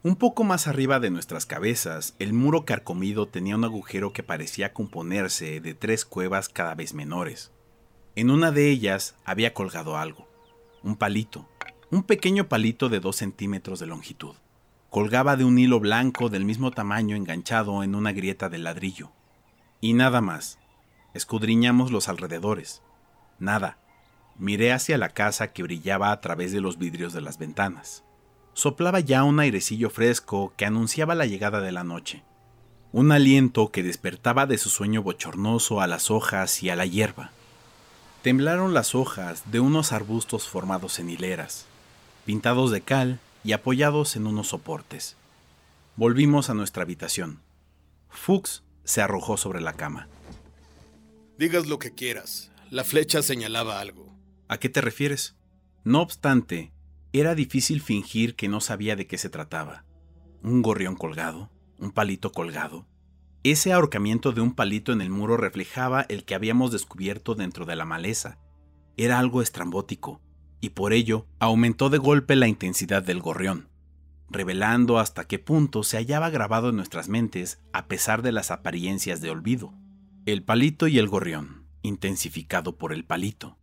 Un 0.04 0.16
poco 0.16 0.44
más 0.44 0.68
arriba 0.68 1.00
de 1.00 1.10
nuestras 1.10 1.46
cabezas, 1.46 2.16
el 2.20 2.34
muro 2.34 2.66
carcomido 2.66 3.28
tenía 3.28 3.56
un 3.56 3.64
agujero 3.64 4.14
que 4.14 4.24
parecía 4.24 4.74
componerse 4.74 5.62
de 5.62 5.74
tres 5.74 6.06
cuevas 6.06 6.50
cada 6.50 6.76
vez 6.76 6.94
menores. 6.94 7.52
En 8.16 8.30
una 8.30 8.52
de 8.52 8.70
ellas 8.70 9.16
había 9.26 9.54
colgado 9.54 9.98
algo. 9.98 10.28
Un 10.84 10.96
palito. 10.96 11.48
Un 11.90 12.04
pequeño 12.04 12.48
palito 12.50 12.90
de 12.90 13.00
dos 13.00 13.18
centímetros 13.18 13.80
de 13.80 13.88
longitud. 13.88 14.36
Colgaba 14.90 15.38
de 15.38 15.46
un 15.46 15.58
hilo 15.58 15.80
blanco 15.80 16.30
del 16.30 16.46
mismo 16.46 16.72
tamaño 16.72 17.16
enganchado 17.16 17.84
en 17.84 17.96
una 17.96 18.12
grieta 18.12 18.50
de 18.50 18.58
ladrillo. 18.58 19.12
Y 19.82 19.94
nada 19.94 20.22
más. 20.22 20.60
Escudriñamos 21.14 21.92
los 21.92 22.10
alrededores. 22.10 22.82
Nada. 23.42 23.78
Miré 24.38 24.72
hacia 24.72 24.98
la 24.98 25.10
casa 25.10 25.52
que 25.52 25.64
brillaba 25.64 26.14
a 26.14 26.22
través 26.22 26.54
de 26.54 26.62
los 26.62 26.78
vidrios 26.78 27.12
de 27.12 27.20
las 27.20 27.38
ventanas 27.38 28.06
soplaba 28.54 29.00
ya 29.00 29.24
un 29.24 29.40
airecillo 29.40 29.90
fresco 29.90 30.54
que 30.58 30.66
anunciaba 30.66 31.16
la 31.16 31.26
llegada 31.26 31.62
de 31.62 31.72
la 31.72 31.84
noche, 31.84 32.24
un 32.92 33.12
aliento 33.12 33.72
que 33.72 33.84
despertaba 33.84 34.46
de 34.46 34.58
su 34.58 34.70
sueño 34.70 35.04
bochornoso 35.04 35.82
a 35.82 35.88
las 35.88 36.12
hojas 36.12 36.62
y 36.64 36.70
a 36.70 36.76
la 36.76 36.86
hierba. 36.86 37.32
Temblaron 38.22 38.74
las 38.74 38.94
hojas 38.94 39.44
de 39.52 39.60
unos 39.60 39.92
arbustos 39.92 40.48
formados 40.48 41.00
en 41.00 41.10
hileras, 41.10 41.66
pintados 42.26 42.72
de 42.72 42.82
cal 42.82 43.20
y 43.44 43.54
apoyados 43.54 44.16
en 44.16 44.28
unos 44.28 44.50
soportes. 44.50 45.16
Volvimos 45.96 46.50
a 46.50 46.54
nuestra 46.54 46.84
habitación. 46.84 47.40
Fuchs 48.10 48.64
se 48.84 49.02
arrojó 49.02 49.38
sobre 49.38 49.62
la 49.62 49.74
cama. 49.74 50.08
Digas 51.38 51.66
lo 51.66 51.80
que 51.80 51.92
quieras. 51.92 52.51
La 52.72 52.86
flecha 52.86 53.22
señalaba 53.22 53.82
algo. 53.82 54.18
¿A 54.48 54.58
qué 54.58 54.70
te 54.70 54.80
refieres? 54.80 55.36
No 55.84 56.02
obstante, 56.02 56.72
era 57.12 57.36
difícil 57.36 57.82
fingir 57.82 58.38
que 58.38 58.48
no 58.48 58.62
sabía 58.62 58.96
de 58.96 59.08
qué 59.08 59.18
se 59.18 59.30
trataba. 59.30 59.84
Un 60.42 60.62
gorrión 60.62 60.96
colgado, 60.96 61.52
un 61.80 61.92
palito 61.92 62.32
colgado. 62.32 62.88
Ese 63.44 63.74
ahorcamiento 63.74 64.32
de 64.32 64.40
un 64.40 64.56
palito 64.56 64.94
en 64.94 65.02
el 65.02 65.10
muro 65.10 65.36
reflejaba 65.36 66.04
el 66.04 66.24
que 66.24 66.34
habíamos 66.34 66.72
descubierto 66.72 67.36
dentro 67.36 67.66
de 67.66 67.76
la 67.76 67.84
maleza. 67.84 68.40
Era 68.96 69.20
algo 69.20 69.42
estrambótico, 69.42 70.22
y 70.62 70.70
por 70.70 70.94
ello 70.94 71.28
aumentó 71.40 71.90
de 71.90 71.98
golpe 71.98 72.38
la 72.38 72.48
intensidad 72.48 73.04
del 73.04 73.20
gorrión, 73.20 73.68
revelando 74.30 74.98
hasta 74.98 75.28
qué 75.28 75.40
punto 75.40 75.84
se 75.84 75.98
hallaba 75.98 76.30
grabado 76.30 76.70
en 76.70 76.78
nuestras 76.78 77.10
mentes 77.10 77.60
a 77.74 77.90
pesar 77.90 78.22
de 78.22 78.32
las 78.32 78.50
apariencias 78.50 79.20
de 79.20 79.30
olvido. 79.30 79.74
El 80.26 80.42
palito 80.42 80.88
y 80.88 81.00
el 81.00 81.10
gorrión, 81.10 81.61
intensificado 81.82 82.78
por 82.78 82.94
el 82.94 83.06
palito. 83.06 83.58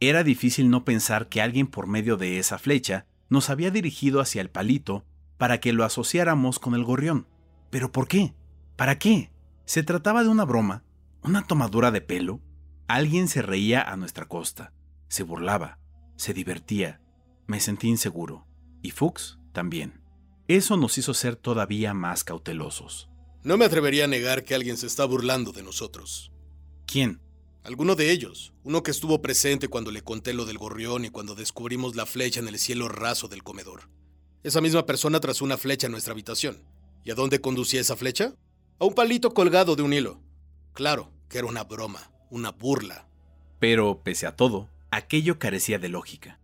Era 0.00 0.24
difícil 0.24 0.68
no 0.70 0.84
pensar 0.84 1.28
que 1.28 1.40
alguien 1.40 1.66
por 1.66 1.86
medio 1.86 2.16
de 2.16 2.38
esa 2.38 2.58
flecha 2.58 3.06
nos 3.28 3.50
había 3.50 3.70
dirigido 3.70 4.20
hacia 4.20 4.40
el 4.40 4.50
palito 4.50 5.04
para 5.38 5.60
que 5.60 5.72
lo 5.72 5.84
asociáramos 5.84 6.58
con 6.58 6.74
el 6.74 6.84
gorrión. 6.84 7.26
¿Pero 7.70 7.92
por 7.92 8.08
qué? 8.08 8.34
¿Para 8.76 8.98
qué? 8.98 9.30
¿Se 9.64 9.82
trataba 9.82 10.22
de 10.22 10.28
una 10.28 10.44
broma? 10.44 10.84
¿Una 11.22 11.46
tomadura 11.46 11.90
de 11.90 12.00
pelo? 12.00 12.40
Alguien 12.88 13.28
se 13.28 13.42
reía 13.42 13.80
a 13.80 13.96
nuestra 13.96 14.26
costa, 14.26 14.72
se 15.08 15.22
burlaba, 15.22 15.78
se 16.16 16.34
divertía. 16.34 17.00
Me 17.46 17.60
sentí 17.60 17.88
inseguro. 17.88 18.46
Y 18.82 18.90
Fuchs 18.90 19.38
también. 19.52 20.02
Eso 20.48 20.76
nos 20.76 20.98
hizo 20.98 21.14
ser 21.14 21.36
todavía 21.36 21.94
más 21.94 22.24
cautelosos. 22.24 23.08
No 23.44 23.56
me 23.56 23.64
atrevería 23.64 24.04
a 24.04 24.08
negar 24.08 24.44
que 24.44 24.54
alguien 24.54 24.76
se 24.76 24.86
está 24.86 25.04
burlando 25.04 25.52
de 25.52 25.62
nosotros. 25.62 26.32
¿Quién? 26.86 27.20
Alguno 27.64 27.94
de 27.94 28.10
ellos, 28.10 28.52
uno 28.64 28.82
que 28.82 28.90
estuvo 28.90 29.22
presente 29.22 29.68
cuando 29.68 29.92
le 29.92 30.02
conté 30.02 30.34
lo 30.34 30.44
del 30.44 30.58
gorrión 30.58 31.04
y 31.04 31.10
cuando 31.10 31.36
descubrimos 31.36 31.94
la 31.94 32.06
flecha 32.06 32.40
en 32.40 32.48
el 32.48 32.58
cielo 32.58 32.88
raso 32.88 33.28
del 33.28 33.44
comedor. 33.44 33.88
Esa 34.42 34.60
misma 34.60 34.84
persona 34.84 35.20
trazó 35.20 35.44
una 35.44 35.56
flecha 35.56 35.86
en 35.86 35.92
nuestra 35.92 36.12
habitación. 36.12 36.64
¿Y 37.04 37.12
a 37.12 37.14
dónde 37.14 37.40
conducía 37.40 37.80
esa 37.80 37.94
flecha? 37.94 38.34
A 38.80 38.84
un 38.84 38.94
palito 38.94 39.32
colgado 39.32 39.76
de 39.76 39.82
un 39.82 39.92
hilo. 39.92 40.20
Claro, 40.72 41.12
que 41.28 41.38
era 41.38 41.46
una 41.46 41.62
broma, 41.62 42.10
una 42.30 42.50
burla. 42.50 43.06
Pero, 43.60 44.02
pese 44.02 44.26
a 44.26 44.34
todo, 44.34 44.68
aquello 44.90 45.38
carecía 45.38 45.78
de 45.78 45.88
lógica. 45.88 46.40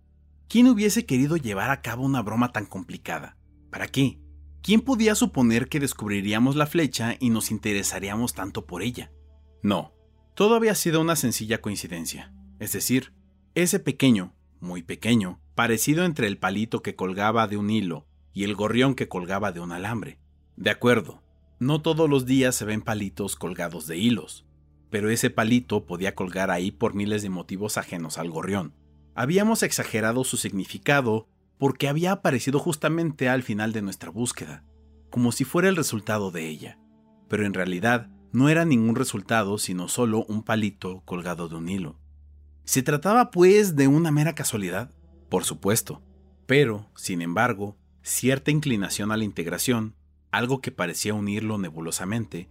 ¿Quién 0.48 0.68
hubiese 0.68 1.04
querido 1.04 1.36
llevar 1.36 1.70
a 1.70 1.82
cabo 1.82 2.04
una 2.04 2.22
broma 2.22 2.52
tan 2.52 2.64
complicada? 2.64 3.36
¿Para 3.70 3.88
qué? 3.88 4.20
¿Quién 4.62 4.82
podía 4.82 5.16
suponer 5.16 5.68
que 5.68 5.80
descubriríamos 5.80 6.54
la 6.54 6.66
flecha 6.66 7.16
y 7.18 7.30
nos 7.30 7.50
interesaríamos 7.50 8.34
tanto 8.34 8.66
por 8.66 8.82
ella? 8.82 9.10
No, 9.62 9.97
todo 10.38 10.54
había 10.54 10.76
sido 10.76 11.00
una 11.00 11.16
sencilla 11.16 11.60
coincidencia. 11.60 12.32
Es 12.60 12.70
decir, 12.70 13.12
ese 13.56 13.80
pequeño, 13.80 14.36
muy 14.60 14.84
pequeño, 14.84 15.40
parecido 15.56 16.04
entre 16.04 16.28
el 16.28 16.38
palito 16.38 16.80
que 16.80 16.94
colgaba 16.94 17.48
de 17.48 17.56
un 17.56 17.70
hilo 17.70 18.06
y 18.32 18.44
el 18.44 18.54
gorrión 18.54 18.94
que 18.94 19.08
colgaba 19.08 19.50
de 19.50 19.58
un 19.58 19.72
alambre. 19.72 20.20
De 20.54 20.70
acuerdo, 20.70 21.24
no 21.58 21.82
todos 21.82 22.08
los 22.08 22.24
días 22.24 22.54
se 22.54 22.64
ven 22.64 22.82
palitos 22.82 23.34
colgados 23.34 23.88
de 23.88 23.96
hilos, 23.96 24.46
pero 24.90 25.10
ese 25.10 25.28
palito 25.28 25.86
podía 25.86 26.14
colgar 26.14 26.52
ahí 26.52 26.70
por 26.70 26.94
miles 26.94 27.22
de 27.22 27.30
motivos 27.30 27.76
ajenos 27.76 28.16
al 28.16 28.30
gorrión. 28.30 28.76
Habíamos 29.16 29.64
exagerado 29.64 30.22
su 30.22 30.36
significado 30.36 31.26
porque 31.58 31.88
había 31.88 32.12
aparecido 32.12 32.60
justamente 32.60 33.28
al 33.28 33.42
final 33.42 33.72
de 33.72 33.82
nuestra 33.82 34.10
búsqueda, 34.10 34.64
como 35.10 35.32
si 35.32 35.42
fuera 35.42 35.68
el 35.68 35.74
resultado 35.74 36.30
de 36.30 36.48
ella, 36.48 36.78
pero 37.28 37.44
en 37.44 37.54
realidad 37.54 38.08
no 38.32 38.48
era 38.48 38.64
ningún 38.64 38.96
resultado 38.96 39.58
sino 39.58 39.88
solo 39.88 40.24
un 40.24 40.42
palito 40.42 41.02
colgado 41.04 41.48
de 41.48 41.56
un 41.56 41.68
hilo. 41.68 41.98
¿Se 42.64 42.82
trataba 42.82 43.30
pues 43.30 43.76
de 43.76 43.88
una 43.88 44.10
mera 44.10 44.34
casualidad? 44.34 44.90
Por 45.28 45.44
supuesto. 45.44 46.02
Pero, 46.46 46.86
sin 46.96 47.22
embargo, 47.22 47.76
cierta 48.02 48.50
inclinación 48.50 49.12
a 49.12 49.16
la 49.16 49.24
integración, 49.24 49.94
algo 50.30 50.60
que 50.60 50.72
parecía 50.72 51.14
unirlo 51.14 51.58
nebulosamente, 51.58 52.50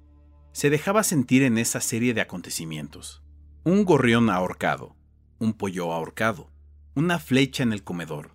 se 0.52 0.70
dejaba 0.70 1.04
sentir 1.04 1.44
en 1.44 1.58
esa 1.58 1.82
serie 1.82 2.14
de 2.14 2.22
acontecimientos. 2.22 3.24
Un 3.64 3.86
gorrión 3.86 4.30
ahorcado, 4.30 4.96
un 5.40 5.54
pollo 5.54 5.94
ahorcado, 5.94 6.50
una 6.96 7.20
flecha 7.20 7.62
en 7.62 7.74
el 7.74 7.84
comedor, 7.84 8.32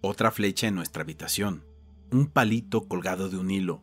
otra 0.00 0.30
flecha 0.30 0.66
en 0.66 0.74
nuestra 0.74 1.02
habitación, 1.02 1.64
un 2.10 2.26
palito 2.26 2.88
colgado 2.88 3.28
de 3.28 3.36
un 3.36 3.50
hilo. 3.50 3.82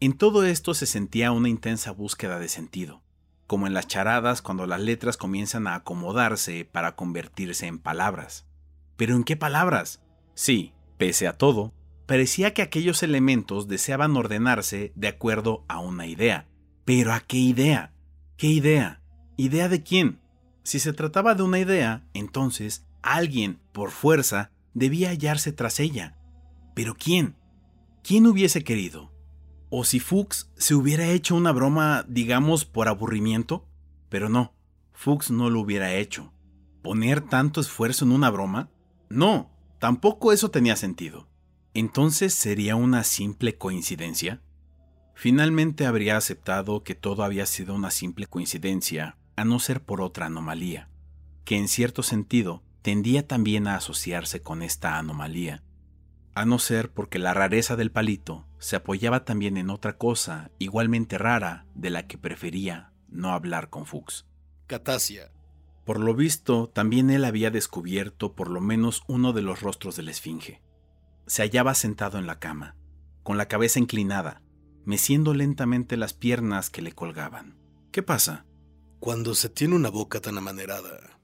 En 0.00 0.12
todo 0.12 0.44
esto 0.44 0.74
se 0.74 0.86
sentía 0.86 1.32
una 1.32 1.48
intensa 1.48 1.90
búsqueda 1.90 2.38
de 2.38 2.48
sentido, 2.48 3.02
como 3.48 3.66
en 3.66 3.74
las 3.74 3.88
charadas 3.88 4.42
cuando 4.42 4.64
las 4.64 4.80
letras 4.80 5.16
comienzan 5.16 5.66
a 5.66 5.74
acomodarse 5.74 6.64
para 6.64 6.94
convertirse 6.94 7.66
en 7.66 7.80
palabras. 7.80 8.46
¿Pero 8.96 9.16
en 9.16 9.24
qué 9.24 9.36
palabras? 9.36 10.00
Sí, 10.34 10.72
pese 10.98 11.26
a 11.26 11.32
todo, 11.32 11.74
parecía 12.06 12.54
que 12.54 12.62
aquellos 12.62 13.02
elementos 13.02 13.66
deseaban 13.66 14.16
ordenarse 14.16 14.92
de 14.94 15.08
acuerdo 15.08 15.64
a 15.66 15.80
una 15.80 16.06
idea. 16.06 16.46
¿Pero 16.84 17.12
a 17.12 17.18
qué 17.18 17.38
idea? 17.38 17.92
¿Qué 18.36 18.46
idea? 18.46 19.02
¿Idea 19.36 19.68
de 19.68 19.82
quién? 19.82 20.20
Si 20.62 20.78
se 20.78 20.92
trataba 20.92 21.34
de 21.34 21.42
una 21.42 21.58
idea, 21.58 22.06
entonces 22.14 22.86
alguien, 23.02 23.58
por 23.72 23.90
fuerza, 23.90 24.52
debía 24.74 25.08
hallarse 25.08 25.50
tras 25.50 25.80
ella. 25.80 26.16
¿Pero 26.76 26.94
quién? 26.94 27.34
¿Quién 28.04 28.28
hubiese 28.28 28.62
querido? 28.62 29.17
¿O 29.70 29.84
si 29.84 30.00
Fuchs 30.00 30.50
se 30.56 30.74
hubiera 30.74 31.06
hecho 31.08 31.36
una 31.36 31.52
broma, 31.52 32.04
digamos, 32.08 32.64
por 32.64 32.88
aburrimiento? 32.88 33.66
Pero 34.08 34.28
no, 34.28 34.54
Fuchs 34.92 35.30
no 35.30 35.50
lo 35.50 35.60
hubiera 35.60 35.94
hecho. 35.94 36.32
¿Poner 36.82 37.20
tanto 37.20 37.60
esfuerzo 37.60 38.04
en 38.04 38.12
una 38.12 38.30
broma? 38.30 38.70
No, 39.10 39.50
tampoco 39.78 40.32
eso 40.32 40.50
tenía 40.50 40.76
sentido. 40.76 41.28
¿Entonces 41.74 42.32
sería 42.32 42.76
una 42.76 43.04
simple 43.04 43.58
coincidencia? 43.58 44.40
Finalmente 45.14 45.84
habría 45.84 46.16
aceptado 46.16 46.82
que 46.82 46.94
todo 46.94 47.22
había 47.22 47.44
sido 47.44 47.74
una 47.74 47.90
simple 47.90 48.26
coincidencia, 48.26 49.18
a 49.36 49.44
no 49.44 49.58
ser 49.58 49.82
por 49.82 50.00
otra 50.00 50.26
anomalía, 50.26 50.88
que 51.44 51.56
en 51.56 51.68
cierto 51.68 52.02
sentido 52.02 52.62
tendía 52.82 53.26
también 53.26 53.66
a 53.66 53.76
asociarse 53.76 54.42
con 54.42 54.62
esta 54.62 54.98
anomalía, 54.98 55.62
a 56.38 56.44
no 56.44 56.60
ser 56.60 56.92
porque 56.92 57.18
la 57.18 57.34
rareza 57.34 57.74
del 57.74 57.90
palito 57.90 58.46
se 58.60 58.76
apoyaba 58.76 59.24
también 59.24 59.56
en 59.56 59.70
otra 59.70 59.98
cosa 59.98 60.52
igualmente 60.60 61.18
rara 61.18 61.66
de 61.74 61.90
la 61.90 62.06
que 62.06 62.16
prefería 62.16 62.92
no 63.08 63.32
hablar 63.32 63.70
con 63.70 63.86
Fuchs. 63.86 64.24
Catasia. 64.68 65.32
Por 65.84 65.98
lo 65.98 66.14
visto, 66.14 66.68
también 66.68 67.10
él 67.10 67.24
había 67.24 67.50
descubierto 67.50 68.36
por 68.36 68.50
lo 68.50 68.60
menos 68.60 69.02
uno 69.08 69.32
de 69.32 69.42
los 69.42 69.62
rostros 69.62 69.96
de 69.96 70.04
la 70.04 70.12
esfinge. 70.12 70.62
Se 71.26 71.42
hallaba 71.42 71.74
sentado 71.74 72.18
en 72.18 72.26
la 72.28 72.38
cama, 72.38 72.76
con 73.24 73.36
la 73.36 73.48
cabeza 73.48 73.80
inclinada, 73.80 74.40
meciendo 74.84 75.34
lentamente 75.34 75.96
las 75.96 76.14
piernas 76.14 76.70
que 76.70 76.82
le 76.82 76.92
colgaban. 76.92 77.58
¿Qué 77.90 78.04
pasa? 78.04 78.46
Cuando 79.00 79.34
se 79.34 79.48
tiene 79.48 79.74
una 79.74 79.88
boca 79.88 80.20
tan 80.20 80.38
amanerada, 80.38 81.18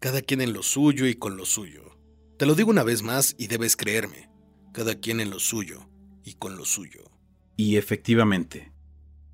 cada 0.00 0.20
quien 0.20 0.42
en 0.42 0.52
lo 0.52 0.62
suyo 0.62 1.06
y 1.06 1.14
con 1.14 1.38
lo 1.38 1.46
suyo. 1.46 1.96
Te 2.36 2.44
lo 2.44 2.54
digo 2.54 2.68
una 2.70 2.82
vez 2.82 3.02
más 3.02 3.34
y 3.38 3.46
debes 3.46 3.76
creerme, 3.76 4.29
cada 4.72 4.96
quien 4.96 5.20
en 5.20 5.30
lo 5.30 5.38
suyo 5.38 5.88
y 6.24 6.34
con 6.34 6.56
lo 6.56 6.64
suyo. 6.64 7.10
Y 7.56 7.76
efectivamente, 7.76 8.72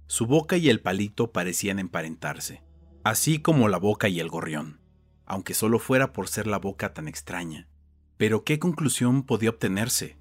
su 0.07 0.27
boca 0.27 0.57
y 0.57 0.69
el 0.69 0.81
palito 0.81 1.33
parecían 1.33 1.79
emparentarse, 1.79 2.63
así 3.05 3.41
como 3.41 3.69
la 3.69 3.79
boca 3.79 4.09
y 4.09 4.21
el 4.21 4.29
gorrión, 4.29 4.81
aunque 5.25 5.55
solo 5.55 5.79
fuera 5.79 6.13
por 6.13 6.29
ser 6.29 6.47
la 6.47 6.59
boca 6.59 6.95
tan 6.95 7.09
extraña. 7.09 7.69
Pero 8.17 8.45
¿qué 8.45 8.59
conclusión 8.59 9.25
podía 9.25 9.51
obtenerse? 9.51 10.19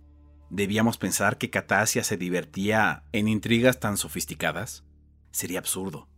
¿Debíamos 0.49 0.97
pensar 0.97 1.37
que 1.37 1.49
Catasia 1.49 2.03
se 2.03 2.17
divertía 2.17 3.03
en 3.11 3.27
intrigas 3.27 3.79
tan 3.79 3.97
sofisticadas? 3.97 4.83
Sería 5.31 5.59
absurdo. 5.59 6.09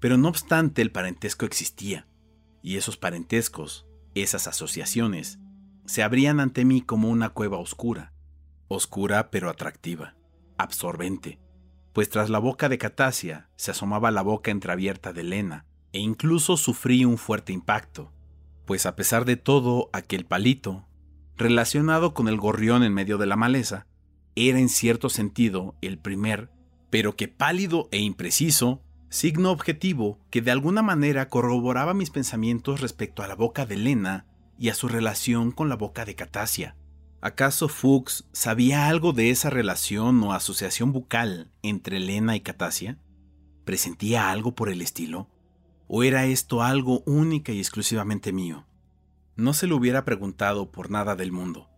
Pero 0.00 0.16
no 0.16 0.28
obstante 0.28 0.82
el 0.82 0.90
parentesco 0.90 1.46
existía, 1.46 2.08
y 2.62 2.76
esos 2.76 2.96
parentescos, 2.96 3.86
esas 4.14 4.46
asociaciones, 4.48 5.38
se 5.86 6.02
abrían 6.02 6.40
ante 6.40 6.64
mí 6.64 6.82
como 6.82 7.08
una 7.08 7.30
cueva 7.30 7.58
oscura, 7.58 8.11
oscura 8.72 9.30
pero 9.30 9.48
atractiva, 9.48 10.14
absorbente, 10.58 11.38
pues 11.92 12.08
tras 12.08 12.30
la 12.30 12.38
boca 12.38 12.68
de 12.68 12.78
Catasia 12.78 13.48
se 13.56 13.70
asomaba 13.70 14.10
la 14.10 14.22
boca 14.22 14.50
entreabierta 14.50 15.12
de 15.12 15.22
Lena, 15.22 15.66
e 15.92 16.00
incluso 16.00 16.56
sufrí 16.56 17.04
un 17.04 17.18
fuerte 17.18 17.52
impacto, 17.52 18.12
pues 18.66 18.86
a 18.86 18.96
pesar 18.96 19.24
de 19.24 19.36
todo 19.36 19.90
aquel 19.92 20.24
palito, 20.24 20.86
relacionado 21.36 22.14
con 22.14 22.28
el 22.28 22.38
gorrión 22.38 22.82
en 22.82 22.94
medio 22.94 23.18
de 23.18 23.26
la 23.26 23.36
maleza, 23.36 23.86
era 24.34 24.58
en 24.58 24.68
cierto 24.68 25.08
sentido 25.10 25.74
el 25.82 25.98
primer, 25.98 26.50
pero 26.90 27.16
que 27.16 27.28
pálido 27.28 27.88
e 27.90 27.98
impreciso, 27.98 28.82
signo 29.10 29.50
objetivo 29.50 30.18
que 30.30 30.40
de 30.40 30.50
alguna 30.50 30.82
manera 30.82 31.28
corroboraba 31.28 31.92
mis 31.92 32.10
pensamientos 32.10 32.80
respecto 32.80 33.22
a 33.22 33.28
la 33.28 33.34
boca 33.34 33.66
de 33.66 33.76
Lena 33.76 34.26
y 34.58 34.70
a 34.70 34.74
su 34.74 34.88
relación 34.88 35.52
con 35.52 35.68
la 35.68 35.76
boca 35.76 36.04
de 36.04 36.14
Catasia. 36.14 36.76
¿Acaso 37.24 37.68
Fuchs 37.68 38.24
sabía 38.32 38.88
algo 38.88 39.12
de 39.12 39.30
esa 39.30 39.48
relación 39.48 40.20
o 40.24 40.32
asociación 40.32 40.90
bucal 40.92 41.52
entre 41.62 42.00
Lena 42.00 42.34
y 42.34 42.40
Catasia? 42.40 42.98
¿Presentía 43.64 44.32
algo 44.32 44.56
por 44.56 44.68
el 44.68 44.82
estilo? 44.82 45.30
¿O 45.86 46.02
era 46.02 46.26
esto 46.26 46.64
algo 46.64 47.04
única 47.06 47.52
y 47.52 47.60
exclusivamente 47.60 48.32
mío? 48.32 48.66
No 49.36 49.54
se 49.54 49.68
lo 49.68 49.76
hubiera 49.76 50.04
preguntado 50.04 50.72
por 50.72 50.90
nada 50.90 51.14
del 51.14 51.30
mundo, 51.30 51.68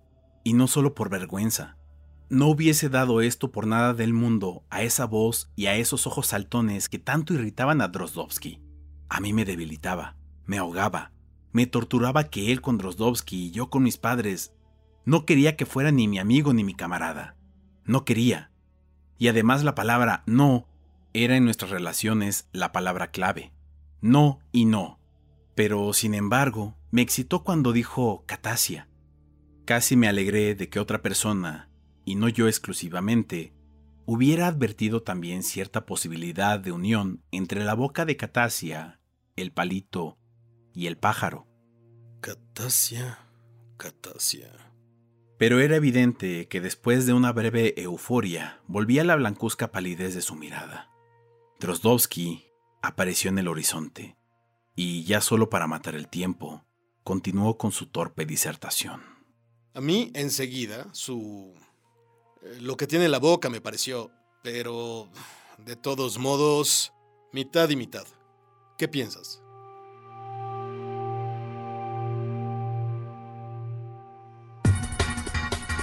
y 0.45 0.55
no 0.55 0.67
solo 0.67 0.95
por 0.95 1.11
vergüenza. 1.11 1.77
No 2.31 2.47
hubiese 2.47 2.89
dado 2.89 3.21
esto 3.21 3.53
por 3.53 3.67
nada 3.67 3.93
del 3.93 4.15
mundo 4.15 4.65
a 4.71 4.81
esa 4.81 5.05
voz 5.05 5.53
y 5.57 5.67
a 5.67 5.77
esos 5.77 6.07
ojos 6.07 6.29
saltones 6.29 6.89
que 6.89 6.99
tanto 6.99 7.35
irritaban 7.35 7.83
a 7.83 7.89
Drozdovsky. 7.89 8.63
A 9.11 9.21
mí 9.21 9.35
me 9.35 9.45
debilitaba, 9.45 10.17
me 10.47 10.57
ahogaba, 10.57 11.13
me 11.53 11.67
torturaba 11.67 12.25
que 12.25 12.51
él 12.51 12.63
con 12.63 12.79
Drozdovsky 12.79 13.49
y 13.49 13.51
yo 13.51 13.69
con 13.69 13.83
mis 13.83 13.99
padres 13.99 14.54
no 15.05 15.27
quería 15.27 15.57
que 15.57 15.67
fuera 15.67 15.91
ni 15.91 16.09
mi 16.09 16.19
amigo 16.19 16.53
ni 16.55 16.65
mi 16.65 16.75
camarada. 16.75 17.37
No 17.85 18.05
quería. 18.05 18.51
Y 19.19 19.29
además 19.29 19.63
la 19.63 19.75
palabra 19.75 20.23
no 20.27 20.67
era 21.13 21.37
en 21.37 21.45
nuestras 21.45 21.71
relaciones 21.71 22.49
la 22.53 22.73
palabra 22.73 23.11
clave. 23.11 23.53
No 24.01 24.41
y 24.53 24.65
no. 24.65 25.01
Pero, 25.55 25.93
sin 25.93 26.15
embargo, 26.15 26.77
me 26.91 27.03
excitó 27.03 27.45
cuando 27.45 27.73
dijo 27.73 28.25
Catasia. 28.27 28.89
Casi 29.65 29.97
me 29.97 30.09
alegré 30.09 30.55
de 30.55 30.69
que 30.69 30.81
otra 30.81 31.01
persona, 31.01 31.71
y 32.05 32.17
no 32.17 32.29
yo 32.29 32.49
exclusivamente, 32.49 33.55
hubiera 34.05 34.47
advertido 34.47 35.03
también 35.03 35.43
cierta 35.43 35.87
posibilidad 35.87 36.59
de 36.59 36.73
unión 36.73 37.23
entre 37.31 37.65
la 37.65 37.75
boca 37.75 38.05
de 38.05 38.17
Catasia, 38.17 39.01
el 39.37 39.53
palito 39.53 40.19
y 40.75 40.87
el 40.87 40.99
pájaro. 40.99 41.47
Catasia, 42.21 43.19
Catasia. 43.77 44.74
Pero 45.39 45.61
era 45.61 45.76
evidente 45.76 46.49
que 46.49 46.61
después 46.61 47.07
de 47.07 47.12
una 47.12 47.32
breve 47.32 47.74
euforia 47.76 48.61
volvía 48.66 49.05
la 49.05 49.16
blancuzca 49.16 49.72
palidez 49.72 50.14
de 50.14 50.22
su 50.22 50.35
mirada. 50.35 50.91
Drozdovsky 51.61 52.45
apareció 52.82 53.30
en 53.30 53.39
el 53.39 53.49
horizonte 53.49 54.16
y, 54.76 55.05
ya 55.05 55.20
solo 55.20 55.51
para 55.51 55.66
matar 55.66 55.95
el 55.95 56.09
tiempo, 56.09 56.64
continuó 57.03 57.59
con 57.59 57.72
su 57.72 57.87
torpe 57.87 58.26
disertación. 58.26 59.03
A 59.74 59.80
mí, 59.80 60.11
enseguida, 60.14 60.89
su... 60.93 61.55
eh, 62.43 62.59
lo 62.61 62.76
que 62.76 62.87
tiene 62.87 63.07
en 63.07 63.11
la 63.11 63.18
boca 63.18 63.51
me 63.51 63.61
pareció, 63.61 64.11
pero... 64.43 65.09
De 65.59 65.76
todos 65.76 66.18
modos, 66.18 66.93
mitad 67.32 67.70
y 67.70 67.76
mitad. 67.76 68.07
¿Qué 68.76 68.89
piensas? 68.89 69.44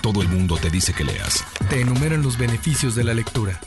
Todo 0.02 0.22
el 0.22 0.30
mundo 0.30 0.58
te 0.58 0.70
dice 0.70 0.94
que 0.94 1.04
leas. 1.04 1.44
Te 1.70 1.82
enumeran 1.82 2.24
los 2.24 2.38
beneficios 2.38 2.96
de 2.96 3.04
la 3.04 3.14
lectura. 3.14 3.60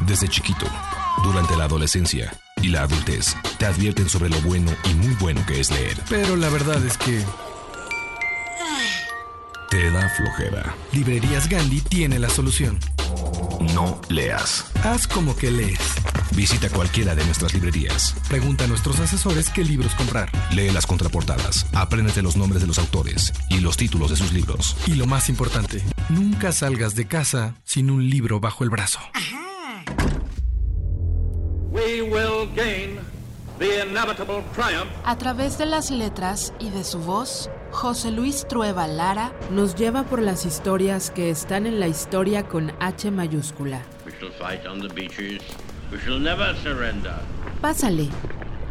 Desde 0.00 0.28
chiquito, 0.28 0.66
durante 1.22 1.56
la 1.56 1.64
adolescencia 1.64 2.32
y 2.60 2.68
la 2.68 2.82
adultez, 2.82 3.36
te 3.58 3.64
advierten 3.66 4.08
sobre 4.08 4.28
lo 4.28 4.40
bueno 4.42 4.70
y 4.84 4.94
muy 4.94 5.14
bueno 5.14 5.44
que 5.46 5.60
es 5.60 5.70
leer. 5.70 5.96
Pero 6.08 6.36
la 6.36 6.48
verdad 6.50 6.84
es 6.84 6.96
que 6.98 7.24
Te 9.70 9.90
da 9.92 10.08
flojera. 10.10 10.74
Librerías 10.92 11.48
Gandhi 11.48 11.80
tiene 11.80 12.18
la 12.18 12.28
solución. 12.28 12.78
No 13.74 14.00
leas. 14.08 14.66
Haz 14.82 15.06
como 15.06 15.36
que 15.36 15.50
lees. 15.50 15.78
Visita 16.36 16.68
cualquiera 16.70 17.14
de 17.14 17.24
nuestras 17.24 17.54
librerías. 17.54 18.14
Pregunta 18.28 18.64
a 18.64 18.66
nuestros 18.66 19.00
asesores 19.00 19.50
qué 19.50 19.64
libros 19.64 19.94
comprar. 19.94 20.30
Lee 20.54 20.70
las 20.70 20.86
contraportadas, 20.86 21.66
apréndete 21.74 22.22
los 22.22 22.36
nombres 22.36 22.62
de 22.62 22.68
los 22.68 22.78
autores 22.78 23.32
y 23.48 23.60
los 23.60 23.76
títulos 23.76 24.10
de 24.10 24.16
sus 24.16 24.32
libros. 24.32 24.76
Y 24.86 24.94
lo 24.94 25.06
más 25.06 25.28
importante, 25.28 25.82
nunca 26.08 26.52
salgas 26.52 26.94
de 26.94 27.06
casa 27.06 27.56
sin 27.64 27.90
un 27.90 28.08
libro 28.08 28.40
bajo 28.40 28.64
el 28.64 28.70
brazo. 28.70 29.00
We 31.72 32.02
will 32.02 32.48
gain 32.54 32.98
A 35.04 35.18
través 35.18 35.58
de 35.58 35.66
las 35.66 35.90
letras 35.90 36.54
y 36.58 36.70
de 36.70 36.82
su 36.82 36.98
voz, 36.98 37.50
José 37.70 38.10
Luis 38.10 38.46
Trueba 38.48 38.86
Lara 38.86 39.32
nos 39.50 39.74
lleva 39.74 40.04
por 40.04 40.22
las 40.22 40.46
historias 40.46 41.10
que 41.10 41.28
están 41.28 41.66
en 41.66 41.78
la 41.78 41.86
historia 41.86 42.48
con 42.48 42.72
H 42.80 43.10
mayúscula. 43.10 43.82
Pásale. 47.60 48.08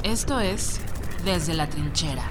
Esto 0.03 0.39
es 0.39 0.79
Desde 1.25 1.53
la 1.53 1.67
Trinchera. 1.67 2.23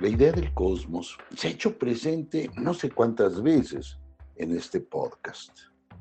La 0.00 0.08
idea 0.08 0.32
del 0.32 0.52
cosmos 0.52 1.16
se 1.36 1.46
ha 1.46 1.50
hecho 1.52 1.78
presente 1.78 2.50
no 2.56 2.74
sé 2.74 2.90
cuántas 2.90 3.40
veces 3.40 3.98
en 4.34 4.56
este 4.56 4.80
podcast. 4.80 5.56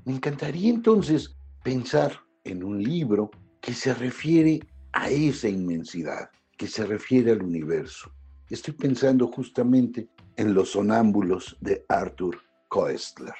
Me 0.05 0.13
encantaría 0.13 0.71
entonces 0.71 1.35
pensar 1.63 2.19
en 2.45 2.63
un 2.63 2.81
libro 2.81 3.29
que 3.61 3.75
se 3.75 3.93
refiere 3.93 4.59
a 4.93 5.11
esa 5.11 5.49
inmensidad, 5.49 6.31
que 6.57 6.65
se 6.65 6.83
refiere 6.83 7.33
al 7.33 7.43
universo. 7.43 8.11
Estoy 8.49 8.73
pensando 8.73 9.27
justamente 9.27 10.07
en 10.35 10.55
Los 10.55 10.71
Sonámbulos 10.71 11.55
de 11.61 11.85
Arthur 11.89 12.41
Koestler. 12.69 13.35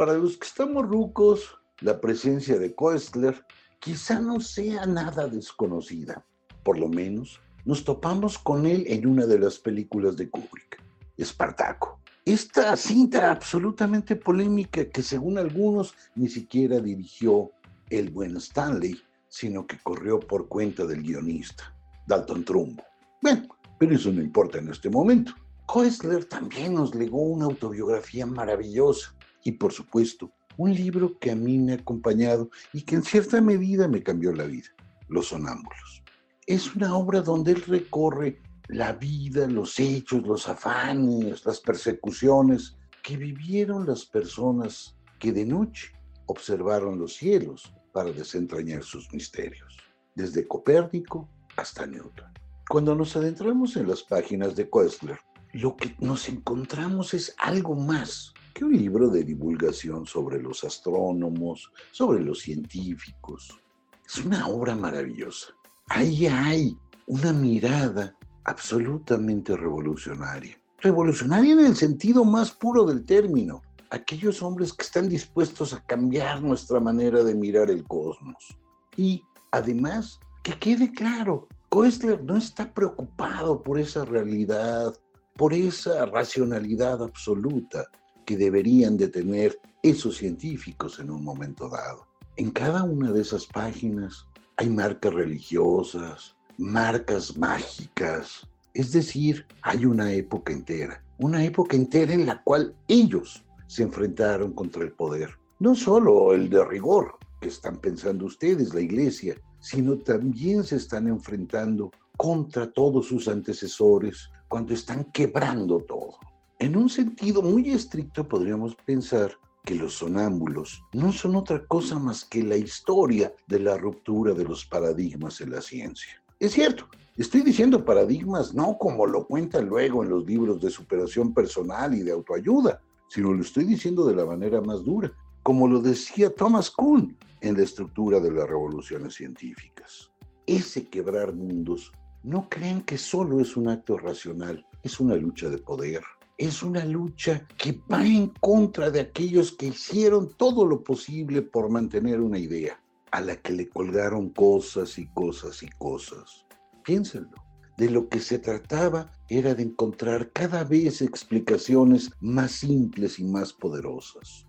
Para 0.00 0.14
los 0.14 0.38
que 0.38 0.46
estamos 0.46 0.88
rucos, 0.88 1.58
la 1.80 2.00
presencia 2.00 2.58
de 2.58 2.74
Koestler 2.74 3.44
quizá 3.80 4.18
no 4.18 4.40
sea 4.40 4.86
nada 4.86 5.28
desconocida. 5.28 6.24
Por 6.62 6.78
lo 6.78 6.88
menos 6.88 7.38
nos 7.66 7.84
topamos 7.84 8.38
con 8.38 8.64
él 8.64 8.84
en 8.86 9.06
una 9.06 9.26
de 9.26 9.38
las 9.38 9.58
películas 9.58 10.16
de 10.16 10.30
Kubrick, 10.30 10.82
Espartaco. 11.18 12.00
Esta 12.24 12.74
cinta 12.78 13.30
absolutamente 13.30 14.16
polémica 14.16 14.86
que 14.86 15.02
según 15.02 15.36
algunos 15.36 15.94
ni 16.14 16.30
siquiera 16.30 16.80
dirigió 16.80 17.50
el 17.90 18.08
buen 18.08 18.38
Stanley, 18.38 18.98
sino 19.28 19.66
que 19.66 19.76
corrió 19.82 20.18
por 20.18 20.48
cuenta 20.48 20.86
del 20.86 21.02
guionista, 21.02 21.76
Dalton 22.06 22.46
Trumbo. 22.46 22.82
Bueno, 23.20 23.54
pero 23.78 23.94
eso 23.94 24.10
no 24.10 24.22
importa 24.22 24.60
en 24.60 24.70
este 24.70 24.88
momento. 24.88 25.34
Koestler 25.66 26.24
también 26.24 26.72
nos 26.72 26.94
legó 26.94 27.20
una 27.20 27.44
autobiografía 27.44 28.24
maravillosa 28.24 29.14
y, 29.44 29.52
por 29.52 29.72
supuesto, 29.72 30.32
un 30.56 30.74
libro 30.74 31.18
que 31.18 31.30
a 31.30 31.36
mí 31.36 31.58
me 31.58 31.72
ha 31.72 31.76
acompañado 31.76 32.50
y 32.72 32.82
que 32.82 32.96
en 32.96 33.02
cierta 33.02 33.40
medida 33.40 33.88
me 33.88 34.02
cambió 34.02 34.32
la 34.32 34.44
vida, 34.44 34.68
Los 35.08 35.28
Sonámbulos. 35.28 36.02
Es 36.46 36.74
una 36.74 36.96
obra 36.96 37.22
donde 37.22 37.52
él 37.52 37.62
recorre 37.62 38.40
la 38.68 38.92
vida, 38.92 39.46
los 39.46 39.78
hechos, 39.80 40.26
los 40.26 40.48
afanes, 40.48 41.44
las 41.44 41.60
persecuciones 41.60 42.76
que 43.02 43.16
vivieron 43.16 43.86
las 43.86 44.04
personas 44.04 44.96
que 45.18 45.32
de 45.32 45.44
noche 45.44 45.92
observaron 46.26 46.98
los 46.98 47.14
cielos 47.14 47.72
para 47.92 48.12
desentrañar 48.12 48.82
sus 48.82 49.12
misterios, 49.12 49.76
desde 50.14 50.46
Copérnico 50.46 51.28
hasta 51.56 51.86
Newton. 51.86 52.32
Cuando 52.68 52.94
nos 52.94 53.16
adentramos 53.16 53.76
en 53.76 53.88
las 53.88 54.02
páginas 54.02 54.54
de 54.54 54.70
Koestler, 54.70 55.18
lo 55.52 55.76
que 55.76 55.96
nos 55.98 56.28
encontramos 56.28 57.14
es 57.14 57.34
algo 57.38 57.74
más 57.74 58.32
que 58.52 58.64
un 58.64 58.76
libro 58.76 59.08
de 59.08 59.24
divulgación 59.24 60.06
sobre 60.06 60.40
los 60.40 60.64
astrónomos, 60.64 61.70
sobre 61.92 62.20
los 62.20 62.40
científicos. 62.40 63.58
Es 64.06 64.24
una 64.24 64.46
obra 64.48 64.74
maravillosa. 64.74 65.48
Ahí 65.88 66.26
hay 66.26 66.76
una 67.06 67.32
mirada 67.32 68.14
absolutamente 68.44 69.56
revolucionaria. 69.56 70.58
Revolucionaria 70.78 71.52
en 71.52 71.66
el 71.66 71.76
sentido 71.76 72.24
más 72.24 72.50
puro 72.52 72.84
del 72.84 73.04
término. 73.04 73.62
Aquellos 73.90 74.42
hombres 74.42 74.72
que 74.72 74.84
están 74.84 75.08
dispuestos 75.08 75.72
a 75.74 75.84
cambiar 75.84 76.42
nuestra 76.42 76.80
manera 76.80 77.22
de 77.24 77.34
mirar 77.34 77.70
el 77.70 77.84
cosmos. 77.84 78.56
Y 78.96 79.22
además, 79.50 80.20
que 80.42 80.58
quede 80.58 80.92
claro, 80.92 81.48
Koestler 81.68 82.22
no 82.24 82.36
está 82.36 82.72
preocupado 82.72 83.62
por 83.62 83.78
esa 83.78 84.04
realidad, 84.04 84.94
por 85.36 85.52
esa 85.52 86.06
racionalidad 86.06 87.02
absoluta 87.02 87.88
que 88.30 88.36
deberían 88.36 88.96
de 88.96 89.08
tener 89.08 89.58
esos 89.82 90.18
científicos 90.18 91.00
en 91.00 91.10
un 91.10 91.24
momento 91.24 91.68
dado. 91.68 92.06
En 92.36 92.52
cada 92.52 92.84
una 92.84 93.10
de 93.10 93.22
esas 93.22 93.44
páginas 93.44 94.24
hay 94.56 94.70
marcas 94.70 95.12
religiosas, 95.12 96.36
marcas 96.56 97.36
mágicas, 97.36 98.46
es 98.72 98.92
decir, 98.92 99.44
hay 99.62 99.84
una 99.84 100.12
época 100.12 100.52
entera, 100.52 101.02
una 101.18 101.42
época 101.44 101.74
entera 101.74 102.12
en 102.12 102.24
la 102.24 102.40
cual 102.44 102.72
ellos 102.86 103.44
se 103.66 103.82
enfrentaron 103.82 104.52
contra 104.52 104.84
el 104.84 104.92
poder. 104.92 105.30
No 105.58 105.74
solo 105.74 106.32
el 106.32 106.48
de 106.48 106.64
rigor, 106.64 107.16
que 107.40 107.48
están 107.48 107.78
pensando 107.78 108.26
ustedes, 108.26 108.72
la 108.72 108.80
iglesia, 108.80 109.34
sino 109.58 109.98
también 109.98 110.62
se 110.62 110.76
están 110.76 111.08
enfrentando 111.08 111.90
contra 112.16 112.70
todos 112.70 113.08
sus 113.08 113.26
antecesores 113.26 114.30
cuando 114.46 114.72
están 114.72 115.06
quebrando 115.06 115.80
todo. 115.80 116.16
En 116.60 116.76
un 116.76 116.90
sentido 116.90 117.40
muy 117.40 117.70
estricto 117.70 118.28
podríamos 118.28 118.74
pensar 118.84 119.32
que 119.64 119.74
los 119.74 119.94
sonámbulos 119.94 120.84
no 120.92 121.10
son 121.10 121.36
otra 121.36 121.64
cosa 121.64 121.98
más 121.98 122.22
que 122.22 122.42
la 122.42 122.58
historia 122.58 123.32
de 123.46 123.60
la 123.60 123.78
ruptura 123.78 124.34
de 124.34 124.44
los 124.44 124.66
paradigmas 124.66 125.40
en 125.40 125.52
la 125.52 125.62
ciencia. 125.62 126.22
Es 126.38 126.52
cierto, 126.52 126.86
estoy 127.16 127.40
diciendo 127.40 127.82
paradigmas 127.82 128.52
no 128.52 128.76
como 128.76 129.06
lo 129.06 129.26
cuentan 129.26 129.70
luego 129.70 130.04
en 130.04 130.10
los 130.10 130.26
libros 130.26 130.60
de 130.60 130.68
superación 130.68 131.32
personal 131.32 131.94
y 131.94 132.02
de 132.02 132.12
autoayuda, 132.12 132.82
sino 133.08 133.32
lo 133.32 133.40
estoy 133.40 133.64
diciendo 133.64 134.04
de 134.04 134.16
la 134.16 134.26
manera 134.26 134.60
más 134.60 134.84
dura, 134.84 135.10
como 135.42 135.66
lo 135.66 135.80
decía 135.80 136.28
Thomas 136.28 136.70
Kuhn 136.70 137.16
en 137.40 137.56
la 137.56 137.62
estructura 137.62 138.20
de 138.20 138.32
las 138.32 138.46
revoluciones 138.46 139.14
científicas. 139.14 140.10
Ese 140.46 140.90
quebrar 140.90 141.34
mundos, 141.34 141.90
no 142.22 142.50
creen 142.50 142.82
que 142.82 142.98
solo 142.98 143.40
es 143.40 143.56
un 143.56 143.68
acto 143.68 143.96
racional, 143.96 144.66
es 144.82 145.00
una 145.00 145.14
lucha 145.14 145.48
de 145.48 145.56
poder, 145.56 146.02
es 146.40 146.62
una 146.62 146.86
lucha 146.86 147.46
que 147.58 147.78
va 147.92 148.02
en 148.02 148.28
contra 148.40 148.90
de 148.90 149.00
aquellos 149.00 149.52
que 149.52 149.66
hicieron 149.66 150.32
todo 150.38 150.64
lo 150.64 150.82
posible 150.82 151.42
por 151.42 151.68
mantener 151.68 152.18
una 152.22 152.38
idea, 152.38 152.80
a 153.10 153.20
la 153.20 153.36
que 153.36 153.52
le 153.52 153.68
colgaron 153.68 154.30
cosas 154.30 154.98
y 154.98 155.06
cosas 155.08 155.62
y 155.62 155.68
cosas. 155.68 156.46
Piénsenlo. 156.82 157.36
De 157.76 157.90
lo 157.90 158.08
que 158.08 158.20
se 158.20 158.38
trataba 158.38 159.12
era 159.28 159.54
de 159.54 159.64
encontrar 159.64 160.32
cada 160.32 160.64
vez 160.64 161.02
explicaciones 161.02 162.10
más 162.20 162.52
simples 162.52 163.18
y 163.18 163.24
más 163.24 163.52
poderosas. 163.52 164.46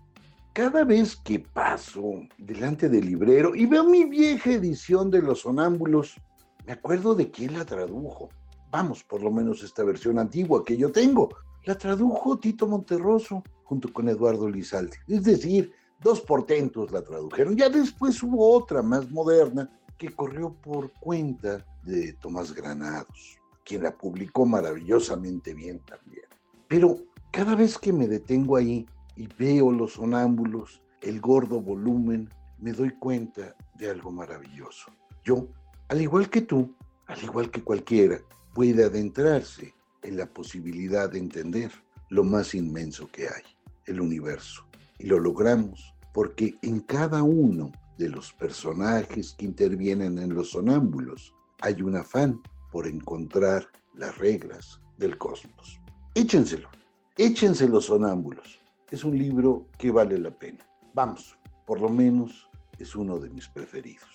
Cada 0.54 0.84
vez 0.84 1.14
que 1.16 1.40
paso 1.40 2.22
delante 2.38 2.88
del 2.88 3.04
librero 3.04 3.54
y 3.54 3.66
veo 3.66 3.84
mi 3.84 4.04
vieja 4.04 4.52
edición 4.52 5.10
de 5.10 5.20
Los 5.20 5.40
Sonámbulos, 5.40 6.18
me 6.66 6.72
acuerdo 6.72 7.14
de 7.14 7.30
quién 7.30 7.52
la 7.52 7.66
tradujo. 7.66 8.30
Vamos, 8.70 9.04
por 9.04 9.22
lo 9.22 9.30
menos 9.30 9.62
esta 9.62 9.84
versión 9.84 10.18
antigua 10.18 10.64
que 10.64 10.78
yo 10.78 10.90
tengo. 10.90 11.28
La 11.64 11.76
tradujo 11.76 12.38
Tito 12.38 12.66
Monterroso 12.66 13.44
junto 13.62 13.92
con 13.92 14.08
Eduardo 14.08 14.48
Lizalde. 14.48 14.96
Es 15.06 15.22
decir, 15.22 15.72
dos 16.00 16.20
portentos 16.20 16.90
la 16.90 17.02
tradujeron. 17.02 17.56
Ya 17.56 17.68
después 17.68 18.20
hubo 18.22 18.52
otra 18.52 18.82
más 18.82 19.08
moderna 19.10 19.70
que 19.96 20.10
corrió 20.10 20.52
por 20.52 20.90
cuenta 20.94 21.64
de 21.84 22.14
Tomás 22.14 22.52
Granados, 22.52 23.38
quien 23.64 23.84
la 23.84 23.96
publicó 23.96 24.44
maravillosamente 24.44 25.54
bien 25.54 25.78
también. 25.80 26.24
Pero 26.66 26.98
cada 27.30 27.54
vez 27.54 27.78
que 27.78 27.92
me 27.92 28.08
detengo 28.08 28.56
ahí 28.56 28.84
y 29.14 29.28
veo 29.38 29.70
los 29.70 29.92
sonámbulos, 29.92 30.82
el 31.00 31.20
gordo 31.20 31.60
volumen, 31.60 32.28
me 32.58 32.72
doy 32.72 32.90
cuenta 32.98 33.54
de 33.76 33.88
algo 33.88 34.10
maravilloso. 34.10 34.90
Yo, 35.24 35.46
al 35.88 36.00
igual 36.00 36.28
que 36.28 36.42
tú, 36.42 36.74
al 37.06 37.22
igual 37.22 37.50
que 37.52 37.62
cualquiera, 37.62 38.18
puede 38.52 38.84
adentrarse 38.84 39.72
en 40.02 40.16
la 40.16 40.26
posibilidad 40.26 41.10
de 41.10 41.18
entender 41.18 41.70
lo 42.08 42.24
más 42.24 42.54
inmenso 42.54 43.08
que 43.10 43.28
hay, 43.28 43.42
el 43.86 44.00
universo. 44.00 44.66
Y 44.98 45.06
lo 45.06 45.18
logramos 45.18 45.94
porque 46.12 46.56
en 46.62 46.80
cada 46.80 47.22
uno 47.22 47.72
de 47.98 48.08
los 48.08 48.32
personajes 48.32 49.34
que 49.38 49.44
intervienen 49.44 50.18
en 50.18 50.34
los 50.34 50.50
sonámbulos 50.50 51.34
hay 51.60 51.80
un 51.82 51.96
afán 51.96 52.40
por 52.70 52.86
encontrar 52.86 53.68
las 53.94 54.16
reglas 54.18 54.80
del 54.98 55.16
cosmos. 55.18 55.80
Échenselo, 56.14 56.68
échense 57.16 57.68
los 57.68 57.86
sonámbulos. 57.86 58.60
Es 58.90 59.04
un 59.04 59.16
libro 59.16 59.68
que 59.78 59.90
vale 59.90 60.18
la 60.18 60.30
pena. 60.30 60.66
Vamos, 60.94 61.38
por 61.66 61.80
lo 61.80 61.88
menos 61.88 62.48
es 62.78 62.94
uno 62.94 63.18
de 63.18 63.30
mis 63.30 63.48
preferidos. 63.48 64.08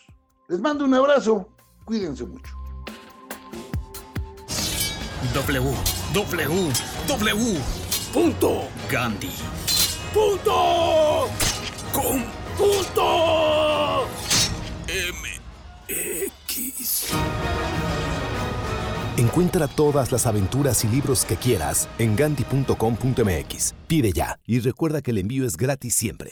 Les 0.49 0.59
mando 0.59 0.85
un 0.85 0.93
abrazo, 0.93 1.49
cuídense 1.85 2.25
mucho. 2.25 2.53
M. 14.87 15.17
X. 15.87 17.07
Encuentra 19.17 19.67
todas 19.67 20.11
las 20.11 20.27
aventuras 20.27 20.83
y 20.83 20.87
libros 20.87 21.25
que 21.25 21.35
quieras 21.35 21.89
en 21.97 22.15
ganti.com.mx. 22.15 23.73
Pide 23.87 24.11
ya 24.11 24.39
y 24.45 24.59
recuerda 24.59 25.01
que 25.01 25.11
el 25.11 25.17
envío 25.17 25.45
es 25.45 25.57
gratis 25.57 25.95
siempre. 25.95 26.31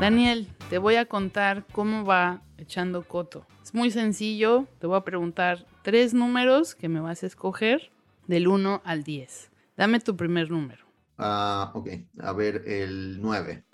Daniel, 0.00 0.48
te 0.70 0.78
voy 0.78 0.94
a 0.94 1.04
contar 1.04 1.66
cómo 1.72 2.06
va 2.06 2.40
echando 2.56 3.06
coto. 3.06 3.46
Es 3.62 3.74
muy 3.74 3.90
sencillo, 3.90 4.66
te 4.78 4.86
voy 4.86 4.96
a 4.96 5.04
preguntar 5.04 5.66
tres 5.82 6.14
números 6.14 6.74
que 6.74 6.88
me 6.88 7.00
vas 7.00 7.22
a 7.22 7.26
escoger 7.26 7.92
del 8.26 8.48
1 8.48 8.80
al 8.82 9.02
10. 9.02 9.50
Dame 9.76 10.00
tu 10.00 10.16
primer 10.16 10.50
número. 10.50 10.86
Ah, 11.18 11.70
ok. 11.74 11.88
A 12.22 12.32
ver, 12.32 12.62
el 12.66 13.20
9. 13.20 13.66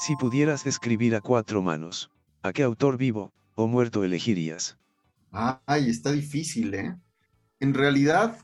Si 0.00 0.14
pudieras 0.16 0.66
escribir 0.66 1.14
a 1.14 1.22
cuatro 1.22 1.62
manos, 1.62 2.10
¿a 2.42 2.52
qué 2.52 2.62
autor 2.62 2.98
vivo 2.98 3.32
o 3.54 3.66
muerto 3.66 4.04
elegirías? 4.04 4.76
Ay, 5.32 5.88
está 5.88 6.12
difícil, 6.12 6.74
¿eh? 6.74 6.98
En 7.60 7.72
realidad, 7.72 8.36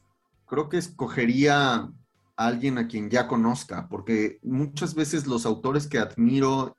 creo 0.47 0.71
que 0.71 0.79
escogería 0.79 1.75
a 1.75 1.93
alguien 2.37 2.79
a 2.79 2.89
quien 2.89 3.11
ya 3.11 3.29
conozca, 3.29 3.87
porque 3.91 4.39
muchas 4.43 4.95
veces 4.95 5.27
los 5.27 5.45
autores 5.45 5.87
que 5.87 5.99
admiro 5.99 6.75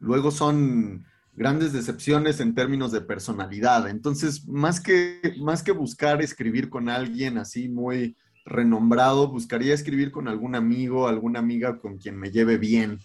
luego 0.00 0.30
son 0.30 1.04
grandes 1.34 1.72
decepciones 1.72 2.40
en 2.40 2.54
términos 2.54 2.92
de 2.92 3.00
personalidad. 3.00 3.88
Entonces, 3.88 4.46
más 4.48 4.80
que, 4.80 5.34
más 5.38 5.62
que 5.62 5.72
buscar 5.72 6.20
escribir 6.22 6.68
con 6.68 6.88
alguien 6.88 7.38
así 7.38 7.68
muy 7.68 8.16
renombrado, 8.44 9.28
buscaría 9.28 9.74
escribir 9.74 10.10
con 10.10 10.28
algún 10.28 10.54
amigo, 10.54 11.06
alguna 11.06 11.38
amiga 11.38 11.78
con 11.78 11.98
quien 11.98 12.18
me 12.18 12.30
lleve 12.30 12.58
bien. 12.58 12.98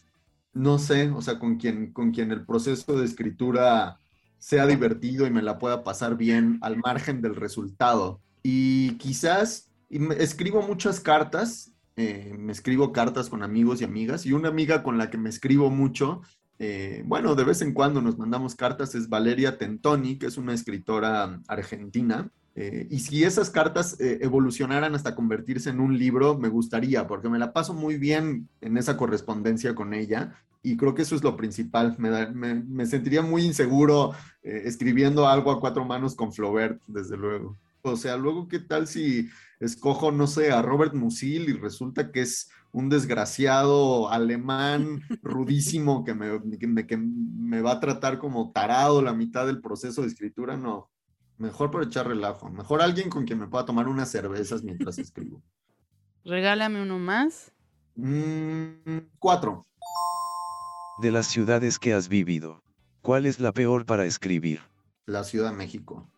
No 0.54 0.80
sé, 0.80 1.10
o 1.10 1.22
sea, 1.22 1.38
con 1.38 1.58
quien, 1.58 1.94
con 1.94 2.12
quien 2.12 2.32
el 2.32 2.46
proceso 2.46 2.98
de 2.98 3.06
escritura 3.06 4.00
sea 4.38 4.68
divertido 4.68 5.26
y 5.26 5.32
me 5.32 5.42
la 5.42 5.58
pueda 5.58 5.84
pasar 5.84 6.18
bien 6.18 6.58
al 6.62 6.78
margen 6.78 7.22
del 7.22 7.36
resultado. 7.36 8.22
Y 8.44 8.98
quizás 8.98 9.72
escribo 9.90 10.62
muchas 10.62 11.00
cartas, 11.00 11.72
eh, 11.96 12.36
me 12.38 12.52
escribo 12.52 12.92
cartas 12.92 13.30
con 13.30 13.44
amigos 13.44 13.82
y 13.82 13.86
amigas, 13.86 14.26
y 14.26 14.34
una 14.34 14.50
amiga 14.50 14.84
con 14.84 14.98
la 14.98 15.10
que 15.10 15.18
me 15.18 15.30
escribo 15.30 15.70
mucho, 15.70 16.22
eh, 16.60 17.04
bueno, 17.06 17.36
de 17.36 17.44
vez 17.44 17.62
en 17.62 17.74
cuando 17.74 18.02
nos 18.02 18.18
mandamos 18.18 18.56
cartas, 18.56 18.96
es 18.96 19.10
Valeria 19.10 19.58
Tentoni, 19.58 20.18
que 20.18 20.28
es 20.28 20.38
una 20.38 20.54
escritora 20.54 21.42
argentina. 21.48 22.30
Eh, 22.56 22.88
y 22.90 23.00
si 23.00 23.24
esas 23.26 23.50
cartas 23.50 24.00
eh, 24.00 24.20
evolucionaran 24.22 24.96
hasta 24.96 25.14
convertirse 25.16 25.70
en 25.70 25.82
un 25.82 25.98
libro, 25.98 26.38
me 26.38 26.48
gustaría, 26.48 27.06
porque 27.08 27.28
me 27.30 27.40
la 27.40 27.52
paso 27.52 27.74
muy 27.74 27.98
bien 27.98 28.48
en 28.62 28.78
esa 28.78 28.96
correspondencia 28.96 29.76
con 29.76 29.94
ella. 29.94 30.34
Y 30.64 30.78
creo 30.78 30.96
que 30.96 31.02
eso 31.04 31.16
es 31.16 31.24
lo 31.24 31.36
principal. 31.36 31.96
Me, 32.00 32.64
me- 32.64 32.86
sentiría 32.86 33.22
muy 33.22 33.44
inseguro 33.44 34.14
escribiendo 34.42 35.28
algo 35.28 35.52
a 35.52 35.60
cuatro 35.60 35.86
manos 35.86 36.16
con 36.16 36.32
Flaubert, 36.34 36.82
desde 36.88 37.18
luego. 37.18 37.58
O 37.84 37.96
sea, 37.98 38.18
luego, 38.18 38.48
¿qué 38.48 38.60
tal 38.60 38.88
si 38.88 39.30
escojo, 39.60 40.12
no 40.12 40.26
sé, 40.26 40.52
a 40.52 40.62
Robert 40.64 40.94
Musil 40.96 41.50
y 41.50 41.54
resulta 41.54 42.12
que 42.12 42.22
es 42.22 42.50
un 42.78 42.90
desgraciado 42.90 44.10
alemán 44.10 45.00
rudísimo 45.24 46.04
que 46.04 46.14
me, 46.14 46.42
que 46.60 46.68
me- 46.68 46.86
que 46.86 46.98
me 46.98 47.62
va 47.62 47.74
a 47.74 47.80
tratar 47.80 48.18
como 48.20 48.52
tarado 48.52 49.02
la 49.02 49.14
mitad 49.14 49.46
del 49.46 49.62
proceso 49.62 50.02
de 50.02 50.08
escritura? 50.10 50.58
No, 50.58 50.90
mejor 51.38 51.72
por 51.72 51.84
echar 51.84 52.08
relajo. 52.08 52.50
Mejor 52.50 52.82
alguien 52.82 53.10
con 53.10 53.24
quien 53.26 53.40
me 53.40 53.48
pueda 53.48 53.66
tomar 53.66 53.88
unas 53.88 54.10
cervezas 54.12 54.62
mientras 54.62 54.98
escribo. 55.00 55.42
Regálame 56.26 56.82
uno 56.82 57.00
más. 57.00 57.54
Mm, 57.96 58.98
cuatro. 59.20 59.66
De 61.02 61.12
las 61.12 61.28
ciudades 61.28 61.80
que 61.80 61.94
has 61.94 62.08
vivido, 62.10 62.62
¿cuál 63.02 63.26
es 63.26 63.40
la 63.40 63.52
peor 63.54 63.86
para 63.86 64.06
escribir? 64.06 64.60
la 65.08 65.24
Ciudad 65.24 65.52
de 65.52 65.56
México. 65.56 66.10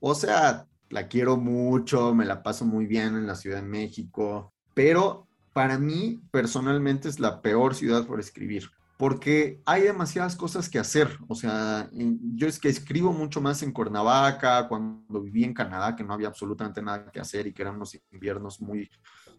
O 0.00 0.14
sea, 0.14 0.66
la 0.88 1.08
quiero 1.08 1.36
mucho, 1.36 2.14
me 2.14 2.24
la 2.24 2.42
paso 2.42 2.64
muy 2.64 2.86
bien 2.86 3.14
en 3.16 3.26
la 3.26 3.34
Ciudad 3.36 3.58
de 3.60 3.68
México, 3.68 4.54
pero 4.72 5.28
para 5.60 5.76
mí 5.76 6.18
personalmente 6.30 7.06
es 7.06 7.20
la 7.20 7.42
peor 7.42 7.74
ciudad 7.74 8.06
por 8.06 8.18
escribir, 8.18 8.70
porque 8.96 9.60
hay 9.66 9.82
demasiadas 9.82 10.34
cosas 10.34 10.70
que 10.70 10.78
hacer. 10.78 11.18
O 11.28 11.34
sea, 11.34 11.90
yo 11.92 12.46
es 12.46 12.58
que 12.58 12.70
escribo 12.70 13.12
mucho 13.12 13.42
más 13.42 13.62
en 13.62 13.70
Cuernavaca, 13.70 14.66
cuando 14.68 15.20
viví 15.20 15.44
en 15.44 15.52
Canadá, 15.52 15.94
que 15.94 16.02
no 16.02 16.14
había 16.14 16.28
absolutamente 16.28 16.80
nada 16.80 17.12
que 17.12 17.20
hacer 17.20 17.46
y 17.46 17.52
que 17.52 17.60
eran 17.60 17.76
unos 17.76 17.94
inviernos 18.10 18.62
muy, 18.62 18.88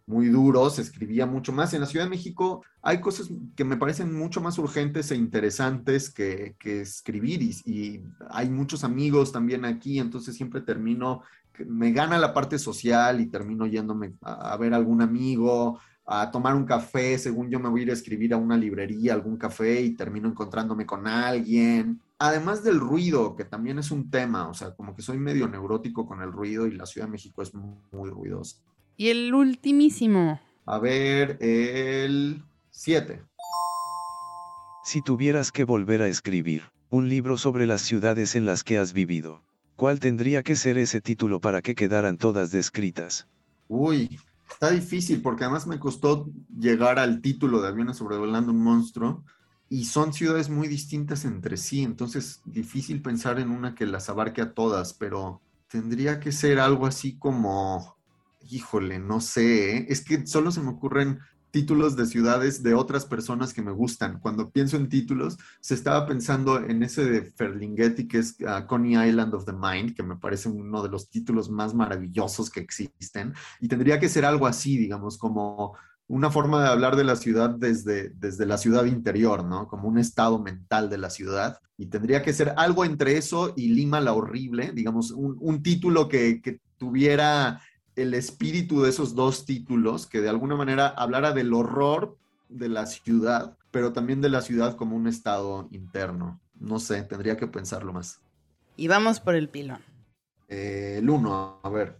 muy 0.06 0.28
duros, 0.28 0.78
escribía 0.78 1.26
mucho 1.26 1.54
más. 1.54 1.74
En 1.74 1.82
la 1.82 1.88
Ciudad 1.88 2.06
de 2.06 2.12
México 2.12 2.64
hay 2.84 3.02
cosas 3.02 3.32
que 3.56 3.66
me 3.66 3.78
parecen 3.78 4.14
mucho 4.14 4.42
más 4.42 4.60
urgentes 4.60 5.10
e 5.10 5.16
interesantes 5.16 6.12
que, 6.12 6.56
que 6.60 6.82
escribir 6.82 7.42
y, 7.42 7.56
y 7.66 8.04
hay 8.30 8.48
muchos 8.52 8.84
amigos 8.84 9.32
también 9.32 9.66
aquí, 9.66 9.98
entonces 9.98 10.36
siempre 10.36 10.62
termino, 10.62 11.24
me 11.66 11.92
gana 11.92 12.20
la 12.20 12.32
parte 12.32 12.60
social 12.60 13.22
y 13.22 13.26
termino 13.26 13.66
yéndome 13.66 14.14
a, 14.22 14.54
a 14.54 14.58
ver 14.58 14.76
algún 14.76 15.02
amigo, 15.02 15.80
a 16.06 16.32
tomar 16.32 16.56
un 16.56 16.66
café, 16.66 17.18
según 17.18 17.50
yo 17.50 17.60
me 17.60 17.70
voy 17.70 17.82
a 17.82 17.84
ir 17.84 17.90
a 17.92 17.94
escribir 17.94 18.34
a 18.34 18.38
una 18.38 18.58
librería, 18.58 19.14
algún 19.14 19.38
café 19.38 19.82
y 19.82 19.96
termino 19.96 20.28
encontrándome 20.28 20.86
con 20.86 21.08
alguien. 21.08 22.02
Además 22.20 22.64
del 22.64 22.80
ruido, 22.80 23.36
que 23.36 23.46
también 23.46 23.80
es 23.80 23.92
un 23.92 24.10
tema, 24.10 24.48
o 24.48 24.54
sea, 24.54 24.76
como 24.76 24.96
que 24.96 25.02
soy 25.02 25.18
medio 25.18 25.48
neurótico 25.48 26.06
con 26.06 26.22
el 26.22 26.32
ruido 26.32 26.68
y 26.68 26.72
la 26.72 26.86
Ciudad 26.86 27.08
de 27.08 27.14
México 27.14 27.42
es 27.42 27.54
muy, 27.54 27.78
muy 27.92 28.10
ruidosa. 28.10 28.58
Y 28.98 29.10
el 29.10 29.34
ultimísimo. 29.34 30.40
A 30.66 30.80
ver, 30.80 31.38
el 31.42 32.44
7. 32.70 33.24
Si 34.84 35.02
tuvieras 35.02 35.52
que 35.52 35.64
volver 35.64 36.02
a 36.02 36.08
escribir 36.08 36.64
un 36.90 37.10
libro 37.10 37.38
sobre 37.38 37.66
las 37.66 37.82
ciudades 37.82 38.36
en 38.36 38.46
las 38.46 38.64
que 38.64 38.78
has 38.78 38.94
vivido, 38.94 39.44
¿cuál 39.76 40.00
tendría 40.00 40.44
que 40.44 40.56
ser 40.56 40.78
ese 40.78 41.02
título 41.02 41.40
para 41.40 41.62
que 41.62 41.74
quedaran 41.74 42.18
todas 42.18 42.52
descritas? 42.52 43.28
Uy, 43.68 44.20
está 44.54 44.72
difícil 44.72 45.22
porque 45.22 45.44
además 45.44 45.68
me 45.68 45.80
costó 45.80 46.30
llegar 46.58 47.00
al 47.00 47.22
título 47.22 47.62
de 47.62 47.70
Aviones 47.70 47.98
sobrevolando 47.98 48.52
un 48.52 48.64
monstruo 48.64 49.24
y 49.70 49.86
son 49.86 50.14
ciudades 50.14 50.50
muy 50.50 50.68
distintas 50.68 51.24
entre 51.24 51.56
sí, 51.56 51.84
entonces 51.84 52.42
difícil 52.46 53.02
pensar 53.02 53.40
en 53.40 53.52
una 53.52 53.74
que 53.74 53.86
las 53.86 54.10
abarque 54.10 54.42
a 54.42 54.54
todas, 54.54 54.94
pero 54.94 55.42
tendría 55.70 56.20
que 56.20 56.34
ser 56.34 56.60
algo 56.60 56.86
así 56.86 57.18
como, 57.18 57.96
híjole, 58.50 59.00
no 59.00 59.22
sé, 59.22 59.78
¿eh? 59.78 59.86
es 59.88 60.04
que 60.04 60.28
solo 60.28 60.52
se 60.52 60.62
me 60.62 60.72
ocurren 60.72 61.20
títulos 61.52 61.96
de 61.96 62.06
ciudades 62.06 62.64
de 62.64 62.74
otras 62.74 63.06
personas 63.06 63.54
que 63.54 63.62
me 63.62 63.72
gustan. 63.72 64.20
Cuando 64.20 64.50
pienso 64.50 64.78
en 64.78 64.90
títulos, 64.90 65.38
se 65.60 65.76
estaba 65.76 66.08
pensando 66.08 66.58
en 66.58 66.82
ese 66.82 67.06
de 67.06 67.22
Ferlinghetti, 67.22 68.08
que 68.08 68.20
es 68.20 68.36
uh, 68.40 68.66
Coney 68.68 69.10
Island 69.10 69.34
of 69.34 69.46
the 69.46 69.54
Mind, 69.54 69.96
que 69.96 70.04
me 70.04 70.16
parece 70.16 70.50
uno 70.50 70.82
de 70.82 70.90
los 70.90 71.10
títulos 71.10 71.50
más 71.50 71.74
maravillosos 71.74 72.50
que 72.50 72.62
existen. 72.62 73.34
Y 73.60 73.68
tendría 73.68 74.00
que 74.00 74.10
ser 74.10 74.26
algo 74.26 74.48
así, 74.48 74.78
digamos, 74.78 75.18
como 75.18 75.76
una 76.08 76.30
forma 76.30 76.62
de 76.62 76.70
hablar 76.70 76.96
de 76.96 77.06
la 77.06 77.16
ciudad 77.16 77.52
desde, 77.52 78.10
desde 78.10 78.46
la 78.46 78.58
ciudad 78.58 78.86
interior, 78.86 79.46
¿no? 79.46 79.68
Como 79.68 79.88
un 79.88 79.98
estado 79.98 80.40
mental 80.40 80.90
de 80.90 80.98
la 80.98 81.10
ciudad. 81.10 81.60
Y 81.78 81.86
tendría 81.86 82.22
que 82.22 82.34
ser 82.34 82.54
algo 82.58 82.84
entre 82.84 83.18
eso 83.18 83.54
y 83.56 83.70
Lima 83.70 84.02
la 84.02 84.14
Horrible, 84.14 84.72
digamos, 84.74 85.12
un, 85.12 85.38
un 85.40 85.64
título 85.64 86.10
que, 86.10 86.42
que 86.42 86.60
tuviera 86.78 87.62
el 87.96 88.14
espíritu 88.14 88.82
de 88.82 88.90
esos 88.90 89.16
dos 89.16 89.46
títulos, 89.46 90.08
que 90.08 90.22
de 90.22 90.30
alguna 90.30 90.56
manera 90.56 90.88
hablara 90.88 91.34
del 91.34 91.54
horror 91.54 92.18
de 92.50 92.70
la 92.70 92.86
ciudad, 92.86 93.58
pero 93.72 93.94
también 93.94 94.22
de 94.22 94.30
la 94.30 94.42
ciudad 94.42 94.76
como 94.76 94.96
un 94.96 95.08
estado 95.08 95.68
interno. 95.72 96.40
No 96.60 96.80
sé, 96.80 97.04
tendría 97.04 97.38
que 97.38 97.48
pensarlo 97.48 97.94
más. 97.94 98.22
Y 98.76 98.88
vamos 98.88 99.20
por 99.20 99.36
el 99.36 99.50
pilón. 99.50 99.80
Eh, 100.48 100.98
el 101.00 101.10
uno, 101.10 101.60
a 101.64 101.70
ver. 101.70 102.00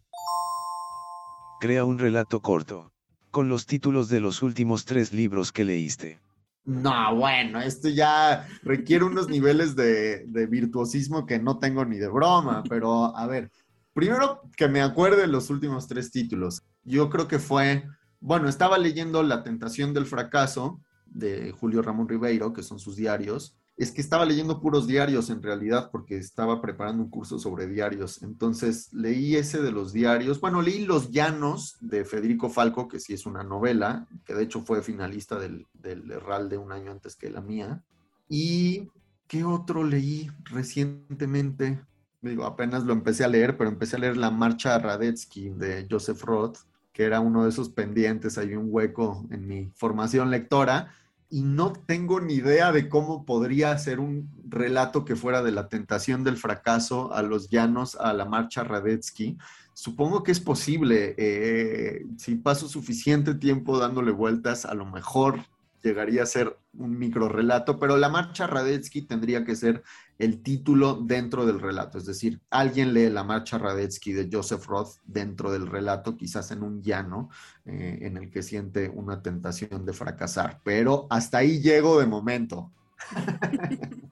Crea 1.60 1.86
un 1.86 2.00
relato 2.00 2.42
corto, 2.42 2.92
con 3.30 3.50
los 3.50 3.66
títulos 3.66 4.10
de 4.10 4.20
los 4.20 4.42
últimos 4.42 4.86
tres 4.86 5.14
libros 5.14 5.52
que 5.52 5.64
leíste. 5.64 6.20
No, 6.64 7.16
bueno, 7.16 7.60
esto 7.60 7.90
ya 7.90 8.48
requiere 8.62 9.04
unos 9.04 9.30
niveles 9.30 9.76
de, 9.76 10.26
de, 10.28 10.46
virtuosismo 10.46 11.26
que 11.26 11.40
no 11.40 11.58
tengo 11.58 11.86
ni 11.86 11.98
de 11.98 12.08
broma, 12.08 12.64
pero 12.70 13.16
a 13.18 13.26
ver, 13.26 13.50
primero 13.94 14.42
que 14.56 14.68
me 14.68 14.82
acuerde 14.82 15.28
los 15.28 15.50
últimos 15.50 15.88
tres 15.88 16.12
títulos. 16.12 16.62
Yo 16.84 17.10
creo 17.10 17.28
que 17.28 17.40
fue, 17.40 17.86
bueno, 18.20 18.48
estaba 18.50 18.78
leyendo 18.78 19.24
La 19.24 19.44
tentación 19.44 19.94
del 19.94 20.06
fracaso 20.06 20.82
de 21.06 21.52
Julio 21.52 21.82
Ramón 21.82 22.08
Ribeiro, 22.08 22.54
que 22.54 22.64
son 22.64 22.80
sus 22.80 22.96
diarios. 22.96 23.56
Es 23.78 23.92
que 23.92 24.02
estaba 24.02 24.26
leyendo 24.26 24.62
puros 24.62 24.86
diarios 24.86 25.30
en 25.30 25.42
realidad 25.42 25.90
porque 25.92 26.18
estaba 26.18 26.62
preparando 26.62 27.04
un 27.04 27.10
curso 27.10 27.40
sobre 27.40 27.68
diarios. 27.68 28.22
Entonces 28.22 28.94
leí 28.94 29.36
ese 29.36 29.62
de 29.62 29.72
los 29.72 29.92
diarios. 29.92 30.40
Bueno, 30.40 30.62
leí 30.62 30.86
Los 30.86 31.10
Llanos 31.10 31.78
de 31.80 32.06
Federico 32.06 32.50
Falco, 32.50 32.88
que 32.88 33.00
sí 33.00 33.14
es 33.14 33.26
una 33.26 33.44
novela, 33.44 34.08
que 34.26 34.36
de 34.36 34.44
hecho 34.44 34.62
fue 34.62 34.84
finalista 34.84 35.40
del, 35.40 35.68
del 35.74 36.04
de 36.50 36.58
un 36.58 36.72
año 36.72 36.92
antes 36.92 37.16
que 37.16 37.30
la 37.30 37.42
mía. 37.42 37.84
¿Y 38.30 38.90
qué 39.28 39.44
otro 39.44 39.84
leí 39.84 40.30
recientemente? 40.44 41.82
Digo, 42.22 42.46
apenas 42.46 42.84
lo 42.84 42.94
empecé 42.94 43.24
a 43.24 43.28
leer, 43.28 43.58
pero 43.58 43.70
empecé 43.70 43.96
a 43.96 44.00
leer 44.00 44.16
La 44.16 44.30
Marcha 44.30 44.78
Radetzky 44.78 45.50
de 45.50 45.88
Joseph 45.90 46.22
Roth, 46.22 46.60
que 46.94 47.04
era 47.04 47.20
uno 47.20 47.44
de 47.44 47.50
esos 47.50 47.70
pendientes, 47.70 48.38
hay 48.38 48.54
un 48.56 48.68
hueco 48.70 49.26
en 49.32 49.48
mi 49.48 49.72
formación 49.76 50.30
lectora 50.30 50.92
y 51.32 51.42
no 51.44 51.72
tengo 51.72 52.20
ni 52.20 52.36
idea 52.36 52.72
de 52.72 52.90
cómo 52.90 53.26
podría 53.26 53.76
ser 53.78 54.00
un 54.02 54.30
relato 54.48 55.06
que 55.06 55.16
fuera 55.16 55.42
de 55.42 55.52
la 55.52 55.70
tentación 55.70 56.24
del 56.24 56.38
fracaso 56.38 57.14
a 57.14 57.24
los 57.24 57.50
llanos 57.50 57.96
a 57.96 58.12
la 58.14 58.26
marcha 58.26 58.66
Radetzky. 58.66 59.38
Supongo 59.74 60.24
que 60.24 60.34
es 60.34 60.42
posible. 60.42 61.16
Eh, 61.18 62.06
si 62.18 62.36
paso 62.36 62.68
suficiente 62.68 63.34
tiempo 63.34 63.80
dándole 63.80 64.12
vueltas, 64.12 64.66
a 64.66 64.74
lo 64.74 64.86
mejor 64.86 65.40
llegaría 65.82 66.24
a 66.24 66.28
ser 66.28 66.58
un 66.74 67.00
micro 67.00 67.30
relato, 67.30 67.80
pero 67.80 67.96
la 67.96 68.10
marcha 68.10 68.46
Radetzky 68.46 69.02
tendría 69.02 69.46
que 69.46 69.56
ser 69.56 69.84
el 70.22 70.42
título 70.44 71.00
dentro 71.02 71.48
del 71.48 71.60
relato, 71.60 71.98
es 71.98 72.06
decir, 72.06 72.40
alguien 72.52 72.94
lee 72.94 73.10
la 73.10 73.24
marcha 73.24 73.58
Radetzky 73.58 74.14
de 74.14 74.30
Joseph 74.32 74.68
Roth 74.68 74.98
dentro 75.04 75.52
del 75.52 75.66
relato, 75.66 76.16
quizás 76.16 76.52
en 76.52 76.62
un 76.62 76.84
llano 76.84 77.32
eh, 77.66 77.98
en 78.02 78.18
el 78.18 78.30
que 78.30 78.44
siente 78.44 78.88
una 78.90 79.24
tentación 79.24 79.84
de 79.84 79.94
fracasar, 79.94 80.62
pero 80.64 81.08
hasta 81.10 81.40
ahí 81.40 81.60
llego 81.60 82.00
de 82.00 82.06
momento. 82.06 82.72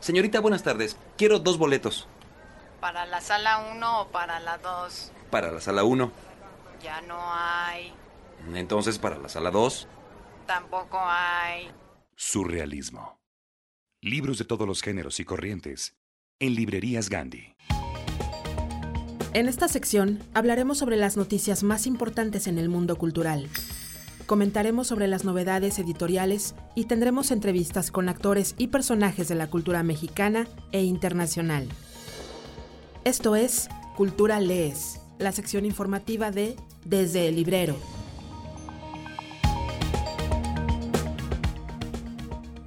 Señorita, 0.00 0.40
buenas 0.40 0.62
tardes. 0.62 0.98
Quiero 1.16 1.38
dos 1.38 1.56
boletos. 1.56 2.08
¿Para 2.78 3.06
la 3.06 3.22
sala 3.22 3.70
1 3.74 4.00
o 4.02 4.08
para 4.08 4.38
la 4.40 4.58
2? 4.58 5.12
Para 5.30 5.50
la 5.50 5.62
sala 5.62 5.82
1. 5.84 6.12
Ya 6.82 7.00
no 7.02 7.18
hay. 7.32 7.94
Entonces, 8.54 8.98
para 8.98 9.16
la 9.18 9.30
sala 9.30 9.50
2. 9.50 9.88
Tampoco 10.50 10.98
hay. 11.00 11.68
Surrealismo. 12.16 13.20
Libros 14.02 14.36
de 14.36 14.44
todos 14.44 14.66
los 14.66 14.82
géneros 14.82 15.20
y 15.20 15.24
corrientes. 15.24 15.94
En 16.40 16.56
librerías 16.56 17.08
Gandhi. 17.08 17.54
En 19.32 19.46
esta 19.46 19.68
sección 19.68 20.18
hablaremos 20.34 20.76
sobre 20.76 20.96
las 20.96 21.16
noticias 21.16 21.62
más 21.62 21.86
importantes 21.86 22.48
en 22.48 22.58
el 22.58 22.68
mundo 22.68 22.96
cultural. 22.96 23.48
Comentaremos 24.26 24.88
sobre 24.88 25.06
las 25.06 25.22
novedades 25.22 25.78
editoriales 25.78 26.56
y 26.74 26.86
tendremos 26.86 27.30
entrevistas 27.30 27.92
con 27.92 28.08
actores 28.08 28.56
y 28.58 28.66
personajes 28.66 29.28
de 29.28 29.36
la 29.36 29.48
cultura 29.48 29.84
mexicana 29.84 30.48
e 30.72 30.82
internacional. 30.82 31.68
Esto 33.04 33.36
es 33.36 33.68
Cultura 33.96 34.40
Lees, 34.40 35.00
la 35.20 35.30
sección 35.30 35.64
informativa 35.64 36.32
de 36.32 36.56
Desde 36.84 37.28
el 37.28 37.36
Librero. 37.36 37.99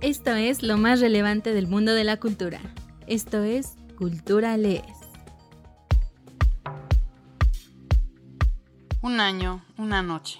Esto 0.04 0.32
es 0.36 0.64
lo 0.64 0.78
más 0.78 1.00
relevante 1.00 1.54
del 1.54 1.66
mundo 1.66 1.94
de 1.94 2.04
la 2.04 2.20
cultura. 2.20 2.60
Esto 3.08 3.42
es 3.42 3.78
Cultura 3.98 4.58
Lees. 4.58 4.84
Un 9.02 9.22
año, 9.22 9.64
una 9.78 10.04
noche. 10.04 10.40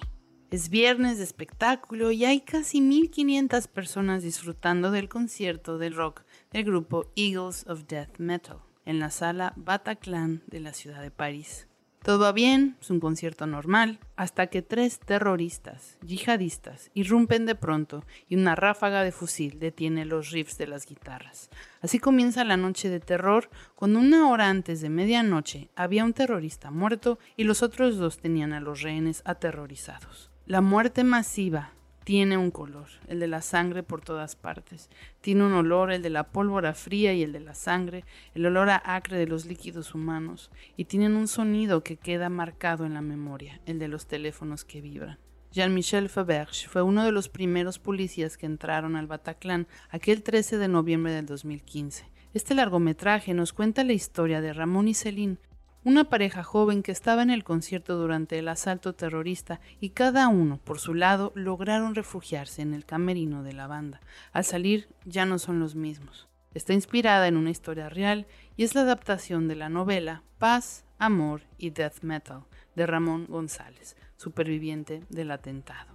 Es 0.50 0.68
viernes 0.68 1.16
de 1.16 1.24
espectáculo 1.24 2.12
y 2.12 2.26
hay 2.26 2.42
casi 2.42 2.82
1500 2.82 3.66
personas 3.68 4.22
disfrutando 4.22 4.90
del 4.90 5.08
concierto 5.08 5.78
del 5.78 5.94
rock 5.94 6.26
del 6.50 6.64
grupo 6.64 7.10
Eagles 7.16 7.64
of 7.66 7.86
Death 7.86 8.18
Metal 8.18 8.58
en 8.84 8.98
la 8.98 9.10
sala 9.10 9.54
Bataclan 9.56 10.42
de 10.46 10.60
la 10.60 10.74
ciudad 10.74 11.00
de 11.00 11.10
París. 11.10 11.68
Todo 12.04 12.18
va 12.18 12.32
bien, 12.32 12.76
es 12.82 12.90
un 12.90 13.00
concierto 13.00 13.46
normal, 13.46 13.98
hasta 14.14 14.48
que 14.48 14.60
tres 14.60 14.98
terroristas, 14.98 15.96
yihadistas, 16.04 16.90
irrumpen 16.92 17.46
de 17.46 17.54
pronto 17.54 18.04
y 18.28 18.36
una 18.36 18.54
ráfaga 18.54 19.02
de 19.02 19.10
fusil 19.10 19.58
detiene 19.58 20.04
los 20.04 20.30
riffs 20.30 20.58
de 20.58 20.66
las 20.66 20.84
guitarras. 20.84 21.48
Así 21.80 21.98
comienza 21.98 22.44
la 22.44 22.58
noche 22.58 22.90
de 22.90 23.00
terror, 23.00 23.48
cuando 23.74 24.00
una 24.00 24.28
hora 24.28 24.50
antes 24.50 24.82
de 24.82 24.90
medianoche 24.90 25.70
había 25.76 26.04
un 26.04 26.12
terrorista 26.12 26.70
muerto 26.70 27.18
y 27.38 27.44
los 27.44 27.62
otros 27.62 27.96
dos 27.96 28.18
tenían 28.18 28.52
a 28.52 28.60
los 28.60 28.82
rehenes 28.82 29.22
aterrorizados. 29.24 30.30
La 30.44 30.60
muerte 30.60 31.04
masiva 31.04 31.72
tiene 32.04 32.36
un 32.36 32.50
color, 32.50 32.86
el 33.08 33.18
de 33.18 33.26
la 33.26 33.40
sangre 33.40 33.82
por 33.82 34.02
todas 34.02 34.36
partes. 34.36 34.90
Tiene 35.22 35.44
un 35.44 35.54
olor, 35.54 35.90
el 35.90 36.02
de 36.02 36.10
la 36.10 36.24
pólvora 36.24 36.74
fría 36.74 37.14
y 37.14 37.22
el 37.22 37.32
de 37.32 37.40
la 37.40 37.54
sangre, 37.54 38.04
el 38.34 38.44
olor 38.44 38.68
a 38.68 38.82
acre 38.84 39.16
de 39.16 39.26
los 39.26 39.46
líquidos 39.46 39.94
humanos. 39.94 40.50
Y 40.76 40.84
tienen 40.84 41.16
un 41.16 41.28
sonido 41.28 41.82
que 41.82 41.96
queda 41.96 42.28
marcado 42.28 42.84
en 42.84 42.92
la 42.92 43.00
memoria, 43.00 43.60
el 43.64 43.78
de 43.78 43.88
los 43.88 44.06
teléfonos 44.06 44.64
que 44.64 44.82
vibran. 44.82 45.18
Jean-Michel 45.50 46.08
Faberge 46.08 46.68
fue 46.68 46.82
uno 46.82 47.04
de 47.04 47.12
los 47.12 47.28
primeros 47.28 47.78
policías 47.78 48.36
que 48.36 48.46
entraron 48.46 48.96
al 48.96 49.06
Bataclan 49.06 49.66
aquel 49.88 50.22
13 50.22 50.58
de 50.58 50.68
noviembre 50.68 51.12
del 51.12 51.26
2015. 51.26 52.10
Este 52.34 52.54
largometraje 52.54 53.32
nos 53.32 53.52
cuenta 53.52 53.84
la 53.84 53.92
historia 53.92 54.40
de 54.40 54.52
Ramón 54.52 54.88
y 54.88 54.94
Celine, 54.94 55.38
una 55.84 56.04
pareja 56.04 56.42
joven 56.42 56.82
que 56.82 56.92
estaba 56.92 57.22
en 57.22 57.30
el 57.30 57.44
concierto 57.44 57.96
durante 57.96 58.38
el 58.38 58.48
asalto 58.48 58.94
terrorista 58.94 59.60
y 59.80 59.90
cada 59.90 60.28
uno, 60.28 60.58
por 60.58 60.80
su 60.80 60.94
lado, 60.94 61.30
lograron 61.34 61.94
refugiarse 61.94 62.62
en 62.62 62.72
el 62.72 62.86
camerino 62.86 63.42
de 63.42 63.52
la 63.52 63.66
banda. 63.66 64.00
Al 64.32 64.44
salir 64.44 64.88
ya 65.04 65.26
no 65.26 65.38
son 65.38 65.60
los 65.60 65.74
mismos. 65.74 66.26
Está 66.54 66.72
inspirada 66.72 67.28
en 67.28 67.36
una 67.36 67.50
historia 67.50 67.88
real 67.88 68.26
y 68.56 68.64
es 68.64 68.74
la 68.74 68.82
adaptación 68.82 69.46
de 69.46 69.56
la 69.56 69.68
novela 69.68 70.22
Paz, 70.38 70.84
Amor 70.98 71.42
y 71.58 71.70
Death 71.70 72.02
Metal 72.02 72.44
de 72.74 72.86
Ramón 72.86 73.26
González, 73.28 73.96
superviviente 74.16 75.02
del 75.10 75.30
atentado. 75.32 75.92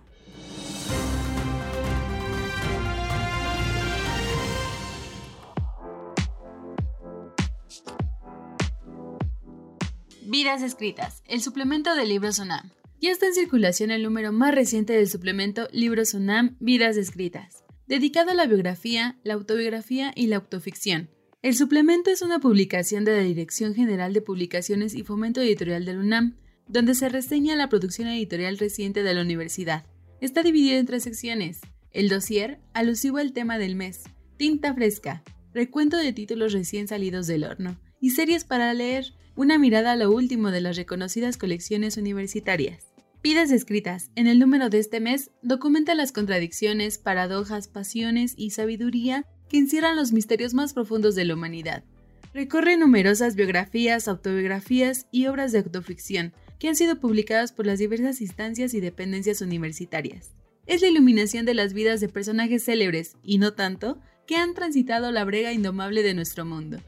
Vidas 10.32 10.62
Escritas, 10.62 11.24
el 11.26 11.42
suplemento 11.42 11.96
de 11.96 12.06
Libros 12.06 12.38
UNAM. 12.38 12.70
Ya 13.02 13.10
está 13.10 13.26
en 13.26 13.34
circulación 13.34 13.90
el 13.90 14.04
número 14.04 14.32
más 14.32 14.54
reciente 14.54 14.94
del 14.94 15.10
suplemento 15.10 15.68
Libros 15.72 16.14
UNAM 16.14 16.56
Vidas 16.60 16.98
Escritas, 16.98 17.64
dedicado 17.88 18.30
a 18.30 18.34
la 18.36 18.46
biografía, 18.46 19.18
la 19.24 19.34
autobiografía 19.34 20.14
y 20.16 20.28
la 20.28 20.36
autoficción. 20.36 21.10
El 21.42 21.56
suplemento 21.56 22.12
es 22.12 22.22
una 22.22 22.38
publicación 22.38 23.06
de 23.06 23.18
la 23.18 23.24
Dirección 23.24 23.74
General 23.74 24.14
de 24.14 24.22
Publicaciones 24.22 24.94
y 24.94 25.02
Fomento 25.02 25.42
Editorial 25.42 25.84
del 25.84 25.98
UNAM, 25.98 26.38
donde 26.68 26.94
se 26.94 27.10
reseña 27.10 27.56
la 27.56 27.68
producción 27.68 28.08
editorial 28.08 28.60
reciente 28.60 29.02
de 29.02 29.16
la 29.16 29.24
universidad. 29.24 29.88
Está 30.22 30.44
dividido 30.44 30.78
en 30.78 30.86
tres 30.86 31.02
secciones. 31.02 31.62
El 31.90 32.08
dossier, 32.08 32.60
alusivo 32.74 33.18
al 33.18 33.34
tema 33.34 33.58
del 33.58 33.76
mes, 33.76 34.04
tinta 34.38 34.76
fresca, 34.76 35.24
recuento 35.56 35.98
de 35.98 36.14
títulos 36.14 36.54
recién 36.54 36.88
salidos 36.88 37.26
del 37.26 37.46
horno, 37.46 37.80
y 38.00 38.12
series 38.12 38.44
para 38.44 38.72
leer, 38.76 39.16
una 39.40 39.58
mirada 39.58 39.94
a 39.94 39.96
lo 39.96 40.12
último 40.12 40.52
de 40.52 40.60
las 40.60 40.76
reconocidas 40.76 41.38
colecciones 41.38 41.96
universitarias. 41.96 42.92
Pidas 43.22 43.52
escritas. 43.52 44.12
En 44.18 44.28
el 44.28 44.38
número 44.38 44.70
de 44.70 44.80
este 44.80 45.00
mes 45.00 45.32
documenta 45.42 45.96
las 45.96 46.12
contradicciones, 46.12 46.98
paradojas, 46.98 47.70
pasiones 47.70 48.34
y 48.36 48.50
sabiduría 48.50 49.26
que 49.48 49.58
encierran 49.58 49.96
los 49.96 50.12
misterios 50.12 50.54
más 50.54 50.74
profundos 50.74 51.16
de 51.16 51.24
la 51.24 51.36
humanidad. 51.36 51.86
Recorre 52.34 52.76
numerosas 52.76 53.38
biografías, 53.38 54.10
autobiografías 54.10 55.08
y 55.10 55.28
obras 55.28 55.54
de 55.54 55.60
autoficción 55.60 56.34
que 56.60 56.68
han 56.68 56.76
sido 56.76 57.00
publicadas 57.00 57.54
por 57.54 57.66
las 57.66 57.80
diversas 57.80 58.20
instancias 58.20 58.74
y 58.74 58.82
dependencias 58.82 59.40
universitarias. 59.40 60.32
Es 60.68 60.82
la 60.82 60.90
iluminación 60.90 61.46
de 61.46 61.54
las 61.54 61.72
vidas 61.72 62.02
de 62.02 62.10
personajes 62.10 62.66
célebres, 62.66 63.16
y 63.24 63.38
no 63.38 63.54
tanto, 63.54 64.02
que 64.28 64.36
han 64.36 64.54
transitado 64.54 65.14
la 65.14 65.24
brega 65.24 65.54
indomable 65.54 66.04
de 66.04 66.14
nuestro 66.14 66.44
mundo. 66.44 66.80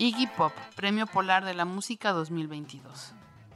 Iggy 0.00 0.28
Pop, 0.28 0.52
Premio 0.76 1.08
Polar 1.08 1.44
de 1.44 1.54
la 1.54 1.64
Música 1.64 2.12
2022. 2.12 3.14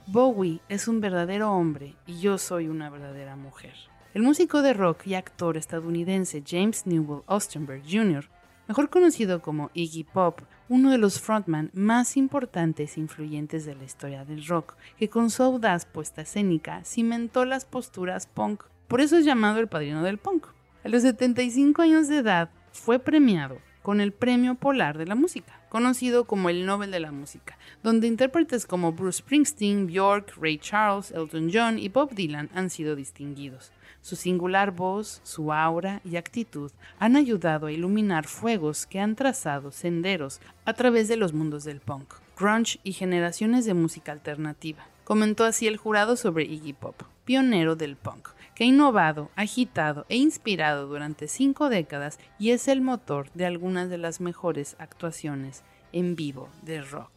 Bowie 0.09 0.59
es 0.69 0.89
un 0.89 1.01
verdadero 1.01 1.53
hombre 1.53 1.95
y 2.05 2.19
yo 2.19 2.37
soy 2.37 2.67
una 2.67 2.91
verdadera 2.91 3.37
mujer. 3.37 3.75
El 4.13 4.23
músico 4.23 4.61
de 4.61 4.73
rock 4.73 5.07
y 5.07 5.15
actor 5.15 5.57
estadounidense 5.57 6.43
James 6.45 6.85
Newell 6.85 7.23
Ostenberg 7.27 7.85
Jr., 7.89 8.29
mejor 8.67 8.91
conocido 8.91 9.41
como 9.41 9.71
Iggy 9.73 10.03
Pop, 10.03 10.41
uno 10.69 10.91
de 10.91 10.99
los 10.99 11.21
frontman 11.21 11.71
más 11.75 12.17
importantes 12.17 12.97
e 12.97 13.01
influyentes 13.01 13.65
de 13.65 13.77
la 13.77 13.85
historia 13.85 14.25
del 14.25 14.45
rock, 14.45 14.75
que 14.99 15.09
con 15.09 15.31
su 15.31 15.45
audaz 15.45 15.87
puesta 15.87 16.23
escénica 16.23 16.83
cimentó 16.83 17.45
las 17.45 17.67
posturas 17.67 18.27
punk. 18.27 18.65
Por 18.89 19.01
eso 19.01 19.17
es 19.17 19.25
llamado 19.25 19.61
el 19.61 19.69
padrino 19.69 20.03
del 20.03 20.19
punk. 20.19 20.49
A 20.83 20.89
los 20.89 21.03
75 21.03 21.83
años 21.83 22.09
de 22.09 22.19
edad, 22.19 22.51
fue 22.73 22.99
premiado 22.99 23.59
con 23.83 24.01
el 24.01 24.13
Premio 24.13 24.57
Polar 24.57 24.99
de 24.99 25.07
la 25.07 25.15
Música, 25.15 25.62
conocido 25.73 26.27
como 26.27 26.51
el 26.51 26.67
Nobel 26.67 26.91
de 26.91 27.01
la 27.01 27.13
Música, 27.13 27.57
donde 27.83 28.07
intérpretes 28.07 28.67
como 28.67 28.93
Bruce 28.93 29.21
Springsteen, 29.21 29.87
Bjork, 29.87 30.37
Ray 30.39 30.59
Charles, 30.59 31.13
Elton 31.13 31.49
John 31.51 31.79
y 31.79 31.89
Bob 31.89 32.15
Dylan 32.15 32.51
han 32.55 32.69
sido 32.69 32.95
distinguidos. 32.95 33.73
Su 34.03 34.15
singular 34.15 34.73
voz, 34.73 35.23
su 35.25 35.51
aura 35.51 36.03
y 36.05 36.17
actitud 36.17 36.71
han 36.99 37.17
ayudado 37.17 37.69
a 37.69 37.73
iluminar 37.73 38.27
fuegos 38.27 38.85
que 38.85 39.01
han 39.01 39.17
trazado 39.17 39.73
senderos 39.73 40.41
a 40.67 40.75
través 40.75 41.09
de 41.09 41.17
los 41.17 41.33
mundos 41.33 41.65
del 41.65 41.81
punk, 41.81 42.17
grunge 42.39 42.79
y 42.85 42.93
generaciones 42.93 43.65
de 43.65 43.73
música 43.73 44.13
alternativa. 44.13 44.87
Comentó 45.05 45.45
así 45.45 45.67
el 45.69 45.79
jurado 45.79 46.17
sobre 46.17 46.45
Iggy 46.45 46.75
Pop, 46.75 47.01
pionero 47.25 47.77
del 47.77 47.97
punk, 47.97 48.29
ha 48.63 48.67
innovado, 48.67 49.31
agitado 49.35 50.07
e 50.09 50.17
inspirado 50.17 50.87
durante 50.87 51.27
cinco 51.27 51.69
décadas 51.69 52.19
y 52.39 52.51
es 52.51 52.69
el 52.69 52.81
motor 52.81 53.31
de 53.33 53.45
algunas 53.45 53.91
de 53.91 53.99
las 53.99 54.21
mejores 54.21 54.77
actuaciones 54.79 55.65
en 55.93 56.15
vivo 56.15 56.49
de 56.63 56.81
rock. 56.81 57.11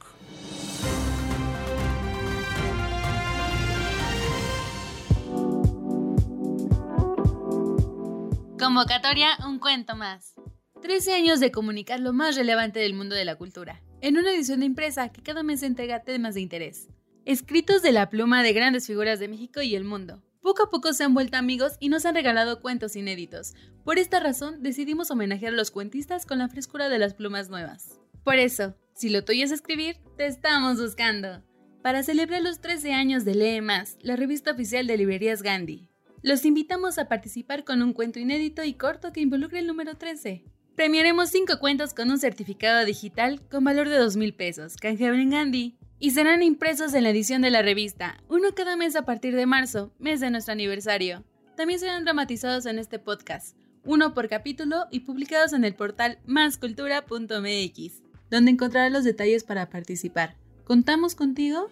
Convocatoria, 8.57 9.37
un 9.47 9.59
cuento 9.59 9.95
más. 9.95 10.33
13 10.81 11.13
años 11.13 11.39
de 11.39 11.51
comunicar 11.51 11.99
lo 11.99 12.13
más 12.13 12.35
relevante 12.35 12.79
del 12.79 12.95
mundo 12.95 13.13
de 13.13 13.25
la 13.25 13.35
cultura, 13.35 13.83
en 14.01 14.17
una 14.17 14.31
edición 14.31 14.61
de 14.61 14.65
impresa 14.65 15.09
que 15.09 15.21
cada 15.21 15.43
mes 15.43 15.61
entrega 15.61 16.03
temas 16.03 16.33
de 16.33 16.41
interés. 16.41 16.89
Escritos 17.25 17.83
de 17.83 17.91
la 17.91 18.09
pluma 18.09 18.41
de 18.41 18.53
grandes 18.53 18.87
figuras 18.87 19.19
de 19.19 19.27
México 19.27 19.61
y 19.61 19.75
el 19.75 19.83
mundo. 19.83 20.24
Poco 20.45 20.61
a 20.61 20.69
poco 20.69 20.93
se 20.93 21.03
han 21.03 21.15
vuelto 21.15 21.37
amigos 21.37 21.73
y 21.79 21.89
nos 21.89 22.05
han 22.05 22.13
regalado 22.13 22.61
cuentos 22.61 22.95
inéditos. 22.95 23.55
Por 23.83 23.97
esta 23.97 24.19
razón 24.19 24.61
decidimos 24.61 25.09
homenajear 25.09 25.53
a 25.53 25.55
los 25.55 25.71
cuentistas 25.71 26.27
con 26.27 26.37
la 26.37 26.49
frescura 26.49 26.87
de 26.87 26.99
las 26.99 27.15
plumas 27.15 27.49
nuevas. 27.49 27.99
Por 28.23 28.35
eso, 28.35 28.75
si 28.93 29.09
lo 29.09 29.25
tuyo 29.25 29.43
es 29.43 29.51
escribir, 29.51 29.97
te 30.17 30.27
estamos 30.27 30.79
buscando. 30.79 31.41
Para 31.81 32.03
celebrar 32.03 32.43
los 32.43 32.61
13 32.61 32.93
años 32.93 33.25
de 33.25 33.33
Lee 33.33 33.61
Más, 33.61 33.97
la 34.01 34.17
revista 34.17 34.51
oficial 34.51 34.85
de 34.85 34.97
librerías 34.97 35.41
Gandhi, 35.41 35.89
los 36.21 36.45
invitamos 36.45 36.99
a 36.99 37.07
participar 37.07 37.63
con 37.63 37.81
un 37.81 37.93
cuento 37.93 38.19
inédito 38.19 38.63
y 38.63 38.75
corto 38.75 39.11
que 39.11 39.21
involucre 39.21 39.57
el 39.57 39.65
número 39.65 39.95
13. 39.95 40.45
Premiaremos 40.75 41.29
5 41.29 41.57
cuentos 41.59 41.95
con 41.95 42.11
un 42.11 42.19
certificado 42.19 42.85
digital 42.85 43.41
con 43.49 43.63
valor 43.63 43.89
de 43.89 43.97
2 43.97 44.15
mil 44.15 44.35
pesos, 44.35 44.75
canjeable 44.75 45.23
en 45.23 45.31
Gandhi, 45.31 45.79
y 45.99 46.11
serán 46.11 46.43
impresos 46.43 46.93
en 46.93 47.03
la 47.03 47.09
edición 47.09 47.41
de 47.41 47.51
la 47.51 47.61
revista, 47.61 48.17
uno 48.27 48.53
cada 48.55 48.75
mes 48.75 48.95
a 48.95 49.05
partir 49.05 49.35
de 49.35 49.45
marzo, 49.45 49.91
mes 49.99 50.19
de 50.19 50.29
nuestro 50.29 50.51
aniversario. 50.51 51.23
También 51.55 51.79
serán 51.79 52.03
dramatizados 52.03 52.65
en 52.65 52.79
este 52.79 52.99
podcast, 52.99 53.55
uno 53.85 54.13
por 54.13 54.27
capítulo 54.27 54.87
y 54.91 55.01
publicados 55.01 55.53
en 55.53 55.63
el 55.63 55.75
portal 55.75 56.19
máscultura.mx, 56.25 58.03
donde 58.29 58.51
encontrarás 58.51 58.91
los 58.91 59.03
detalles 59.03 59.43
para 59.43 59.69
participar. 59.69 60.35
¿Contamos 60.65 61.15
contigo? 61.15 61.69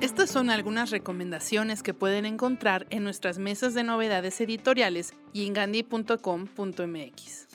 Estas 0.00 0.30
son 0.30 0.48
algunas 0.48 0.90
recomendaciones 0.90 1.82
que 1.82 1.92
pueden 1.92 2.24
encontrar 2.24 2.86
en 2.90 3.02
nuestras 3.02 3.38
mesas 3.38 3.74
de 3.74 3.82
novedades 3.82 4.40
editoriales 4.40 5.12
y 5.32 5.44
en 5.44 5.54
gandhi.com.mx. 5.54 7.48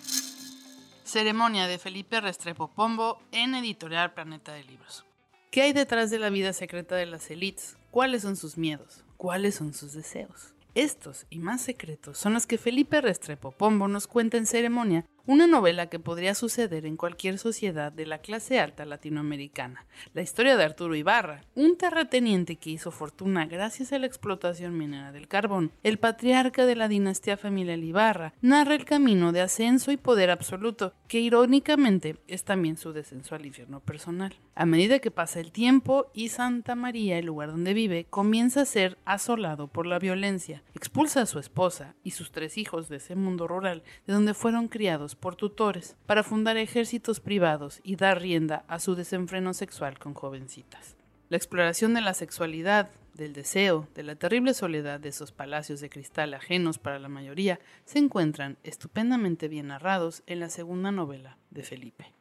Ceremonia 1.06 1.68
de 1.68 1.78
Felipe 1.78 2.20
Restrepo 2.20 2.68
Pombo 2.68 3.22
en 3.32 3.56
Editorial 3.56 4.14
Planeta 4.14 4.52
de 4.52 4.66
Libros. 4.66 5.06
¿Qué 5.52 5.62
hay 5.62 5.72
detrás 5.72 6.12
de 6.12 6.20
la 6.20 6.30
vida 6.30 6.52
secreta 6.52 6.98
de 6.98 7.06
las 7.06 7.32
élites? 7.32 7.78
¿Cuáles 7.92 8.24
son 8.24 8.36
sus 8.36 8.58
miedos? 8.58 9.06
¿Cuáles 9.16 9.56
son 9.56 9.74
sus 9.74 9.94
deseos? 9.94 10.54
Estos 10.76 11.28
y 11.30 11.40
más 11.40 11.62
secretos 11.62 12.18
son 12.18 12.34
los 12.34 12.46
que 12.46 12.58
Felipe 12.58 13.00
Restrepo 13.00 13.52
Pombo 13.52 13.88
nos 13.88 14.08
cuenta 14.08 14.36
en 14.36 14.48
Ceremonia, 14.48 15.06
una 15.26 15.48
novela 15.48 15.88
que 15.88 16.00
podría 16.00 16.36
suceder 16.36 16.86
en 16.86 16.98
cualquier 16.98 17.38
sociedad 17.38 17.94
de 17.94 18.06
la 18.06 18.18
clase 18.18 18.60
alta 18.60 18.84
latinoamericana. 18.84 19.86
La 20.14 20.22
historia 20.22 20.58
de 20.58 20.66
Arturo 20.66 20.96
Ibarra, 20.96 21.46
un 21.56 21.78
terrateniente 21.78 22.58
que 22.58 22.72
hizo 22.72 22.92
fortuna 22.92 23.46
gracias 23.46 23.94
a 23.94 24.00
la 24.00 24.06
explotación 24.06 24.78
minera 24.78 25.14
del 25.14 25.30
carbón. 25.30 25.72
El 25.82 25.98
patriarca 25.98 26.66
de 26.66 26.76
la 26.76 26.90
dinastía 26.90 27.38
familiar 27.38 27.80
Ibarra 27.80 28.34
narra 28.42 28.76
el 28.76 28.84
camino 28.84 29.32
de 29.32 29.40
ascenso 29.40 29.94
y 29.94 29.98
poder 29.98 30.30
absoluto, 30.30 30.94
que 31.08 31.22
irónicamente 31.22 32.18
es 32.28 32.44
también 32.44 32.76
su 32.76 32.92
descenso 32.92 33.34
al 33.34 33.46
infierno 33.46 33.80
personal. 33.80 34.36
A 34.56 34.66
medida 34.66 35.00
que 35.00 35.10
pasa 35.10 35.40
el 35.40 35.54
tiempo 35.54 36.12
y 36.14 36.30
Santa 36.30 36.76
María, 36.76 37.18
el 37.18 37.28
lugar 37.28 37.52
donde 37.52 37.74
vive, 37.74 38.08
comienza 38.10 38.62
a 38.62 38.66
ser 38.66 38.98
asolado 39.06 39.68
por 39.68 39.86
la 39.88 40.00
violencia, 40.00 40.64
expulsa 40.76 41.22
a 41.22 41.26
su 41.26 41.40
esposa 41.40 41.96
y 42.04 42.12
sus 42.12 42.32
tres 42.32 42.58
hijos 42.58 42.90
de 42.90 42.98
ese 42.98 43.16
mundo 43.16 43.48
rural 43.48 43.84
de 44.06 44.14
donde 44.14 44.34
fueron 44.34 44.68
criados 44.68 45.13
por 45.16 45.36
tutores 45.36 45.96
para 46.06 46.24
fundar 46.24 46.58
ejércitos 46.58 47.20
privados 47.20 47.80
y 47.84 47.96
dar 47.96 48.22
rienda 48.22 48.66
a 48.68 48.80
su 48.80 48.96
desenfreno 48.96 49.54
sexual 49.54 50.00
con 50.00 50.14
jovencitas. 50.14 50.96
La 51.30 51.38
exploración 51.38 51.94
de 51.94 52.02
la 52.02 52.14
sexualidad, 52.14 52.92
del 53.14 53.34
deseo, 53.34 53.88
de 53.96 54.04
la 54.04 54.16
terrible 54.16 54.54
soledad 54.54 55.00
de 55.00 55.10
esos 55.10 55.32
palacios 55.32 55.80
de 55.80 55.90
cristal 55.90 56.34
ajenos 56.34 56.78
para 56.78 57.00
la 57.00 57.10
mayoría, 57.10 57.60
se 57.86 58.00
encuentran 58.00 58.58
estupendamente 58.64 59.48
bien 59.48 59.68
narrados 59.68 60.24
en 60.28 60.40
la 60.40 60.50
segunda 60.50 60.92
novela 60.92 61.38
de 61.50 61.64
Felipe. 61.64 62.14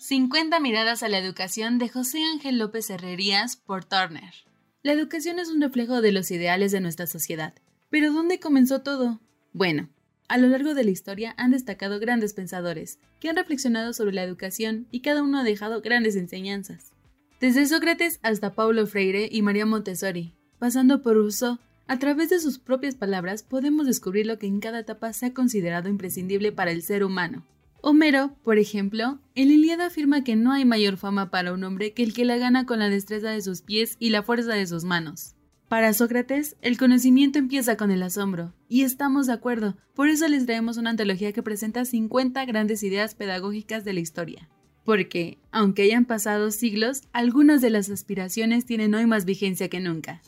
50 0.00 0.60
miradas 0.60 1.02
a 1.02 1.08
la 1.08 1.18
educación 1.18 1.78
de 1.78 1.88
José 1.88 2.22
Ángel 2.22 2.58
López 2.58 2.90
Herrerías 2.90 3.56
por 3.56 3.86
Turner. 3.86 4.34
La 4.82 4.92
educación 4.92 5.38
es 5.38 5.48
un 5.48 5.62
reflejo 5.62 6.02
de 6.02 6.12
los 6.12 6.30
ideales 6.30 6.72
de 6.72 6.80
nuestra 6.80 7.06
sociedad. 7.06 7.54
Pero 7.88 8.12
¿dónde 8.12 8.38
comenzó 8.38 8.82
todo? 8.82 9.20
Bueno, 9.54 9.88
a 10.28 10.38
lo 10.38 10.48
largo 10.48 10.74
de 10.74 10.84
la 10.84 10.90
historia 10.90 11.34
han 11.36 11.50
destacado 11.50 12.00
grandes 12.00 12.32
pensadores, 12.32 12.98
que 13.20 13.28
han 13.28 13.36
reflexionado 13.36 13.92
sobre 13.92 14.14
la 14.14 14.22
educación 14.22 14.86
y 14.90 15.00
cada 15.00 15.22
uno 15.22 15.38
ha 15.38 15.44
dejado 15.44 15.80
grandes 15.80 16.16
enseñanzas. 16.16 16.92
Desde 17.40 17.66
Sócrates 17.66 18.20
hasta 18.22 18.54
Paulo 18.54 18.86
Freire 18.86 19.28
y 19.30 19.42
María 19.42 19.66
Montessori, 19.66 20.32
pasando 20.58 21.02
por 21.02 21.14
Rousseau, 21.14 21.58
a 21.86 21.98
través 21.98 22.30
de 22.30 22.40
sus 22.40 22.58
propias 22.58 22.94
palabras 22.94 23.42
podemos 23.42 23.86
descubrir 23.86 24.26
lo 24.26 24.38
que 24.38 24.46
en 24.46 24.60
cada 24.60 24.80
etapa 24.80 25.12
se 25.12 25.26
ha 25.26 25.34
considerado 25.34 25.90
imprescindible 25.90 26.52
para 26.52 26.70
el 26.70 26.82
ser 26.82 27.04
humano. 27.04 27.44
Homero, 27.82 28.34
por 28.42 28.58
ejemplo, 28.58 29.18
en 29.34 29.50
Iliada 29.50 29.86
afirma 29.86 30.24
que 30.24 30.36
no 30.36 30.52
hay 30.52 30.64
mayor 30.64 30.96
fama 30.96 31.30
para 31.30 31.52
un 31.52 31.64
hombre 31.64 31.92
que 31.92 32.02
el 32.02 32.14
que 32.14 32.24
la 32.24 32.38
gana 32.38 32.64
con 32.64 32.78
la 32.78 32.88
destreza 32.88 33.28
de 33.28 33.42
sus 33.42 33.60
pies 33.60 33.96
y 33.98 34.08
la 34.08 34.22
fuerza 34.22 34.54
de 34.54 34.66
sus 34.66 34.84
manos. 34.84 35.34
Para 35.68 35.92
Sócrates, 35.94 36.56
el 36.60 36.78
conocimiento 36.78 37.38
empieza 37.38 37.76
con 37.76 37.90
el 37.90 38.02
asombro, 38.02 38.52
y 38.68 38.82
estamos 38.82 39.26
de 39.26 39.32
acuerdo, 39.32 39.76
por 39.94 40.08
eso 40.08 40.28
les 40.28 40.46
traemos 40.46 40.76
una 40.76 40.90
antología 40.90 41.32
que 41.32 41.42
presenta 41.42 41.84
50 41.84 42.44
grandes 42.44 42.82
ideas 42.82 43.14
pedagógicas 43.14 43.84
de 43.84 43.92
la 43.92 44.00
historia. 44.00 44.48
Porque, 44.84 45.38
aunque 45.50 45.82
hayan 45.82 46.04
pasado 46.04 46.50
siglos, 46.50 47.02
algunas 47.12 47.62
de 47.62 47.70
las 47.70 47.88
aspiraciones 47.90 48.66
tienen 48.66 48.94
hoy 48.94 49.06
más 49.06 49.24
vigencia 49.24 49.68
que 49.68 49.80
nunca. 49.80 50.20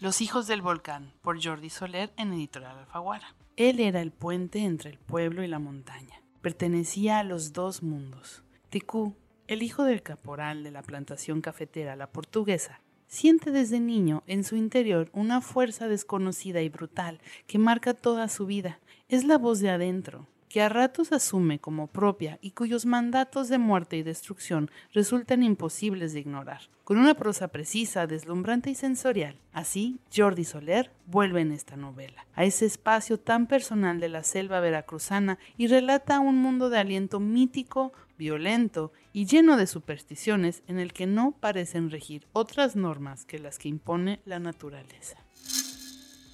Los 0.00 0.20
hijos 0.20 0.46
del 0.46 0.62
volcán, 0.62 1.12
por 1.22 1.42
Jordi 1.42 1.70
Soler 1.70 2.12
en 2.16 2.32
Editorial 2.32 2.78
Alfaguara. 2.78 3.34
Él 3.56 3.80
era 3.80 4.00
el 4.00 4.10
puente 4.10 4.60
entre 4.60 4.90
el 4.90 4.98
pueblo 4.98 5.44
y 5.44 5.48
la 5.48 5.58
montaña 5.58 6.20
pertenecía 6.40 7.18
a 7.18 7.24
los 7.24 7.52
dos 7.52 7.82
mundos. 7.82 8.42
Ticú, 8.70 9.14
el 9.46 9.62
hijo 9.62 9.84
del 9.84 10.02
caporal 10.02 10.62
de 10.62 10.70
la 10.70 10.82
plantación 10.82 11.40
cafetera 11.40 11.96
La 11.96 12.10
Portuguesa, 12.10 12.80
siente 13.10 13.50
desde 13.50 13.80
niño 13.80 14.22
en 14.26 14.44
su 14.44 14.56
interior 14.56 15.10
una 15.12 15.40
fuerza 15.40 15.88
desconocida 15.88 16.62
y 16.62 16.68
brutal 16.68 17.20
que 17.46 17.58
marca 17.58 17.92
toda 17.92 18.28
su 18.28 18.46
vida. 18.46 18.78
Es 19.08 19.24
la 19.24 19.36
voz 19.36 19.58
de 19.58 19.68
adentro, 19.68 20.28
que 20.48 20.62
a 20.62 20.68
ratos 20.68 21.12
asume 21.12 21.58
como 21.58 21.88
propia 21.88 22.38
y 22.40 22.52
cuyos 22.52 22.86
mandatos 22.86 23.48
de 23.48 23.58
muerte 23.58 23.96
y 23.96 24.02
destrucción 24.02 24.70
resultan 24.92 25.42
imposibles 25.42 26.12
de 26.12 26.20
ignorar. 26.20 26.62
Con 26.84 26.98
una 26.98 27.14
prosa 27.14 27.48
precisa, 27.48 28.06
deslumbrante 28.06 28.70
y 28.70 28.74
sensorial, 28.74 29.36
así 29.52 29.98
Jordi 30.14 30.44
Soler 30.44 30.90
vuelve 31.06 31.40
en 31.40 31.52
esta 31.52 31.76
novela 31.76 32.26
a 32.34 32.44
ese 32.44 32.66
espacio 32.66 33.18
tan 33.18 33.46
personal 33.46 34.00
de 34.00 34.08
la 34.08 34.22
selva 34.22 34.60
veracruzana 34.60 35.38
y 35.56 35.66
relata 35.66 36.20
un 36.20 36.38
mundo 36.38 36.70
de 36.70 36.78
aliento 36.78 37.20
mítico, 37.20 37.92
violento 38.18 38.92
y 39.12 39.26
lleno 39.26 39.56
de 39.56 39.66
supersticiones 39.66 40.62
en 40.66 40.78
el 40.78 40.92
que 40.92 41.06
no 41.06 41.32
parecen 41.32 41.90
regir 41.90 42.26
otras 42.32 42.76
normas 42.76 43.24
que 43.24 43.38
las 43.38 43.58
que 43.58 43.68
impone 43.68 44.20
la 44.24 44.38
naturaleza. 44.38 45.16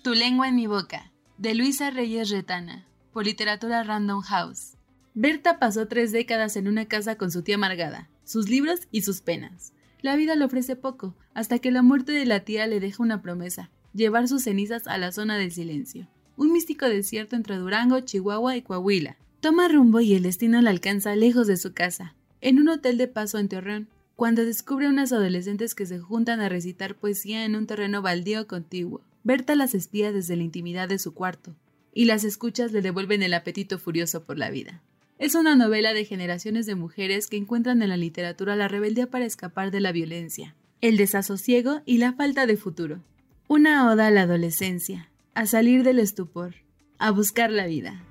Tu 0.02 0.14
lengua 0.14 0.48
en 0.48 0.56
mi 0.56 0.66
boca, 0.66 1.12
de 1.38 1.54
Luisa 1.54 1.90
Reyes 1.90 2.30
Retana, 2.30 2.86
por 3.12 3.24
literatura 3.24 3.82
Random 3.82 4.20
House. 4.20 4.76
Berta 5.14 5.58
pasó 5.58 5.88
tres 5.88 6.12
décadas 6.12 6.56
en 6.56 6.68
una 6.68 6.86
casa 6.86 7.16
con 7.16 7.30
su 7.30 7.42
tía 7.42 7.54
amargada, 7.54 8.08
sus 8.24 8.48
libros 8.48 8.88
y 8.90 9.02
sus 9.02 9.22
penas. 9.22 9.72
La 10.02 10.16
vida 10.16 10.36
le 10.36 10.44
ofrece 10.44 10.76
poco, 10.76 11.14
hasta 11.32 11.58
que 11.58 11.70
la 11.70 11.82
muerte 11.82 12.12
de 12.12 12.26
la 12.26 12.40
tía 12.40 12.66
le 12.66 12.80
deja 12.80 13.02
una 13.02 13.22
promesa, 13.22 13.70
llevar 13.94 14.28
sus 14.28 14.42
cenizas 14.42 14.86
a 14.86 14.98
la 14.98 15.12
zona 15.12 15.38
del 15.38 15.52
silencio, 15.52 16.06
un 16.36 16.52
místico 16.52 16.86
desierto 16.86 17.34
entre 17.34 17.56
Durango, 17.56 18.00
Chihuahua 18.00 18.56
y 18.56 18.62
Coahuila. 18.62 19.16
Toma 19.40 19.68
rumbo 19.68 20.00
y 20.00 20.14
el 20.14 20.22
destino 20.22 20.60
la 20.60 20.70
alcanza 20.70 21.16
lejos 21.16 21.46
de 21.46 21.56
su 21.56 21.72
casa, 21.72 22.14
en 22.40 22.58
un 22.58 22.68
hotel 22.68 22.98
de 22.98 23.08
paso 23.08 23.38
en 23.38 23.48
Torreón. 23.48 23.88
cuando 24.14 24.46
descubre 24.46 24.88
unas 24.88 25.12
adolescentes 25.12 25.74
que 25.74 25.84
se 25.84 25.98
juntan 25.98 26.40
a 26.40 26.48
recitar 26.48 26.94
poesía 26.94 27.44
en 27.44 27.54
un 27.54 27.66
terreno 27.66 28.00
baldío 28.00 28.46
contiguo. 28.46 29.02
Berta 29.24 29.54
las 29.54 29.74
espía 29.74 30.10
desde 30.10 30.36
la 30.36 30.42
intimidad 30.42 30.88
de 30.88 30.98
su 30.98 31.12
cuarto, 31.12 31.54
y 31.92 32.06
las 32.06 32.24
escuchas 32.24 32.72
le 32.72 32.80
devuelven 32.80 33.22
el 33.22 33.34
apetito 33.34 33.78
furioso 33.78 34.24
por 34.24 34.38
la 34.38 34.48
vida. 34.48 34.80
Es 35.18 35.34
una 35.34 35.54
novela 35.56 35.92
de 35.92 36.04
generaciones 36.04 36.64
de 36.64 36.74
mujeres 36.74 37.26
que 37.26 37.36
encuentran 37.36 37.82
en 37.82 37.88
la 37.88 37.96
literatura 37.96 38.54
la 38.54 38.68
rebeldía 38.68 39.10
para 39.10 39.24
escapar 39.24 39.70
de 39.70 39.80
la 39.80 39.92
violencia, 39.92 40.54
el 40.80 40.96
desasosiego 40.96 41.82
y 41.84 41.98
la 41.98 42.12
falta 42.12 42.46
de 42.46 42.56
futuro. 42.56 43.02
Una 43.48 43.90
oda 43.90 44.06
a 44.06 44.10
la 44.10 44.22
adolescencia, 44.22 45.10
a 45.34 45.46
salir 45.46 45.82
del 45.82 45.98
estupor, 45.98 46.54
a 46.98 47.10
buscar 47.10 47.50
la 47.50 47.66
vida. 47.66 48.02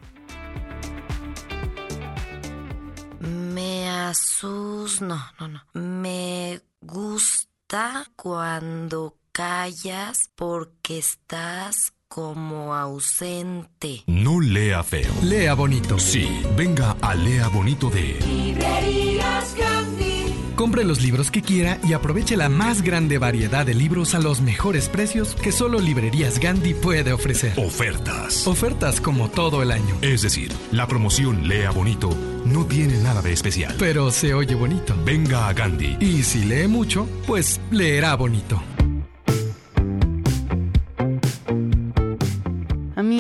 Asus... 4.09 5.01
No, 5.01 5.21
no, 5.39 5.47
no. 5.47 5.61
Me 5.73 6.61
gusta 6.81 8.05
cuando 8.15 9.17
callas 9.31 10.29
porque 10.35 10.97
estás 10.99 11.93
como 12.07 12.73
ausente. 12.73 14.03
No 14.07 14.39
lea 14.39 14.83
feo. 14.83 15.13
Lea 15.23 15.53
bonito. 15.53 15.99
Sí, 15.99 16.29
venga 16.55 16.95
a 17.01 17.15
Lea 17.15 17.47
Bonito 17.49 17.89
de 17.89 18.19
Librerías 18.25 19.55
Gandhi. 19.55 20.14
Compre 20.55 20.85
los 20.85 21.01
libros 21.01 21.31
que 21.31 21.41
quiera 21.41 21.79
y 21.83 21.93
aproveche 21.93 22.37
la 22.37 22.47
más 22.49 22.81
grande 22.81 23.17
variedad 23.17 23.65
de 23.65 23.73
libros 23.73 24.15
a 24.15 24.19
los 24.19 24.41
mejores 24.41 24.87
precios 24.87 25.35
que 25.35 25.51
solo 25.51 25.79
Librerías 25.79 26.39
Gandhi 26.39 26.73
puede 26.73 27.11
ofrecer. 27.11 27.53
Ofertas. 27.57 28.47
Ofertas 28.47 29.01
como 29.01 29.29
todo 29.29 29.61
el 29.61 29.71
año. 29.71 29.97
Es 30.01 30.21
decir, 30.21 30.51
la 30.71 30.87
promoción 30.87 31.47
Lea 31.47 31.71
Bonito 31.71 32.09
no 32.45 32.65
tiene 32.65 32.97
nada 33.01 33.21
de 33.21 33.33
especial. 33.33 33.75
Pero 33.77 34.11
se 34.11 34.33
oye 34.33 34.55
bonito. 34.55 34.95
Venga 35.05 35.47
a 35.47 35.53
Gandhi. 35.53 35.97
Y 35.99 36.23
si 36.23 36.45
lee 36.45 36.67
mucho, 36.67 37.07
pues 37.27 37.59
leerá 37.71 38.15
bonito. 38.15 38.61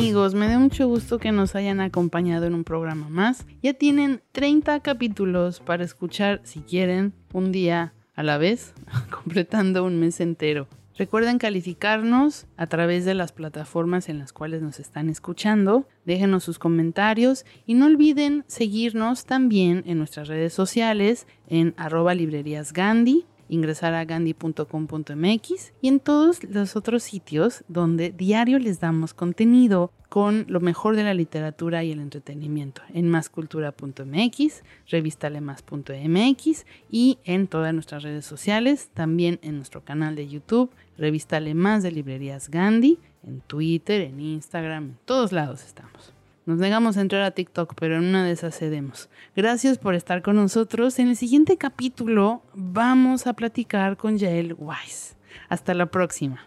Amigos, 0.05 0.35
me 0.35 0.47
da 0.47 0.59
mucho 0.59 0.87
gusto 0.87 1.17
que 1.17 1.31
nos 1.31 1.55
hayan 1.55 1.79
acompañado 1.79 2.45
en 2.45 2.53
un 2.53 2.63
programa 2.63 3.09
más. 3.09 3.47
Ya 3.63 3.73
tienen 3.73 4.21
30 4.33 4.79
capítulos 4.81 5.61
para 5.61 5.83
escuchar 5.83 6.41
si 6.43 6.59
quieren 6.59 7.11
un 7.33 7.51
día 7.51 7.95
a 8.13 8.21
la 8.21 8.37
vez, 8.37 8.75
completando 9.09 9.83
un 9.83 9.99
mes 9.99 10.19
entero. 10.19 10.67
Recuerden 10.95 11.39
calificarnos 11.39 12.45
a 12.55 12.67
través 12.67 13.03
de 13.03 13.15
las 13.15 13.31
plataformas 13.31 14.07
en 14.07 14.19
las 14.19 14.31
cuales 14.31 14.61
nos 14.61 14.79
están 14.79 15.09
escuchando. 15.09 15.87
Déjenos 16.05 16.43
sus 16.43 16.59
comentarios 16.59 17.43
y 17.65 17.73
no 17.73 17.87
olviden 17.87 18.43
seguirnos 18.45 19.25
también 19.25 19.81
en 19.87 19.97
nuestras 19.97 20.27
redes 20.27 20.53
sociales 20.53 21.25
en 21.47 21.73
arroba 21.77 22.13
librerías 22.13 22.73
Gandhi 22.73 23.25
ingresar 23.49 23.93
a 23.93 24.05
gandhi.com.mx 24.05 25.73
y 25.81 25.87
en 25.87 25.99
todos 25.99 26.43
los 26.43 26.75
otros 26.75 27.03
sitios 27.03 27.63
donde 27.67 28.11
diario 28.11 28.59
les 28.59 28.79
damos 28.79 29.13
contenido 29.13 29.91
con 30.09 30.45
lo 30.47 30.61
mejor 30.61 30.95
de 30.95 31.03
la 31.03 31.13
literatura 31.13 31.83
y 31.83 31.91
el 31.91 31.99
entretenimiento 31.99 32.81
en 32.93 33.09
mascultura.mx, 33.09 34.63
revistalemas.mx 34.87 36.65
y 36.89 37.19
en 37.25 37.47
todas 37.47 37.73
nuestras 37.73 38.03
redes 38.03 38.25
sociales, 38.25 38.89
también 38.93 39.39
en 39.41 39.57
nuestro 39.57 39.83
canal 39.83 40.15
de 40.15 40.27
YouTube, 40.27 40.71
Revistale 40.97 41.53
Más 41.53 41.83
de 41.83 41.91
Librerías 41.91 42.49
Gandhi, 42.49 42.97
en 43.23 43.41
Twitter, 43.41 44.01
en 44.01 44.21
Instagram, 44.21 44.83
en 44.85 44.97
todos 45.05 45.33
lados 45.33 45.65
estamos. 45.65 46.14
Nos 46.45 46.59
negamos 46.59 46.95
a 46.97 47.01
entrar 47.01 47.23
a 47.23 47.31
TikTok, 47.31 47.73
pero 47.75 47.95
en 47.95 48.05
una 48.05 48.23
de 48.23 48.31
esas 48.31 48.57
cedemos. 48.57 49.09
Gracias 49.35 49.79
por 49.79 49.95
estar 49.95 50.21
con 50.21 50.35
nosotros. 50.35 50.99
En 50.99 51.09
el 51.09 51.17
siguiente 51.17 51.57
capítulo 51.57 52.43
vamos 52.53 53.25
a 53.25 53.33
platicar 53.33 53.97
con 53.97 54.19
Yael 54.19 54.55
Weiss. 54.57 55.15
Hasta 55.49 55.73
la 55.73 55.87
próxima. 55.87 56.45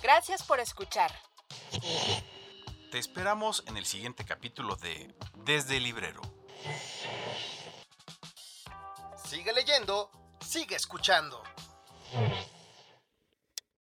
Gracias 0.00 0.44
por 0.44 0.60
escuchar. 0.60 1.10
Te 2.92 2.98
esperamos 2.98 3.64
en 3.66 3.76
el 3.76 3.84
siguiente 3.84 4.24
capítulo 4.24 4.76
de 4.76 5.12
Desde 5.44 5.78
el 5.78 5.82
Librero. 5.82 6.22
Sigue 9.28 9.52
leyendo, 9.52 10.08
sigue 10.40 10.76
escuchando. 10.76 11.42